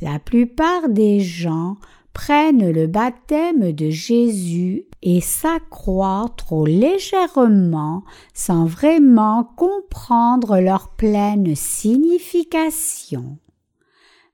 La 0.00 0.18
plupart 0.18 0.88
des 0.88 1.20
gens 1.20 1.76
prennent 2.16 2.70
le 2.70 2.86
baptême 2.86 3.72
de 3.72 3.90
Jésus 3.90 4.86
et 5.02 5.20
s'accroient 5.20 6.30
trop 6.38 6.64
légèrement 6.64 8.04
sans 8.32 8.64
vraiment 8.64 9.44
comprendre 9.44 10.58
leur 10.58 10.88
pleine 10.96 11.54
signification. 11.54 13.36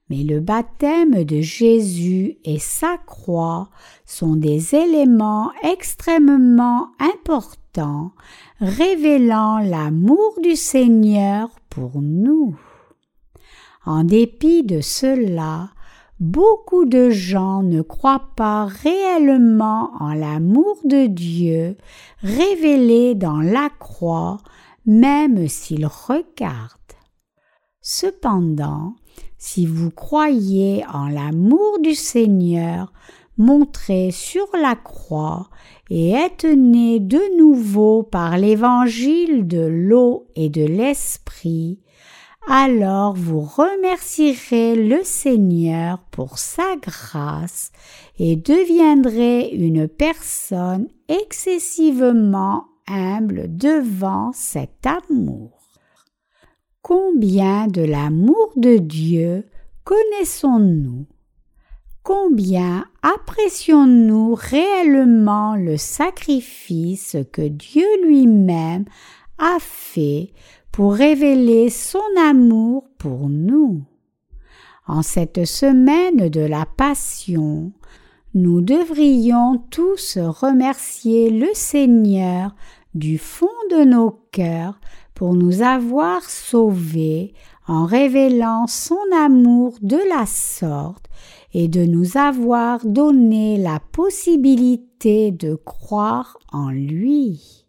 mais 0.09 0.23
le 0.23 0.39
baptême 0.39 1.25
de 1.25 1.41
Jésus 1.41 2.37
et 2.45 2.57
sa 2.57 2.97
croix 3.05 3.69
sont 4.05 4.37
des 4.37 4.75
éléments 4.75 5.51
extrêmement 5.63 6.87
importants 6.99 8.11
révélant 8.61 9.59
l'amour 9.59 10.35
du 10.41 10.55
Seigneur 10.55 11.49
pour 11.69 12.01
nous. 12.01 12.55
En 13.85 14.05
dépit 14.05 14.63
de 14.63 14.79
cela, 14.79 15.72
beaucoup 16.23 16.85
de 16.85 17.09
gens 17.09 17.63
ne 17.63 17.81
croient 17.81 18.29
pas 18.37 18.63
réellement 18.63 19.91
en 19.99 20.13
l'amour 20.13 20.77
de 20.85 21.07
Dieu 21.07 21.75
révélé 22.21 23.13
dans 23.13 23.41
la 23.41 23.69
croix, 23.77 24.37
même 24.85 25.49
s'ils 25.49 25.85
regardent. 25.85 26.69
Cependant, 27.81 28.95
si 29.37 29.65
vous 29.65 29.91
croyez 29.91 30.85
en 30.93 31.09
l'amour 31.09 31.79
du 31.81 31.93
Seigneur 31.93 32.93
montré 33.37 34.11
sur 34.11 34.47
la 34.53 34.77
croix 34.77 35.49
et 35.89 36.11
êtes 36.11 36.45
né 36.45 37.01
de 37.01 37.37
nouveau 37.37 38.01
par 38.01 38.37
l'évangile 38.37 39.45
de 39.45 39.65
l'eau 39.65 40.27
et 40.37 40.47
de 40.47 40.63
l'esprit, 40.63 41.82
alors 42.47 43.13
vous 43.13 43.41
remercierez 43.41 44.75
le 44.75 45.03
Seigneur 45.03 45.99
pour 46.11 46.37
sa 46.37 46.75
grâce 46.81 47.71
et 48.19 48.35
deviendrez 48.35 49.49
une 49.49 49.87
personne 49.87 50.87
excessivement 51.07 52.65
humble 52.87 53.45
devant 53.55 54.31
cet 54.33 54.85
amour. 54.85 55.59
Combien 56.81 57.67
de 57.67 57.81
l'amour 57.81 58.51
de 58.57 58.77
Dieu 58.77 59.45
connaissons-nous? 59.85 61.05
Combien 62.03 62.85
apprécions-nous 63.01 64.35
réellement 64.35 65.55
le 65.55 65.77
sacrifice 65.77 67.15
que 67.31 67.47
Dieu 67.47 67.87
lui-même 68.03 68.83
a 69.37 69.57
fait 69.59 70.33
pour 70.73 70.95
révéler 70.95 71.69
son 71.69 72.01
amour 72.19 72.85
pour 72.97 73.29
nous. 73.29 73.83
En 74.87 75.03
cette 75.03 75.45
semaine 75.45 76.29
de 76.29 76.41
la 76.41 76.65
Passion, 76.65 77.71
nous 78.33 78.59
devrions 78.59 79.63
tous 79.69 80.17
remercier 80.17 81.29
le 81.29 81.49
Seigneur 81.53 82.55
du 82.95 83.19
fond 83.19 83.45
de 83.69 83.83
nos 83.83 84.19
cœurs 84.31 84.79
pour 85.13 85.35
nous 85.35 85.61
avoir 85.61 86.23
sauvés 86.23 87.35
en 87.67 87.85
révélant 87.85 88.65
son 88.65 88.97
amour 89.15 89.75
de 89.83 89.99
la 90.09 90.25
sorte 90.25 91.05
et 91.53 91.67
de 91.67 91.85
nous 91.85 92.17
avoir 92.17 92.83
donné 92.83 93.57
la 93.57 93.79
possibilité 93.91 95.31
de 95.31 95.53
croire 95.53 96.39
en 96.51 96.71
lui. 96.71 97.62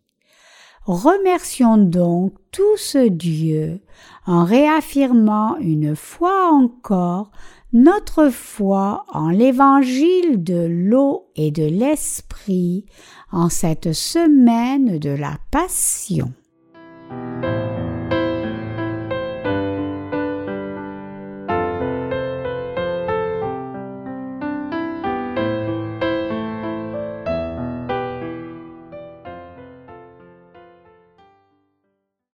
Remercions 0.86 1.78
donc 1.78 2.34
tous 2.52 2.96
Dieu 2.96 3.80
en 4.26 4.44
réaffirmant 4.44 5.56
une 5.56 5.96
fois 5.96 6.50
encore 6.52 7.30
notre 7.72 8.28
foi 8.28 9.06
en 9.12 9.30
l'évangile 9.30 10.44
de 10.44 10.66
l'eau 10.68 11.26
et 11.36 11.50
de 11.50 11.64
l'esprit 11.64 12.84
en 13.32 13.48
cette 13.48 13.94
semaine 13.94 14.98
de 14.98 15.10
la 15.10 15.38
Passion. 15.50 16.32